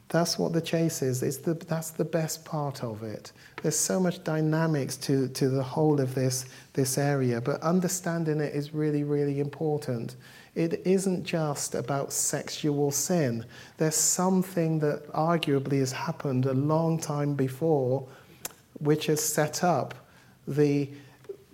That's 0.08 0.40
what 0.40 0.52
the 0.52 0.60
chase 0.60 1.02
is. 1.02 1.22
It's 1.22 1.36
the, 1.36 1.54
that's 1.54 1.90
the 1.90 2.04
best 2.04 2.44
part 2.44 2.82
of 2.82 3.04
it. 3.04 3.30
There's 3.62 3.78
so 3.78 4.00
much 4.00 4.24
dynamics 4.24 4.96
to, 5.06 5.28
to 5.28 5.48
the 5.48 5.62
whole 5.62 6.00
of 6.00 6.16
this, 6.16 6.46
this 6.72 6.98
area, 6.98 7.40
but 7.40 7.60
understanding 7.62 8.40
it 8.40 8.56
is 8.56 8.74
really, 8.74 9.04
really 9.04 9.38
important. 9.38 10.16
It 10.56 10.84
isn't 10.84 11.22
just 11.22 11.76
about 11.76 12.12
sexual 12.12 12.90
sin. 12.90 13.46
There's 13.76 13.94
something 13.94 14.80
that 14.80 15.06
arguably 15.12 15.78
has 15.78 15.92
happened 15.92 16.46
a 16.46 16.54
long 16.54 16.98
time 16.98 17.34
before, 17.34 18.04
which 18.80 19.06
has 19.06 19.22
set 19.22 19.62
up 19.62 19.94
the, 20.48 20.90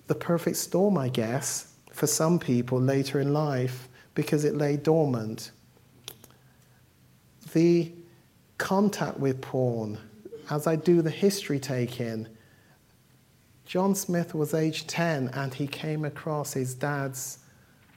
the 0.07 0.15
perfect 0.15 0.57
storm, 0.57 0.97
I 0.97 1.11
guess, 1.11 1.75
for 1.93 2.07
some 2.07 2.39
people 2.39 2.81
later 2.81 3.21
in 3.21 3.35
life 3.35 3.87
because 4.15 4.47
it 4.47 4.57
lay 4.57 4.79
dormant 4.79 5.51
the 7.53 7.93
contact 8.59 9.19
with 9.19 9.41
porn, 9.41 9.99
as 10.51 10.67
I 10.67 10.77
do 10.77 11.03
the 11.03 11.11
history 11.11 11.59
taking, 11.59 12.27
John 13.65 13.95
Smith 13.95 14.35
was 14.35 14.53
age 14.53 14.87
10 14.87 15.29
and 15.29 15.55
he 15.55 15.67
came 15.67 16.05
across 16.05 16.53
his 16.53 16.75
dad's 16.75 17.39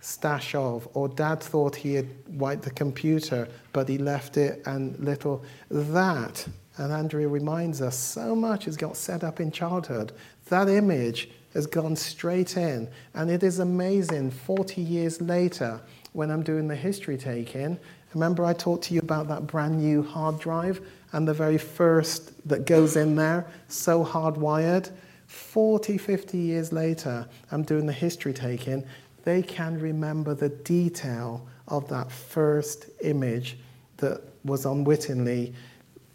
stash 0.01 0.53
of, 0.53 0.87
or 0.93 1.07
dad 1.07 1.41
thought 1.41 1.75
he 1.75 1.95
had 1.95 2.09
wiped 2.27 2.63
the 2.63 2.71
computer, 2.71 3.47
but 3.71 3.89
he 3.89 3.97
left 3.97 4.37
it 4.37 4.61
and 4.65 4.99
little. 4.99 5.43
That, 5.71 6.45
and 6.77 6.91
Andrea 6.91 7.27
reminds 7.27 7.81
us, 7.81 7.97
so 7.97 8.35
much 8.35 8.65
has 8.65 8.77
got 8.77 8.97
set 8.97 9.23
up 9.23 9.39
in 9.39 9.51
childhood. 9.51 10.11
That 10.49 10.69
image 10.69 11.29
has 11.53 11.65
gone 11.65 11.95
straight 11.95 12.57
in. 12.57 12.89
And 13.13 13.31
it 13.31 13.43
is 13.43 13.59
amazing, 13.59 14.31
40 14.31 14.81
years 14.81 15.21
later, 15.21 15.81
when 16.11 16.29
I'm 16.29 16.43
doing 16.43 16.67
the 16.67 16.75
history 16.75 17.17
taking, 17.17 17.79
remember 18.13 18.45
I 18.45 18.53
talked 18.53 18.85
to 18.85 18.93
you 18.93 18.99
about 18.99 19.27
that 19.27 19.47
brand 19.47 19.79
new 19.79 20.03
hard 20.03 20.39
drive 20.39 20.81
and 21.11 21.27
the 21.27 21.33
very 21.33 21.57
first 21.57 22.47
that 22.47 22.65
goes 22.65 22.95
in 22.95 23.15
there, 23.15 23.45
so 23.67 24.03
hardwired. 24.03 24.91
40, 25.27 25.97
50 25.97 26.37
years 26.37 26.71
later, 26.71 27.27
I'm 27.51 27.63
doing 27.63 27.85
the 27.85 27.93
history 27.93 28.33
taking, 28.33 28.83
they 29.23 29.41
can 29.41 29.79
remember 29.79 30.33
the 30.33 30.49
detail 30.49 31.47
of 31.67 31.87
that 31.89 32.11
first 32.11 32.87
image 33.01 33.57
that 33.97 34.21
was 34.43 34.65
unwittingly 34.65 35.53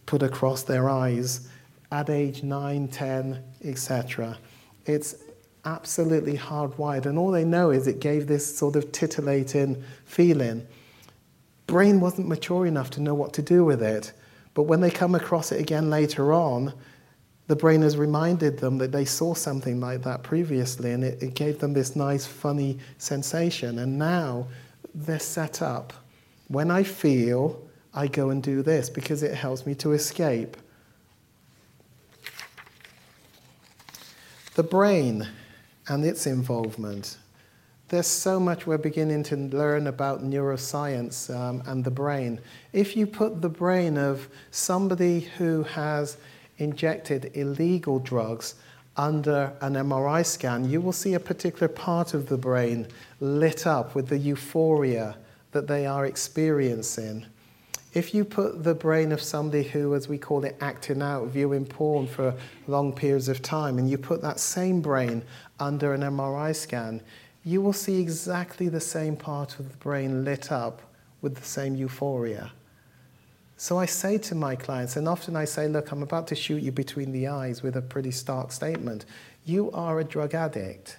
put 0.07 0.23
across 0.23 0.63
their 0.63 0.89
eyes 0.89 1.49
at 1.91 2.11
age 2.11 2.43
9, 2.43 2.89
10, 2.89 3.43
etc. 3.65 4.37
It's 4.87 5.17
absolutely 5.65 6.37
hardwired, 6.37 7.07
and 7.07 7.19
all 7.19 7.31
they 7.31 7.45
know 7.45 7.71
is 7.71 7.87
it 7.87 8.01
gave 8.01 8.27
this 8.27 8.57
sort 8.57 8.77
of 8.77 8.93
titillating 8.93 9.83
feeling. 10.05 10.67
Brain 11.69 12.01
wasn't 12.01 12.27
mature 12.27 12.67
enough 12.67 12.91
to 12.91 13.03
know 13.03 13.15
what 13.15 13.35
to 13.35 13.43
do 13.43 13.63
with 13.63 13.83
it, 13.83 14.13
but 14.55 14.63
when 14.63 14.81
they 14.81 14.91
come 14.91 15.15
across 15.15 15.53
it 15.53 15.61
again 15.61 15.91
later 15.91 16.33
on, 16.33 16.73
the 17.47 17.55
brain 17.55 17.83
has 17.83 17.97
reminded 17.97 18.59
them 18.59 18.79
that 18.79 18.91
they 18.91 19.05
saw 19.05 19.35
something 19.35 19.79
like 19.79 20.03
that 20.03 20.23
previously 20.23 20.93
and 20.93 21.05
it, 21.05 21.23
it, 21.23 21.35
gave 21.35 21.59
them 21.59 21.75
this 21.75 21.95
nice, 21.95 22.27
funny 22.27 22.79
sensation. 22.97 23.79
And 23.81 23.99
now 23.99 24.49
they're 24.95 25.19
set 25.19 25.63
up. 25.63 25.93
When 26.49 26.71
I 26.71 26.83
feel, 26.83 27.63
I 27.93 28.07
go 28.07 28.31
and 28.31 28.43
do 28.43 28.63
this 28.63 28.89
because 28.89 29.23
it 29.23 29.35
helps 29.35 29.67
me 29.67 29.75
to 29.77 29.93
escape. 29.93 30.57
The 34.55 34.63
brain 34.63 35.29
and 35.87 36.05
its 36.05 36.27
involvement. 36.27 37.19
There's 37.89 38.07
so 38.07 38.39
much 38.39 38.67
we're 38.67 38.77
beginning 38.77 39.23
to 39.25 39.37
learn 39.37 39.87
about 39.87 40.23
neuroscience 40.23 41.35
um, 41.35 41.63
and 41.65 41.83
the 41.83 41.91
brain. 41.91 42.39
If 42.75 42.95
you 42.95 43.07
put 43.07 43.41
the 43.41 43.49
brain 43.49 43.97
of 43.97 44.29
somebody 44.51 45.21
who 45.21 45.63
has 45.63 46.19
injected 46.59 47.31
illegal 47.33 47.99
drugs 47.99 48.57
under 48.99 49.55
an 49.63 49.73
MRI 49.73 50.27
scan, 50.27 50.69
you 50.69 50.83
will 50.83 50.93
see 50.93 51.15
a 51.15 51.21
particular 51.21 51.69
part 51.69 52.13
of 52.13 52.29
the 52.29 52.37
brain 52.37 52.89
lit 53.21 53.67
up 53.67 53.95
with 53.95 54.09
the 54.09 54.19
euphoria 54.19 55.17
that 55.53 55.67
they 55.67 55.87
are 55.87 56.05
experiencing. 56.05 57.25
If 57.95 58.13
you 58.13 58.27
put 58.27 58.65
the 58.65 58.75
brain 58.75 59.13
of 59.13 59.23
somebody 59.23 59.63
who, 59.63 59.95
as 59.95 60.09
we 60.09 60.19
call 60.19 60.45
it, 60.45 60.59
acting 60.61 61.01
out, 61.01 61.29
viewing 61.29 61.65
porn 61.65 62.07
for 62.07 62.35
long 62.67 62.93
periods 62.93 63.31
of 63.31 63.41
time, 63.41 63.79
and 63.79 63.89
you 63.89 63.97
put 63.97 64.21
that 64.21 64.41
same 64.41 64.83
brain 64.83 65.23
under 65.59 65.95
an 65.95 66.03
MRI 66.03 66.55
scan, 66.55 67.01
you 67.49 67.63
will 67.63 67.73
see 67.73 67.99
exactly 67.99 68.69
the 68.69 68.81
same 68.81 69.17
part 69.17 69.59
of 69.59 69.71
the 69.71 69.77
brain 69.79 70.23
lit 70.23 70.53
up 70.53 70.83
with 71.23 71.35
the 71.35 71.45
same 71.45 71.75
euphoria. 71.75 72.53
So 73.57 73.79
I 73.79 73.87
say 73.87 74.19
to 74.19 74.35
my 74.35 74.55
clients, 74.55 74.97
and 74.97 75.09
often 75.09 75.35
I 75.35 75.47
say, 75.47 75.67
Look, 75.67 75.91
I'm 75.91 76.03
about 76.03 76.27
to 76.29 76.35
shoot 76.35 76.63
you 76.63 76.73
between 76.73 77.11
the 77.11 77.27
eyes 77.27 77.63
with 77.63 77.75
a 77.77 77.81
pretty 77.81 78.11
stark 78.11 78.53
statement. 78.53 79.07
You 79.47 79.71
are 79.71 79.99
a 79.99 80.05
drug 80.05 80.35
addict. 80.35 80.99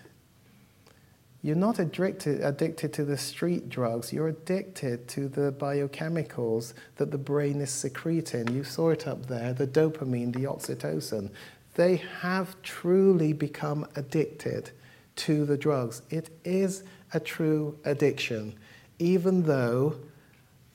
You're 1.44 1.56
not 1.56 1.78
addicted, 1.78 2.42
addicted 2.42 2.94
to 2.94 3.06
the 3.06 3.18
street 3.18 3.70
drugs, 3.70 4.12
you're 4.12 4.30
addicted 4.30 5.08
to 5.10 5.30
the 5.30 5.52
biochemicals 5.52 6.74
that 6.96 7.12
the 7.12 7.18
brain 7.20 7.62
is 7.62 7.70
secreting. 7.70 8.48
You 8.50 8.64
saw 8.64 8.90
it 8.90 9.08
up 9.08 9.28
there 9.28 9.54
the 9.54 9.68
dopamine, 9.68 10.34
the 10.34 10.46
oxytocin. 10.46 11.30
They 11.76 11.98
have 12.22 12.60
truly 12.64 13.34
become 13.34 13.88
addicted 13.96 14.72
to 15.20 15.46
the 15.46 15.58
drugs. 15.58 16.02
It 16.10 16.30
is 16.44 16.84
a 17.14 17.20
true 17.20 17.78
addiction, 17.86 18.54
even 19.00 19.44
though 19.44 19.96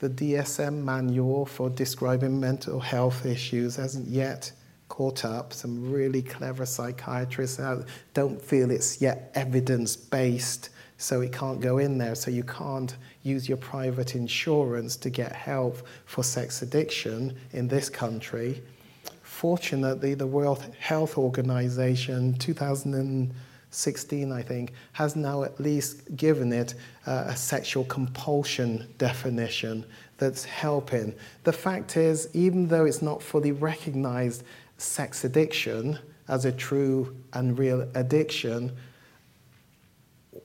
the 0.01 0.11
DSM 0.11 0.83
manual 0.83 1.47
for 1.47 1.71
describing 1.71 2.39
mental 2.39 2.79
health 2.79 3.25
issues 3.25 3.77
hasn't 3.77 4.07
yet 4.07 4.53
caught 4.89 5.25
up. 5.25 5.53
Some 5.53 5.91
really 5.91 6.21
clever 6.21 6.67
psychiatrists 6.67 7.61
don't 8.13 8.41
feel 8.41 8.71
it's 8.71 9.01
yet 9.01 9.31
evidence 9.35 9.97
based, 9.97 10.69
so 10.99 11.23
it 11.23 11.33
can't 11.33 11.61
go 11.61 11.79
in 11.79 11.97
there. 11.97 12.15
So 12.15 12.31
you 12.31 12.45
can't 12.45 12.95
use 13.23 13.49
your 13.49 13.59
private 13.59 14.15
insurance 14.15 14.97
to 14.97 15.09
get 15.09 15.33
help 15.33 15.87
for 16.05 16.23
sex 16.23 16.61
addiction 16.61 17.35
in 17.53 17.67
this 17.69 17.89
country. 17.89 18.63
Fortunately, 19.23 20.15
the 20.15 20.27
World 20.27 20.65
Health 20.79 21.17
Organization 21.17 22.35
2000 22.35 23.33
16, 23.75 24.33
I 24.33 24.43
think, 24.43 24.72
has 24.93 25.16
now 25.16 25.43
at 25.43 25.59
least 25.61 26.16
given 26.16 26.53
it 26.53 26.75
uh, 27.07 27.25
a 27.29 27.37
sexual 27.37 27.85
compulsion 27.85 28.87
definition 28.99 29.85
that's 30.18 30.45
helping. 30.45 31.14
The 31.43 31.53
fact 31.53 31.97
is, 31.97 32.29
even 32.33 32.68
though 32.68 32.85
it's 32.85 33.03
not 33.03 33.22
fully 33.22 33.53
recognized 33.53 34.45
sex 34.79 35.25
addiction 35.25 35.99
as 36.29 36.45
a 36.45 36.53
true 36.53 37.14
and 37.33 37.59
real 37.59 37.89
addiction, 37.95 38.72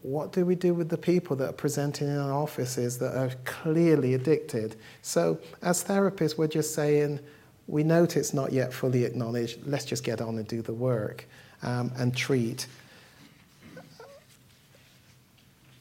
what 0.02 0.32
do 0.32 0.46
we 0.46 0.56
do 0.56 0.74
with 0.74 0.90
the 0.90 0.98
people 0.98 1.36
that 1.38 1.50
are 1.50 1.54
presenting 1.54 2.08
in 2.08 2.18
our 2.18 2.34
offices 2.34 2.98
that 3.00 3.16
are 3.16 3.32
clearly 3.46 4.14
addicted? 4.14 4.76
So, 5.02 5.40
as 5.62 5.84
therapists, 5.84 6.38
we're 6.38 6.48
just 6.48 6.74
saying, 6.74 7.20
we 7.68 7.84
note 7.84 8.18
it's 8.18 8.34
not 8.34 8.52
yet 8.52 8.74
fully 8.74 9.04
acknowledged, 9.04 9.60
let's 9.66 9.86
just 9.86 10.04
get 10.04 10.22
on 10.22 10.38
and 10.38 10.48
do 10.48 10.62
the 10.62 10.74
work 10.74 11.26
um, 11.62 11.92
and 11.98 12.16
treat. 12.16 12.68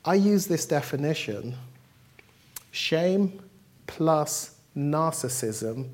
I 0.08 0.14
use 0.14 0.46
this 0.46 0.64
definition 0.64 1.54
shame 2.70 3.42
plus 3.86 4.54
narcissism 4.74 5.90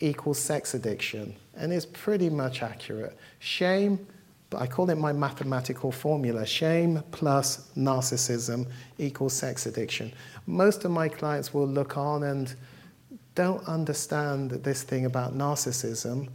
equals 0.00 0.40
sex 0.40 0.74
addiction, 0.74 1.36
and 1.54 1.72
it's 1.72 1.86
pretty 1.86 2.28
much 2.28 2.64
accurate. 2.64 3.16
Shame, 3.38 4.04
but 4.50 4.60
I 4.60 4.66
call 4.66 4.90
it 4.90 4.96
my 4.96 5.12
mathematical 5.12 5.92
formula 5.92 6.44
shame 6.44 7.04
plus 7.12 7.70
narcissism 7.76 8.66
equals 8.98 9.34
sex 9.34 9.66
addiction. 9.66 10.12
Most 10.46 10.84
of 10.84 10.90
my 10.90 11.08
clients 11.08 11.54
will 11.54 11.68
look 11.68 11.96
on 11.96 12.24
and 12.24 12.52
don't 13.36 13.64
understand 13.68 14.50
this 14.50 14.82
thing 14.82 15.06
about 15.06 15.38
narcissism, 15.38 16.30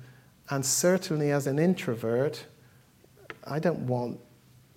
and 0.49 0.66
certainly 0.66 1.32
as 1.32 1.45
an 1.45 1.59
introvert, 1.59 2.45
I 3.43 3.59
don't 3.59 3.80
want 3.80 4.18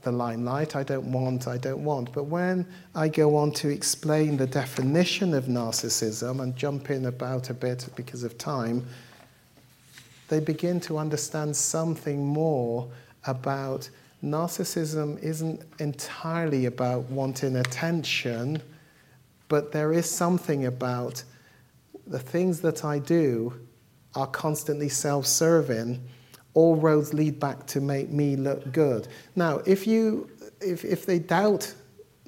the 0.05 0.13
limelight. 0.13 0.77
I 0.77 0.83
don't 0.83 1.11
want, 1.11 1.49
I 1.49 1.59
don't 1.59 1.83
want. 1.83 2.13
But 2.13 2.25
when 2.25 2.67
I 2.95 3.09
go 3.09 3.37
on 3.37 3.53
to 3.53 3.69
explain 3.69 4.37
the 4.37 4.47
definition 4.47 5.35
of 5.35 5.47
narcissism 5.47 6.41
and 6.41 6.55
jump 6.55 6.91
in 6.91 7.07
about 7.07 7.51
a 7.51 7.55
bit 7.55 7.89
because 7.97 8.23
of 8.23 8.39
time, 8.39 8.87
they 10.29 10.41
begin 10.41 10.81
to 10.81 10.99
understand 10.99 11.57
something 11.57 12.25
more 12.25 12.89
about 13.25 13.89
narcissism 14.23 15.23
isn't 15.23 15.61
entirely 15.79 16.67
about 16.67 17.05
wanting 17.05 17.57
attention, 17.57 18.61
but 19.49 19.73
there 19.73 19.93
is 19.93 20.09
something 20.09 20.67
about 20.67 21.23
the 22.07 22.19
things 22.19 22.61
that 22.61 22.85
I 22.85 22.99
do 22.99 23.53
are 24.15 24.27
constantly 24.27 24.89
self 24.89 25.27
serving 25.27 26.01
all 26.55 26.77
roads 26.77 27.13
lead 27.13 27.39
back 27.39 27.67
to 27.67 27.81
make 27.81 28.11
me 28.11 28.37
look 28.37 28.73
good. 28.73 29.09
Now, 29.37 29.59
if, 29.67 29.87
you, 29.87 30.31
if, 30.61 30.85
if 30.85 31.05
they 31.05 31.19
doubt 31.19 31.75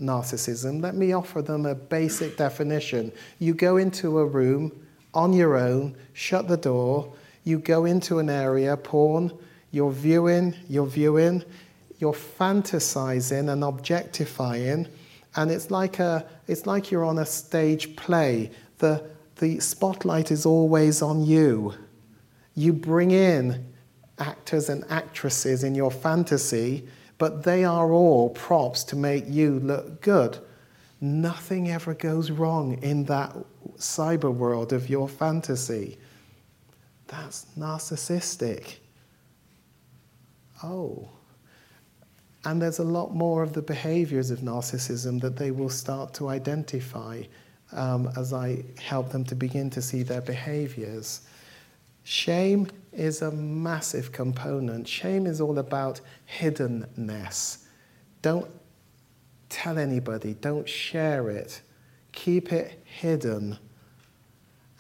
narcissism, 0.00 0.82
let 0.82 0.94
me 0.94 1.12
offer 1.12 1.42
them 1.42 1.64
a 1.64 1.74
basic 1.74 2.36
definition. 2.36 3.12
You 3.38 3.54
go 3.54 3.76
into 3.78 4.18
a 4.18 4.26
room 4.26 4.72
on 5.14 5.32
your 5.32 5.56
own, 5.56 5.96
shut 6.12 6.48
the 6.48 6.56
door, 6.56 7.12
you 7.44 7.58
go 7.58 7.84
into 7.84 8.18
an 8.18 8.28
area, 8.28 8.76
porn, 8.76 9.32
you're 9.70 9.92
viewing, 9.92 10.54
you're 10.68 10.86
viewing, 10.86 11.42
you're 11.98 12.12
fantasizing 12.12 13.50
and 13.50 13.64
objectifying, 13.64 14.86
and 15.36 15.50
it's 15.50 15.70
like, 15.70 15.98
a, 15.98 16.26
it's 16.48 16.66
like 16.66 16.90
you're 16.90 17.04
on 17.04 17.18
a 17.18 17.26
stage 17.26 17.94
play. 17.94 18.50
The, 18.78 19.08
the 19.36 19.60
spotlight 19.60 20.30
is 20.30 20.46
always 20.46 21.02
on 21.02 21.24
you. 21.24 21.74
You 22.54 22.72
bring 22.72 23.10
in 23.10 23.66
actors 24.18 24.68
and 24.68 24.84
actresses 24.90 25.64
in 25.64 25.74
your 25.74 25.90
fantasy, 25.90 26.86
but 27.18 27.42
they 27.44 27.64
are 27.64 27.92
all 27.92 28.30
props 28.30 28.84
to 28.84 28.96
make 28.96 29.24
you 29.28 29.60
look 29.60 30.00
good. 30.02 30.38
Nothing 31.00 31.70
ever 31.70 31.94
goes 31.94 32.30
wrong 32.30 32.78
in 32.82 33.04
that 33.04 33.36
cyber 33.76 34.32
world 34.32 34.72
of 34.72 34.88
your 34.88 35.08
fantasy. 35.08 35.98
That's 37.08 37.46
narcissistic. 37.58 38.76
Oh. 40.62 41.10
And 42.44 42.62
there's 42.62 42.78
a 42.78 42.84
lot 42.84 43.14
more 43.14 43.42
of 43.42 43.52
the 43.52 43.62
behaviors 43.62 44.30
of 44.30 44.40
narcissism 44.40 45.20
that 45.20 45.36
they 45.36 45.50
will 45.50 45.68
start 45.68 46.14
to 46.14 46.28
identify 46.28 47.22
um, 47.72 48.10
as 48.16 48.32
I 48.32 48.64
help 48.80 49.10
them 49.10 49.24
to 49.24 49.34
begin 49.34 49.68
to 49.70 49.82
see 49.82 50.02
their 50.02 50.20
behaviors. 50.20 51.22
Shame 52.08 52.68
is 52.92 53.20
a 53.20 53.32
massive 53.32 54.12
component. 54.12 54.86
Shame 54.86 55.26
is 55.26 55.40
all 55.40 55.58
about 55.58 56.00
hiddenness. 56.38 57.64
Don't 58.22 58.48
tell 59.48 59.76
anybody, 59.76 60.34
don't 60.34 60.68
share 60.68 61.30
it, 61.30 61.60
keep 62.12 62.52
it 62.52 62.80
hidden. 62.84 63.58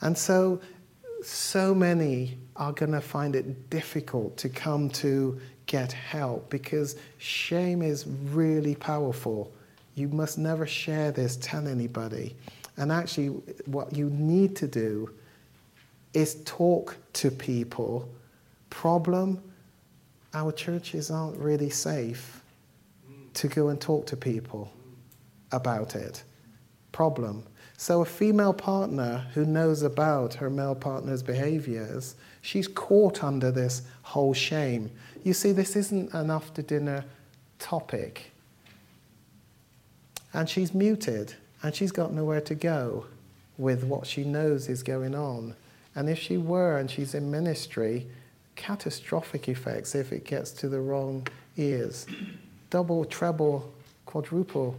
And 0.02 0.16
so, 0.16 0.60
so 1.24 1.74
many 1.74 2.38
are 2.54 2.72
going 2.72 2.92
to 2.92 3.00
find 3.00 3.34
it 3.34 3.70
difficult 3.70 4.36
to 4.36 4.48
come 4.48 4.88
to 4.90 5.40
get 5.66 5.90
help 5.90 6.48
because 6.48 6.94
shame 7.18 7.82
is 7.82 8.06
really 8.06 8.76
powerful. 8.76 9.52
You 9.96 10.06
must 10.10 10.38
never 10.38 10.64
share 10.64 11.10
this, 11.10 11.36
tell 11.38 11.66
anybody. 11.66 12.36
And 12.76 12.92
actually, 12.92 13.30
what 13.64 13.96
you 13.96 14.10
need 14.10 14.54
to 14.56 14.68
do 14.68 15.10
is 16.16 16.42
talk 16.46 16.96
to 17.12 17.30
people. 17.30 18.08
Problem 18.70 19.42
our 20.32 20.50
churches 20.50 21.10
aren't 21.10 21.38
really 21.38 21.68
safe 21.68 22.42
to 23.34 23.48
go 23.48 23.68
and 23.68 23.78
talk 23.78 24.06
to 24.06 24.16
people 24.16 24.72
about 25.52 25.94
it. 25.94 26.22
Problem. 26.92 27.42
So, 27.76 28.00
a 28.00 28.06
female 28.06 28.54
partner 28.54 29.26
who 29.34 29.44
knows 29.44 29.82
about 29.82 30.32
her 30.34 30.48
male 30.48 30.74
partner's 30.74 31.22
behaviors, 31.22 32.14
she's 32.40 32.66
caught 32.66 33.22
under 33.22 33.50
this 33.50 33.82
whole 34.00 34.32
shame. 34.32 34.90
You 35.22 35.34
see, 35.34 35.52
this 35.52 35.76
isn't 35.76 36.14
an 36.14 36.30
after 36.30 36.62
dinner 36.62 37.04
topic. 37.58 38.30
And 40.32 40.48
she's 40.48 40.72
muted 40.72 41.34
and 41.62 41.74
she's 41.74 41.92
got 41.92 42.14
nowhere 42.14 42.40
to 42.42 42.54
go 42.54 43.06
with 43.58 43.84
what 43.84 44.06
she 44.06 44.24
knows 44.24 44.68
is 44.68 44.82
going 44.82 45.14
on. 45.14 45.54
And 45.96 46.08
if 46.08 46.18
she 46.18 46.36
were 46.36 46.78
and 46.78 46.88
she's 46.88 47.14
in 47.14 47.30
ministry, 47.30 48.06
catastrophic 48.54 49.48
effects 49.48 49.94
if 49.94 50.12
it 50.12 50.24
gets 50.24 50.52
to 50.52 50.68
the 50.68 50.80
wrong 50.80 51.26
ears. 51.56 52.06
Double, 52.70 53.04
treble, 53.04 53.72
quadruple 54.04 54.78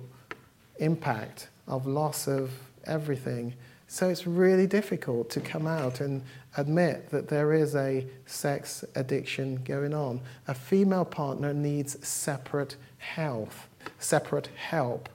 impact 0.77 1.49
of 1.67 1.85
loss 1.85 2.27
of 2.27 2.51
everything. 2.85 3.53
So 3.89 4.09
it's 4.09 4.25
really 4.25 4.67
difficult 4.67 5.29
to 5.31 5.41
come 5.41 5.67
out 5.67 5.99
and 5.99 6.21
admit 6.55 7.09
that 7.09 7.27
there 7.27 7.53
is 7.53 7.75
a 7.75 8.05
sex 8.25 8.85
addiction 8.95 9.61
going 9.65 9.93
on. 9.93 10.21
A 10.47 10.53
female 10.53 11.05
partner 11.05 11.53
needs 11.53 12.07
separate 12.07 12.77
health, 12.99 13.67
separate 13.99 14.47
help 14.55 15.09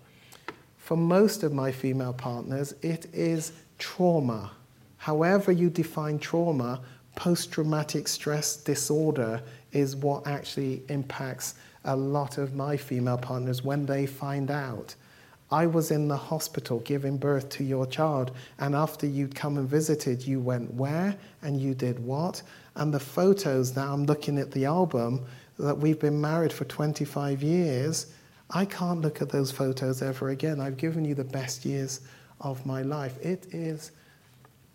for 0.83 0.97
most 0.97 1.45
of 1.45 1.53
my 1.53 1.71
female 1.71 2.13
partners, 2.13 2.75
it 2.83 3.07
is 3.15 3.53
trauma. 3.79 4.51
However, 5.03 5.51
you 5.51 5.69
define 5.69 6.21
trauma, 6.21 6.81
post 7.17 7.51
traumatic 7.51 8.07
stress 8.07 8.57
disorder 8.57 9.43
is 9.73 9.97
what 9.97 10.29
actually 10.29 10.85
impacts 10.89 11.57
a 11.85 11.97
lot 11.97 12.39
of 12.39 12.55
my 12.55 12.77
female 12.77 13.19
partners 13.19 13.65
when 13.65 13.85
they 13.85 14.07
find 14.07 14.49
out. 14.49 14.95
I 15.51 15.67
was 15.67 15.91
in 15.91 16.07
the 16.07 16.17
hospital 16.17 16.79
giving 16.79 17.17
birth 17.19 17.49
to 17.57 17.65
your 17.65 17.85
child, 17.85 18.31
and 18.61 18.77
after 18.77 19.09
you'd 19.09 19.35
come 19.35 19.59
and 19.59 19.69
visited, 19.69 20.25
you 20.25 20.39
went 20.39 20.73
where 20.75 21.17
and 21.43 21.61
you 21.61 21.75
did 21.75 21.99
what. 21.99 22.41
And 22.77 22.95
the 22.95 23.01
photos, 23.01 23.75
now 23.75 23.93
I'm 23.93 24.07
looking 24.07 24.39
at 24.39 24.53
the 24.53 24.67
album, 24.67 25.27
that 25.59 25.77
we've 25.77 25.99
been 25.99 26.21
married 26.21 26.53
for 26.53 26.65
25 26.65 27.43
years 27.43 28.07
I 28.55 28.67
can't 28.67 29.01
look 29.01 29.23
at 29.23 29.31
those 29.31 29.51
photos 29.51 30.03
ever 30.03 30.29
again. 30.29 30.61
I've 30.61 30.77
given 30.77 31.07
you 31.07 31.15
the 31.15 31.25
best 31.25 31.65
years 31.65 32.03
of 32.39 32.67
my 32.67 32.83
life. 32.83 33.17
It 33.25 33.47
is 33.55 33.93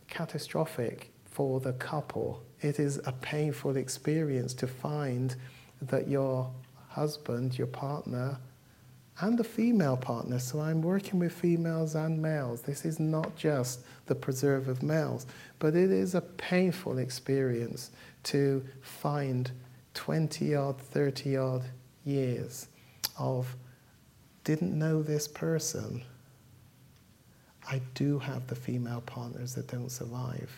catastrophic 0.07 1.11
for 1.25 1.59
the 1.59 1.73
couple. 1.73 2.43
It 2.61 2.79
is 2.79 2.99
a 3.05 3.11
painful 3.11 3.77
experience 3.77 4.53
to 4.55 4.67
find 4.67 5.35
that 5.81 6.07
your 6.07 6.51
husband, 6.89 7.57
your 7.57 7.67
partner, 7.67 8.39
and 9.19 9.37
the 9.37 9.43
female 9.43 9.97
partner, 9.97 10.37
so 10.37 10.59
I'm 10.59 10.81
working 10.81 11.19
with 11.19 11.33
females 11.33 11.95
and 11.95 12.21
males. 12.21 12.61
This 12.61 12.85
is 12.85 12.99
not 12.99 13.35
just 13.35 13.81
the 14.05 14.13
preserve 14.13 14.67
of 14.67 14.83
males, 14.83 15.25
but 15.57 15.75
it 15.75 15.91
is 15.91 16.13
a 16.13 16.21
painful 16.21 16.99
experience 16.99 17.91
to 18.23 18.63
find 18.81 19.51
20 19.95 20.53
odd, 20.55 20.79
30 20.79 21.37
odd 21.37 21.65
years 22.03 22.67
of 23.17 23.55
didn't 24.43 24.77
know 24.77 25.01
this 25.01 25.27
person, 25.27 26.03
I 27.70 27.82
do 27.93 28.18
have 28.20 28.47
the 28.47 28.55
female 28.55 29.01
partners 29.01 29.53
that 29.55 29.68
don't 29.68 29.91
survive, 29.91 30.51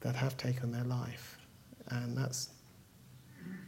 that 0.00 0.14
have 0.14 0.36
taken 0.36 0.70
their 0.70 0.84
life. 0.84 1.38
And 1.88 2.16
that's 2.16 2.50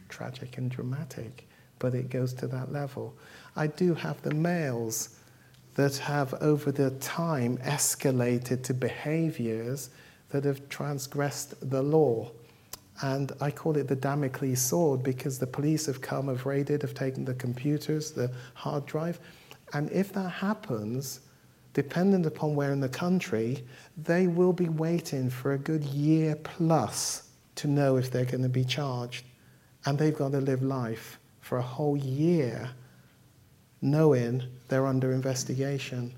tragic 0.09 0.57
and 0.57 0.69
dramatic, 0.69 1.47
but 1.79 1.95
it 1.95 2.09
goes 2.09 2.33
to 2.35 2.47
that 2.47 2.71
level. 2.71 3.15
I 3.55 3.67
do 3.67 3.93
have 3.93 4.21
the 4.21 4.33
males 4.33 5.17
that 5.75 5.97
have, 5.97 6.33
over 6.35 6.71
the 6.71 6.91
time, 6.91 7.57
escalated 7.59 8.63
to 8.63 8.73
behaviors 8.73 9.89
that 10.29 10.43
have 10.43 10.67
transgressed 10.69 11.69
the 11.69 11.81
law. 11.81 12.31
And 13.01 13.31
I 13.39 13.51
call 13.51 13.77
it 13.77 13.87
the 13.87 13.95
Damocles 13.95 14.59
sword 14.59 15.03
because 15.03 15.37
the 15.37 15.45
police 15.45 15.85
have 15.85 16.01
come, 16.01 16.27
have 16.29 16.47
raided, 16.47 16.81
have 16.81 16.95
taken 16.95 17.25
the 17.25 17.35
computers, 17.35 18.11
the 18.11 18.31
hard 18.55 18.87
drive. 18.87 19.19
And 19.73 19.91
if 19.91 20.11
that 20.13 20.29
happens, 20.29 21.19
dependent 21.77 22.25
upon 22.25 22.55
where 22.55 22.71
in 22.71 22.79
the 22.79 22.89
country, 22.89 23.63
they 23.97 24.25
will 24.25 24.51
be 24.51 24.67
waiting 24.67 25.29
for 25.29 25.53
a 25.53 25.59
good 25.59 25.83
year 25.83 26.35
plus 26.35 27.29
to 27.53 27.67
know 27.67 27.97
if 27.97 28.09
they're 28.09 28.25
going 28.25 28.41
to 28.41 28.49
be 28.49 28.65
charged. 28.65 29.23
And 29.85 29.95
they've 29.95 30.17
got 30.17 30.31
to 30.31 30.41
live 30.41 30.63
life 30.63 31.19
for 31.39 31.59
a 31.59 31.61
whole 31.61 31.95
year 31.95 32.71
knowing 33.83 34.41
they're 34.69 34.87
under 34.87 35.11
investigation. 35.11 36.11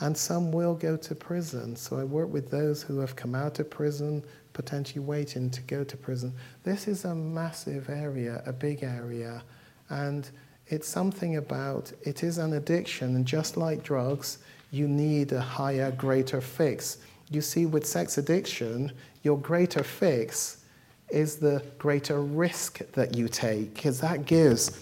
And 0.00 0.14
some 0.14 0.52
will 0.52 0.74
go 0.74 0.94
to 0.98 1.14
prison. 1.14 1.74
So 1.74 1.98
I 1.98 2.04
work 2.04 2.30
with 2.30 2.50
those 2.50 2.82
who 2.82 2.98
have 2.98 3.16
come 3.16 3.34
out 3.34 3.60
of 3.60 3.70
prison, 3.70 4.22
potentially 4.52 5.00
waiting 5.00 5.48
to 5.52 5.62
go 5.62 5.84
to 5.84 5.96
prison. 5.96 6.34
This 6.64 6.86
is 6.86 7.06
a 7.06 7.14
massive 7.14 7.88
area, 7.88 8.42
a 8.44 8.52
big 8.52 8.82
area, 8.82 9.42
and 9.88 10.28
it's 10.66 10.86
something 10.86 11.36
about 11.36 11.90
it 12.02 12.22
is 12.22 12.36
an 12.36 12.52
addiction, 12.52 13.16
and 13.16 13.24
just 13.24 13.56
like 13.56 13.82
drugs, 13.82 14.36
you 14.70 14.88
need 14.88 15.32
a 15.32 15.40
higher, 15.40 15.90
greater 15.92 16.40
fix. 16.40 16.98
You 17.30 17.40
see, 17.40 17.66
with 17.66 17.86
sex 17.86 18.18
addiction, 18.18 18.92
your 19.22 19.38
greater 19.38 19.82
fix 19.82 20.64
is 21.10 21.36
the 21.36 21.62
greater 21.78 22.22
risk 22.22 22.80
that 22.92 23.16
you 23.16 23.28
take, 23.28 23.74
because 23.74 24.00
that 24.00 24.26
gives 24.26 24.80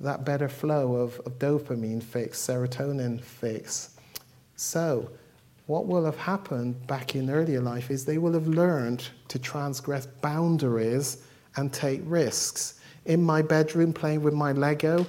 that 0.00 0.24
better 0.24 0.48
flow 0.48 0.94
of, 0.94 1.20
of 1.26 1.38
dopamine 1.38 2.02
fix, 2.02 2.38
serotonin 2.38 3.20
fix. 3.20 3.96
So, 4.56 5.10
what 5.66 5.86
will 5.86 6.04
have 6.04 6.16
happened 6.16 6.86
back 6.86 7.14
in 7.14 7.28
earlier 7.28 7.60
life 7.60 7.90
is 7.90 8.04
they 8.04 8.16
will 8.18 8.32
have 8.32 8.48
learned 8.48 9.06
to 9.28 9.38
transgress 9.38 10.06
boundaries 10.06 11.18
and 11.56 11.72
take 11.72 12.00
risks. 12.04 12.80
In 13.04 13.22
my 13.22 13.42
bedroom, 13.42 13.92
playing 13.92 14.22
with 14.22 14.34
my 14.34 14.52
Lego, 14.52 15.06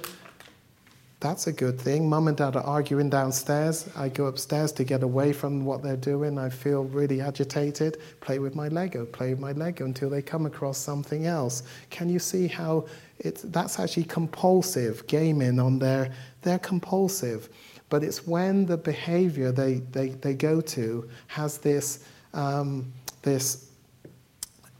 that's 1.20 1.46
a 1.46 1.52
good 1.52 1.78
thing. 1.78 2.08
Mum 2.08 2.28
and 2.28 2.36
dad 2.36 2.56
are 2.56 2.64
arguing 2.64 3.10
downstairs. 3.10 3.86
I 3.94 4.08
go 4.08 4.24
upstairs 4.24 4.72
to 4.72 4.84
get 4.84 5.02
away 5.02 5.34
from 5.34 5.66
what 5.66 5.82
they're 5.82 5.96
doing. 5.96 6.38
I 6.38 6.48
feel 6.48 6.84
really 6.84 7.20
agitated. 7.20 7.98
Play 8.20 8.38
with 8.38 8.54
my 8.54 8.68
Lego, 8.68 9.04
play 9.04 9.30
with 9.30 9.38
my 9.38 9.52
Lego 9.52 9.84
until 9.84 10.08
they 10.08 10.22
come 10.22 10.46
across 10.46 10.78
something 10.78 11.26
else. 11.26 11.62
Can 11.90 12.08
you 12.08 12.18
see 12.18 12.46
how 12.46 12.86
it's, 13.18 13.42
that's 13.42 13.78
actually 13.78 14.04
compulsive 14.04 15.06
gaming 15.06 15.60
on 15.60 15.78
their, 15.78 16.10
they're 16.40 16.58
compulsive. 16.58 17.50
But 17.90 18.02
it's 18.02 18.26
when 18.26 18.64
the 18.64 18.78
behavior 18.78 19.52
they, 19.52 19.74
they, 19.92 20.08
they 20.08 20.32
go 20.32 20.62
to 20.62 21.06
has 21.26 21.58
this, 21.58 22.06
um, 22.32 22.90
this 23.20 23.70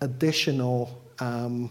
additional, 0.01 1.03
um, 1.19 1.71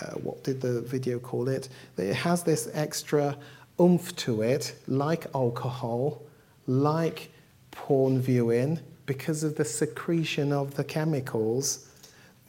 uh, 0.00 0.10
what 0.12 0.44
did 0.44 0.60
the 0.60 0.82
video 0.82 1.18
call 1.18 1.48
it? 1.48 1.70
It 1.96 2.14
has 2.14 2.44
this 2.44 2.68
extra 2.72 3.36
oomph 3.80 4.14
to 4.16 4.42
it, 4.42 4.74
like 4.86 5.26
alcohol, 5.34 6.22
like 6.66 7.30
porn 7.70 8.20
viewing, 8.20 8.80
because 9.06 9.44
of 9.44 9.56
the 9.56 9.64
secretion 9.64 10.52
of 10.52 10.74
the 10.74 10.84
chemicals. 10.84 11.88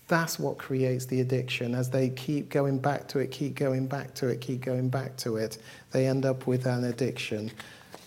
That's 0.07 0.39
what 0.39 0.57
creates 0.57 1.05
the 1.05 1.19
addiction. 1.21 1.75
As 1.75 1.89
they 1.89 2.09
keep 2.09 2.49
going 2.49 2.79
back 2.79 3.07
to 3.09 3.19
it, 3.19 3.29
keep 3.29 3.55
going 3.55 3.87
back 3.87 4.13
to 4.15 4.27
it, 4.27 4.39
keep 4.39 4.61
going 4.61 4.89
back 4.89 5.17
to 5.17 5.35
it, 5.35 5.57
they 5.91 6.07
end 6.07 6.25
up 6.25 6.47
with 6.47 6.65
an 6.65 6.85
addiction. 6.85 7.51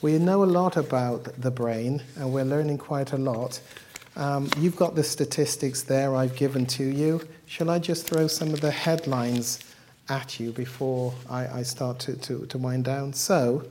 We 0.02 0.18
know 0.18 0.42
a 0.42 0.46
lot 0.46 0.78
about 0.78 1.24
the 1.40 1.50
brain, 1.50 2.02
and 2.16 2.32
we're 2.32 2.44
learning 2.44 2.78
quite 2.78 3.12
a 3.12 3.18
lot. 3.18 3.60
Um, 4.16 4.48
you've 4.58 4.76
got 4.76 4.94
the 4.94 5.04
statistics 5.04 5.82
there 5.82 6.16
I've 6.16 6.34
given 6.36 6.66
to 6.66 6.84
you. 6.84 7.20
Shall 7.46 7.70
I 7.70 7.78
just 7.78 8.06
throw 8.06 8.26
some 8.26 8.54
of 8.54 8.60
the 8.60 8.70
headlines 8.70 9.60
at 10.10 10.38
you 10.38 10.52
before 10.52 11.14
I, 11.30 11.60
I 11.60 11.62
start 11.62 12.00
to, 12.00 12.16
to, 12.16 12.44
to 12.46 12.58
wind 12.58 12.84
down. 12.84 13.14
So, 13.14 13.64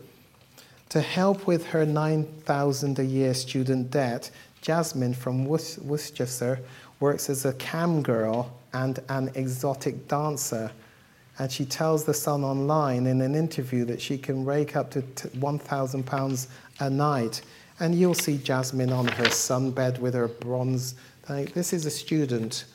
to 0.89 1.01
help 1.01 1.45
with 1.45 1.67
her 1.67 1.85
9,000 1.85 2.97
a 2.97 3.05
year 3.05 3.35
student 3.35 3.91
debt, 3.91 4.31
Jasmine 4.61 5.13
from 5.13 5.45
Worcester 5.45 6.59
works 6.99 7.29
as 7.29 7.45
a 7.45 7.53
cam 7.53 8.01
girl 8.01 8.51
and 8.73 8.99
an 9.09 9.29
exotic 9.35 10.07
dancer. 10.07 10.71
And 11.37 11.51
she 11.51 11.63
tells 11.63 12.03
the 12.03 12.13
Sun 12.13 12.43
Online 12.43 13.05
in 13.05 13.21
an 13.21 13.35
interview 13.35 13.85
that 13.85 14.01
she 14.01 14.17
can 14.17 14.43
rake 14.43 14.75
up 14.75 14.91
to 14.91 15.01
£1,000 15.01 16.47
a 16.79 16.89
night. 16.89 17.41
And 17.79 17.95
you'll 17.95 18.13
see 18.13 18.37
Jasmine 18.37 18.91
on 18.91 19.07
her 19.07 19.25
sunbed 19.25 19.99
with 19.99 20.13
her 20.15 20.27
bronze. 20.27 20.95
This 21.27 21.71
is 21.71 21.85
a 21.85 21.91
student. 21.91 22.65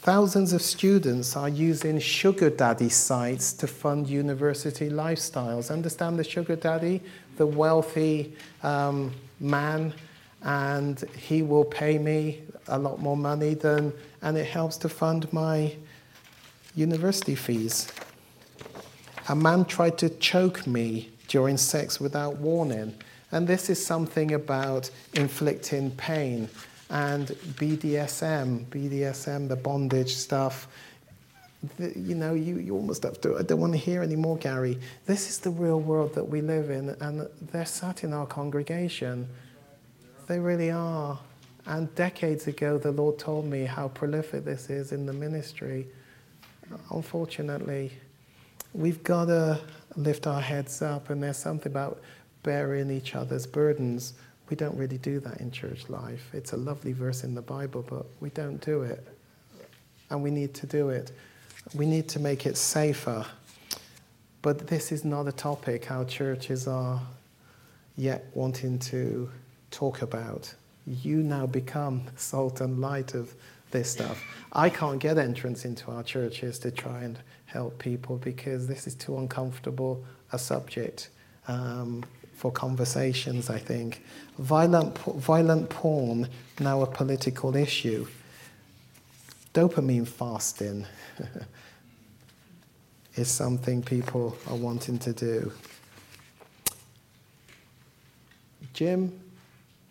Thousands 0.00 0.52
of 0.52 0.62
students 0.62 1.36
are 1.36 1.48
using 1.48 1.98
sugar 1.98 2.50
daddy 2.50 2.88
sites 2.88 3.52
to 3.54 3.66
fund 3.66 4.08
university 4.08 4.88
lifestyles. 4.88 5.72
Understand 5.72 6.18
the 6.18 6.24
sugar 6.24 6.54
daddy? 6.54 7.02
The 7.36 7.46
wealthy 7.46 8.34
um, 8.62 9.12
man, 9.40 9.92
and 10.42 11.00
he 11.16 11.42
will 11.42 11.64
pay 11.64 11.98
me 11.98 12.42
a 12.68 12.78
lot 12.78 13.00
more 13.00 13.16
money 13.16 13.54
than, 13.54 13.92
and 14.22 14.36
it 14.38 14.46
helps 14.46 14.76
to 14.78 14.88
fund 14.88 15.30
my 15.32 15.74
university 16.76 17.34
fees. 17.34 17.88
A 19.28 19.34
man 19.34 19.64
tried 19.64 19.98
to 19.98 20.08
choke 20.08 20.64
me 20.66 21.10
during 21.26 21.56
sex 21.56 22.00
without 22.00 22.36
warning. 22.36 22.94
And 23.32 23.46
this 23.46 23.68
is 23.68 23.84
something 23.84 24.32
about 24.32 24.90
inflicting 25.14 25.90
pain 25.90 26.48
and 26.90 27.28
BDSM, 27.28 28.66
BDSM, 28.66 29.48
the 29.48 29.56
bondage 29.56 30.14
stuff. 30.14 30.68
The, 31.76 31.92
you 31.98 32.14
know, 32.14 32.34
you, 32.34 32.58
you 32.58 32.74
almost 32.74 33.02
have 33.02 33.20
to, 33.22 33.36
I 33.36 33.42
don't 33.42 33.60
want 33.60 33.72
to 33.72 33.78
hear 33.78 34.02
anymore, 34.02 34.38
Gary. 34.38 34.78
This 35.06 35.28
is 35.28 35.38
the 35.38 35.50
real 35.50 35.80
world 35.80 36.14
that 36.14 36.24
we 36.24 36.40
live 36.40 36.70
in, 36.70 36.90
and 37.00 37.28
they're 37.52 37.66
sat 37.66 38.04
in 38.04 38.12
our 38.12 38.26
congregation. 38.26 39.28
They 40.28 40.38
really 40.38 40.70
are. 40.70 41.18
And 41.66 41.92
decades 41.94 42.46
ago, 42.46 42.78
the 42.78 42.92
Lord 42.92 43.18
told 43.18 43.44
me 43.44 43.64
how 43.64 43.88
prolific 43.88 44.44
this 44.44 44.70
is 44.70 44.92
in 44.92 45.04
the 45.04 45.12
ministry. 45.12 45.86
Unfortunately, 46.90 47.92
we've 48.72 49.02
got 49.02 49.26
to 49.26 49.60
lift 49.96 50.26
our 50.26 50.40
heads 50.40 50.80
up, 50.80 51.10
and 51.10 51.22
there's 51.22 51.36
something 51.36 51.70
about 51.70 52.00
bearing 52.42 52.90
each 52.90 53.14
other's 53.14 53.46
burdens. 53.46 54.14
We 54.50 54.56
don't 54.56 54.76
really 54.76 54.98
do 54.98 55.20
that 55.20 55.40
in 55.40 55.50
church 55.50 55.88
life. 55.88 56.30
It's 56.32 56.52
a 56.52 56.56
lovely 56.56 56.92
verse 56.92 57.24
in 57.24 57.34
the 57.34 57.42
Bible, 57.42 57.84
but 57.88 58.06
we 58.20 58.30
don't 58.30 58.60
do 58.64 58.82
it. 58.82 59.06
And 60.10 60.22
we 60.22 60.30
need 60.30 60.54
to 60.54 60.66
do 60.66 60.88
it. 60.88 61.12
We 61.74 61.84
need 61.84 62.08
to 62.10 62.20
make 62.20 62.46
it 62.46 62.56
safer. 62.56 63.26
But 64.40 64.66
this 64.66 64.90
is 64.92 65.04
not 65.04 65.26
a 65.28 65.32
topic 65.32 65.90
our 65.90 66.04
churches 66.04 66.66
are 66.66 67.00
yet 67.96 68.26
wanting 68.34 68.78
to 68.78 69.28
talk 69.70 70.02
about 70.02 70.54
you 70.88 71.22
now 71.22 71.46
become 71.46 72.02
salt 72.16 72.60
and 72.60 72.80
light 72.80 73.14
of 73.14 73.34
this 73.70 73.90
stuff. 73.90 74.22
I 74.52 74.70
can't 74.70 74.98
get 74.98 75.18
entrance 75.18 75.64
into 75.64 75.90
our 75.90 76.02
churches 76.02 76.58
to 76.60 76.70
try 76.70 77.02
and 77.02 77.18
help 77.46 77.78
people 77.78 78.16
because 78.16 78.66
this 78.66 78.86
is 78.86 78.94
too 78.94 79.18
uncomfortable 79.18 80.04
a 80.32 80.38
subject 80.38 81.10
um, 81.46 82.04
for 82.38 82.50
conversations, 82.50 83.50
I 83.50 83.58
think. 83.58 84.02
Violent, 84.38 84.96
violent 84.98 85.68
porn, 85.68 86.28
now 86.58 86.82
a 86.82 86.86
political 86.86 87.54
issue. 87.54 88.06
Dopamine 89.52 90.08
fasting 90.08 90.86
is 93.16 93.28
something 93.28 93.82
people 93.82 94.36
are 94.48 94.56
wanting 94.56 94.98
to 95.00 95.12
do. 95.12 95.52
Jim 98.72 99.20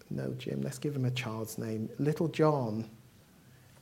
no, 0.09 0.33
Jim, 0.37 0.61
let's 0.61 0.77
give 0.77 0.95
him 0.95 1.05
a 1.05 1.11
child's 1.11 1.57
name. 1.57 1.89
Little 1.99 2.27
John 2.27 2.89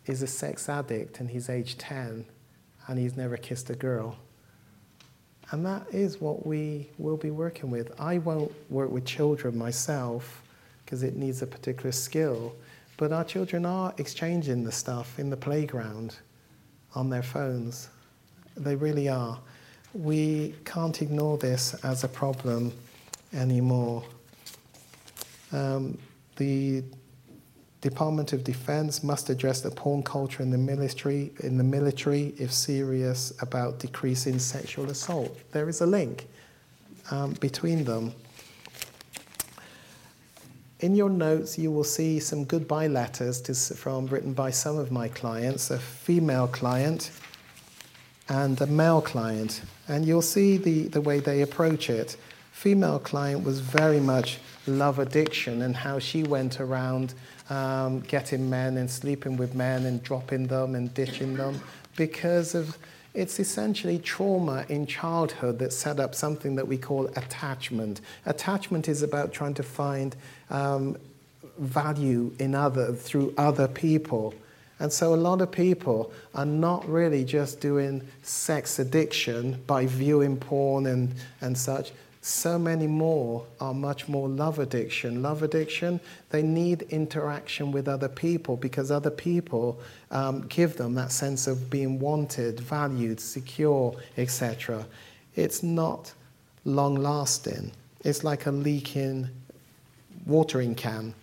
is 0.06 0.22
a 0.22 0.28
sex 0.28 0.70
addict 0.70 1.20
and 1.20 1.30
he's 1.30 1.50
age 1.50 1.78
10 1.78 2.26
and 2.88 3.00
he's 3.00 3.16
never 3.16 3.38
kissed 3.38 3.70
a 3.70 3.76
girl. 3.76 4.18
And 5.52 5.66
that 5.66 5.86
is 5.92 6.20
what 6.20 6.46
we 6.46 6.90
will 6.98 7.18
be 7.18 7.30
working 7.30 7.70
with. 7.70 7.92
I 8.00 8.18
won't 8.18 8.52
work 8.70 8.90
with 8.92 9.06
children 9.06 9.58
myself 9.58 10.42
because 10.84 11.04
it 11.04 11.16
needs 11.16 11.42
a 11.42 11.48
particular 11.48 11.92
skill, 11.92 12.56
but 12.98 13.12
our 13.12 13.24
children 13.24 13.66
are 13.66 13.94
exchanging 13.98 14.64
the 14.64 14.72
stuff 14.72 15.20
in 15.20 15.30
the 15.30 15.38
playground 15.38 16.18
on 16.96 17.10
their 17.10 17.24
phones. 17.24 17.90
They 18.58 18.76
really 18.76 19.10
are. 19.10 19.40
We 19.94 20.56
can't 20.66 21.02
ignore 21.02 21.38
this 21.38 21.74
as 21.84 22.04
a 22.04 22.08
problem 22.08 22.74
anymore. 23.34 24.04
Um, 25.52 25.98
the 26.38 26.84
Department 27.86 28.34
of 28.34 28.44
Defense 28.44 29.04
must 29.04 29.30
address 29.30 29.62
the 29.62 29.70
porn 29.70 30.02
culture 30.02 30.42
in 30.42 30.50
the 30.50 30.58
military, 30.58 31.32
in 31.42 31.56
the 31.56 31.64
military 31.64 32.34
if 32.40 32.52
serious 32.52 33.32
about 33.44 33.78
decreasing 33.78 34.40
sexual 34.40 34.90
assault. 34.90 35.38
There 35.52 35.70
is 35.70 35.82
a 35.82 35.86
link 35.86 36.28
um, 37.12 37.34
between 37.34 37.84
them. 37.84 38.12
In 40.80 40.96
your 40.96 41.12
notes, 41.12 41.60
you 41.60 41.72
will 41.72 41.84
see 41.84 42.20
some 42.20 42.44
goodbye 42.46 42.88
letters 42.88 43.40
to, 43.42 43.54
from 43.54 44.08
written 44.08 44.34
by 44.34 44.50
some 44.50 44.80
of 44.80 44.92
my 44.92 45.08
clients, 45.08 45.70
a 45.70 45.78
female 45.78 46.48
client 46.48 47.12
and 48.30 48.60
a 48.62 48.66
male 48.66 49.02
client. 49.02 49.62
And 49.88 50.06
you'll 50.06 50.24
see 50.24 50.58
the, 50.58 50.88
the 50.88 51.02
way 51.02 51.20
they 51.20 51.44
approach 51.44 51.92
it. 51.92 52.18
Female 52.56 53.00
client 53.00 53.44
was 53.44 53.60
very 53.60 54.00
much 54.00 54.40
love 54.66 54.98
addiction 54.98 55.62
and 55.62 55.76
how 55.76 56.00
she 56.00 56.24
went 56.24 56.62
around 56.62 57.14
um, 57.50 58.00
getting 58.00 58.50
men 58.50 58.78
and 58.78 58.90
sleeping 58.90 59.36
with 59.36 59.54
men 59.54 59.86
and 59.86 60.02
dropping 60.02 60.48
them 60.48 60.74
and 60.74 60.92
ditching 60.94 61.36
them 61.36 61.60
because 61.98 62.56
of 62.56 62.78
it's 63.14 63.42
essentially 63.42 64.00
trauma 64.00 64.66
in 64.70 64.88
childhood 64.88 65.60
that 65.60 65.74
set 65.74 66.00
up 66.00 66.16
something 66.16 66.56
that 66.56 66.66
we 66.66 66.78
call 66.78 67.08
attachment. 67.18 68.00
Attachment 68.26 68.88
is 68.88 69.04
about 69.04 69.34
trying 69.34 69.54
to 69.56 69.64
find 69.64 70.16
um, 70.50 70.98
value 71.60 72.34
in 72.40 72.56
other 72.56 72.94
through 72.94 73.34
other 73.38 73.68
people. 73.68 74.34
And 74.80 74.92
so 74.92 75.14
a 75.14 75.16
lot 75.16 75.42
of 75.42 75.52
people 75.52 76.12
are 76.34 76.46
not 76.46 76.88
really 76.90 77.26
just 77.26 77.60
doing 77.60 78.02
sex 78.24 78.80
addiction 78.80 79.62
by 79.68 79.86
viewing 79.86 80.38
porn 80.38 80.88
and, 80.88 81.14
and 81.42 81.58
such 81.58 81.92
so 82.26 82.58
many 82.58 82.88
more 82.88 83.46
are 83.60 83.74
much 83.74 84.08
more 84.08 84.28
love 84.28 84.58
addiction. 84.58 85.22
Love 85.22 85.44
addiction, 85.44 86.00
they 86.32 86.42
need 86.42 86.82
interaction 86.90 87.72
with 87.72 87.88
other 87.88 88.10
people 88.10 88.58
because 88.58 88.90
other 88.90 89.12
people 89.12 89.80
um, 90.10 90.42
give 90.48 90.76
them 90.76 90.96
that 90.96 91.12
sense 91.12 91.46
of 91.46 91.70
being 91.70 92.00
wanted, 92.00 92.60
valued, 92.60 93.20
secure, 93.20 93.96
etc. 94.18 94.88
It's 95.36 95.62
not 95.62 96.12
long 96.64 96.96
lasting. 96.96 97.72
It's 98.04 98.24
like 98.24 98.48
a 98.48 98.52
leaking 98.52 99.30
watering 100.26 100.74
can. 100.74 101.14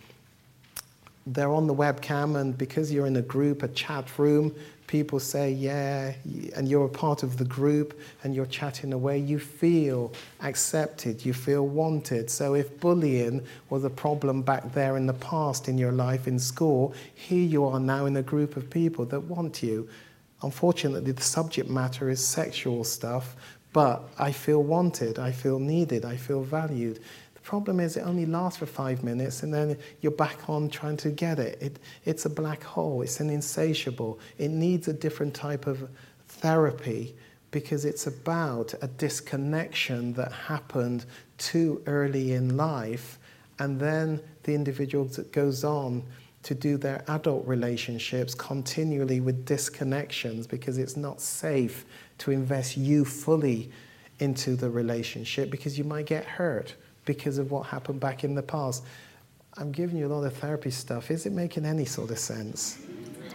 They're 1.27 1.51
on 1.51 1.67
the 1.67 1.75
webcam, 1.75 2.39
and 2.39 2.57
because 2.57 2.93
you're 2.93 3.07
in 3.07 3.17
a 3.17 3.21
group, 3.21 3.61
a 3.61 3.67
chat 3.69 4.17
room, 4.17 4.55
people 4.93 5.19
say, 5.19 5.51
yeah, 5.51 6.13
and 6.55 6.69
you're 6.69 6.85
a 6.85 6.97
part 7.05 7.23
of 7.23 7.37
the 7.37 7.45
group 7.45 7.99
and 8.23 8.35
you're 8.35 8.45
chatting 8.45 8.93
away, 8.93 9.17
you 9.17 9.39
feel 9.39 10.13
accepted, 10.41 11.25
you 11.25 11.33
feel 11.33 11.67
wanted. 11.67 12.29
So 12.29 12.53
if 12.53 12.79
bullying 12.79 13.41
was 13.71 13.85
a 13.85 13.89
problem 13.89 14.43
back 14.43 14.71
there 14.71 14.95
in 14.95 15.07
the 15.07 15.15
past 15.15 15.67
in 15.67 15.79
your 15.79 15.91
life 15.91 16.27
in 16.27 16.37
school, 16.37 16.93
here 17.15 17.43
you 17.43 17.65
are 17.65 17.79
now 17.79 18.05
in 18.05 18.15
a 18.17 18.21
group 18.21 18.55
of 18.55 18.69
people 18.69 19.03
that 19.05 19.19
want 19.19 19.63
you. 19.63 19.89
Unfortunately, 20.43 21.11
the 21.11 21.23
subject 21.23 21.71
matter 21.71 22.11
is 22.11 22.23
sexual 22.23 22.83
stuff, 22.83 23.35
but 23.71 24.03
I 24.19 24.31
feel 24.31 24.61
wanted, 24.61 25.17
I 25.17 25.31
feel 25.31 25.57
needed, 25.57 26.05
I 26.05 26.17
feel 26.17 26.43
valued 26.43 26.99
problem 27.43 27.79
is, 27.79 27.97
it 27.97 28.01
only 28.01 28.25
lasts 28.25 28.59
for 28.59 28.65
five 28.65 29.03
minutes 29.03 29.43
and 29.43 29.53
then 29.53 29.77
you're 30.01 30.11
back 30.11 30.49
on 30.49 30.69
trying 30.69 30.97
to 30.97 31.09
get 31.09 31.39
it. 31.39 31.61
it. 31.61 31.79
It's 32.05 32.25
a 32.25 32.29
black 32.29 32.63
hole, 32.63 33.01
it's 33.01 33.19
an 33.19 33.29
insatiable. 33.29 34.19
It 34.37 34.49
needs 34.49 34.87
a 34.87 34.93
different 34.93 35.33
type 35.33 35.67
of 35.67 35.89
therapy 36.27 37.15
because 37.51 37.85
it's 37.85 38.07
about 38.07 38.73
a 38.81 38.87
disconnection 38.87 40.13
that 40.13 40.31
happened 40.31 41.05
too 41.37 41.81
early 41.85 42.33
in 42.33 42.57
life, 42.57 43.19
and 43.59 43.79
then 43.79 44.19
the 44.41 44.55
individual 44.55 45.05
goes 45.31 45.63
on 45.63 46.03
to 46.41 46.55
do 46.55 46.77
their 46.77 47.03
adult 47.07 47.45
relationships 47.47 48.35
continually 48.35 49.21
with 49.21 49.45
disconnections 49.45 50.49
because 50.49 50.77
it's 50.77 50.97
not 50.97 51.21
safe 51.21 51.85
to 52.17 52.31
invest 52.31 52.75
you 52.75 53.05
fully 53.05 53.71
into 54.19 54.55
the 54.55 54.69
relationship 54.69 55.49
because 55.49 55.77
you 55.77 55.83
might 55.83 56.05
get 56.05 56.25
hurt 56.25 56.75
because 57.05 57.37
of 57.37 57.51
what 57.51 57.67
happened 57.67 57.99
back 57.99 58.23
in 58.23 58.35
the 58.35 58.43
past. 58.43 58.83
I'm 59.57 59.71
giving 59.71 59.97
you 59.97 60.07
a 60.07 60.11
lot 60.13 60.23
of 60.23 60.35
therapy 60.35 60.71
stuff. 60.71 61.11
Is 61.11 61.25
it 61.25 61.31
making 61.31 61.65
any 61.65 61.85
sort 61.85 62.11
of 62.11 62.19
sense? 62.19 62.79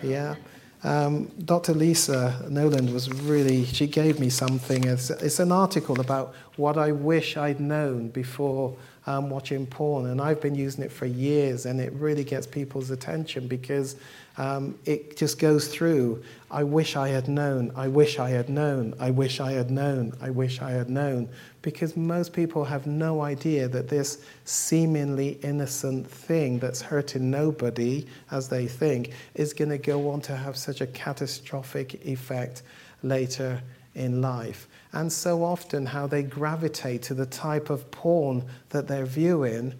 Yeah? 0.02 0.36
um, 0.84 1.30
Dr. 1.44 1.74
Lisa 1.74 2.44
Noland 2.48 2.92
was 2.92 3.10
really, 3.10 3.64
she 3.64 3.86
gave 3.86 4.20
me 4.20 4.30
something. 4.30 4.84
It's, 4.84 5.10
it's 5.10 5.40
an 5.40 5.50
article 5.50 6.00
about 6.00 6.34
what 6.56 6.78
I 6.78 6.92
wish 6.92 7.36
I'd 7.36 7.60
known 7.60 8.08
before 8.08 8.76
um, 9.06 9.28
watching 9.30 9.66
porn. 9.66 10.06
And 10.06 10.20
I've 10.20 10.40
been 10.40 10.54
using 10.54 10.84
it 10.84 10.92
for 10.92 11.06
years, 11.06 11.66
and 11.66 11.80
it 11.80 11.92
really 11.94 12.24
gets 12.24 12.46
people's 12.46 12.90
attention 12.90 13.48
because 13.48 13.96
um, 14.38 14.78
it 14.84 15.16
just 15.16 15.38
goes 15.38 15.66
through. 15.66 16.22
I 16.50 16.62
wish 16.62 16.96
I 16.96 17.08
had 17.08 17.28
known, 17.28 17.72
I 17.74 17.88
wish 17.88 18.18
I 18.20 18.30
had 18.30 18.48
known, 18.48 18.94
I 19.00 19.10
wish 19.10 19.40
I 19.40 19.52
had 19.52 19.70
known, 19.70 20.14
I 20.22 20.30
wish 20.30 20.62
I 20.62 20.70
had 20.70 20.88
known. 20.88 21.28
Because 21.60 21.96
most 21.96 22.32
people 22.32 22.64
have 22.64 22.86
no 22.86 23.20
idea 23.20 23.66
that 23.68 23.88
this 23.88 24.22
seemingly 24.44 25.40
innocent 25.42 26.08
thing 26.08 26.60
that's 26.60 26.80
hurting 26.80 27.30
nobody, 27.30 28.06
as 28.30 28.48
they 28.48 28.68
think, 28.68 29.12
is 29.34 29.52
going 29.52 29.70
to 29.70 29.78
go 29.78 30.08
on 30.10 30.20
to 30.22 30.36
have 30.36 30.56
such 30.56 30.80
a 30.80 30.86
catastrophic 30.86 32.06
effect 32.06 32.62
later 33.02 33.60
in 33.96 34.22
life. 34.22 34.68
And 34.92 35.12
so 35.12 35.42
often, 35.42 35.84
how 35.84 36.06
they 36.06 36.22
gravitate 36.22 37.02
to 37.02 37.14
the 37.14 37.26
type 37.26 37.70
of 37.70 37.90
porn 37.90 38.44
that 38.70 38.86
they're 38.86 39.04
viewing 39.04 39.74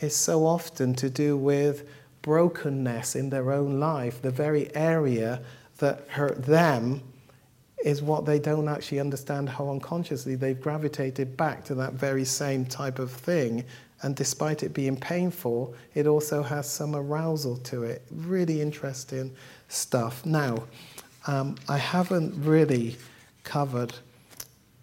is 0.00 0.16
so 0.16 0.44
often 0.44 0.94
to 0.94 1.08
do 1.08 1.36
with 1.36 1.88
brokenness 2.22 3.16
in 3.16 3.30
their 3.30 3.52
own 3.52 3.80
life. 3.80 4.22
The 4.22 4.30
very 4.30 4.74
area 4.74 5.40
that 5.78 6.06
hurt 6.08 6.44
them 6.44 7.02
is 7.84 8.02
what 8.02 8.26
they 8.26 8.38
don't 8.38 8.68
actually 8.68 9.00
understand 9.00 9.48
how 9.48 9.70
unconsciously 9.70 10.34
they've 10.34 10.60
gravitated 10.60 11.36
back 11.36 11.64
to 11.64 11.74
that 11.74 11.94
very 11.94 12.24
same 12.24 12.64
type 12.64 12.98
of 12.98 13.10
thing. 13.10 13.64
And 14.02 14.14
despite 14.14 14.62
it 14.62 14.74
being 14.74 14.96
painful, 14.96 15.74
it 15.94 16.06
also 16.06 16.42
has 16.42 16.70
some 16.70 16.94
arousal 16.94 17.56
to 17.58 17.84
it. 17.84 18.02
Really 18.10 18.60
interesting 18.60 19.34
stuff. 19.68 20.24
Now, 20.24 20.64
um, 21.26 21.56
I 21.68 21.78
haven't 21.78 22.34
really 22.42 22.96
covered 23.44 23.94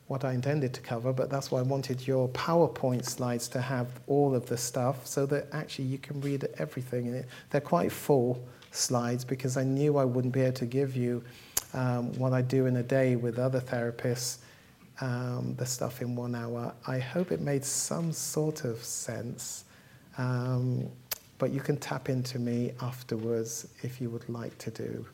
what 0.07 0.23
I 0.23 0.33
intended 0.33 0.73
to 0.73 0.81
cover, 0.81 1.11
but 1.11 1.29
that's 1.29 1.51
why 1.51 1.59
I 1.59 1.63
wanted 1.63 2.07
your 2.07 2.29
PowerPoint 2.29 3.05
slides 3.05 3.47
to 3.49 3.61
have 3.61 3.87
all 4.07 4.33
of 4.33 4.45
the 4.45 4.57
stuff 4.57 5.05
so 5.05 5.25
that 5.27 5.47
actually 5.51 5.85
you 5.85 5.97
can 5.97 6.21
read 6.21 6.47
everything. 6.57 7.23
They're 7.49 7.61
quite 7.61 7.91
full 7.91 8.41
slides 8.71 9.25
because 9.25 9.57
I 9.57 9.63
knew 9.63 9.97
I 9.97 10.05
wouldn't 10.05 10.33
be 10.33 10.41
able 10.41 10.53
to 10.57 10.65
give 10.65 10.95
you 10.95 11.23
um, 11.73 12.13
what 12.17 12.31
I 12.31 12.41
do 12.41 12.67
in 12.67 12.77
a 12.77 12.83
day 12.83 13.17
with 13.17 13.37
other 13.37 13.59
therapists, 13.59 14.37
um, 15.01 15.55
the 15.57 15.65
stuff 15.65 16.01
in 16.01 16.15
one 16.15 16.35
hour. 16.35 16.73
I 16.87 16.99
hope 16.99 17.31
it 17.31 17.41
made 17.41 17.65
some 17.65 18.13
sort 18.13 18.63
of 18.63 18.83
sense. 18.83 19.65
Um, 20.17 20.89
but 21.37 21.51
you 21.51 21.59
can 21.59 21.77
tap 21.77 22.09
into 22.09 22.39
me 22.39 22.71
afterwards 22.81 23.67
if 23.83 24.01
you 24.01 24.09
would 24.09 24.27
like 24.29 24.57
to 24.59 24.71
do. 24.71 25.05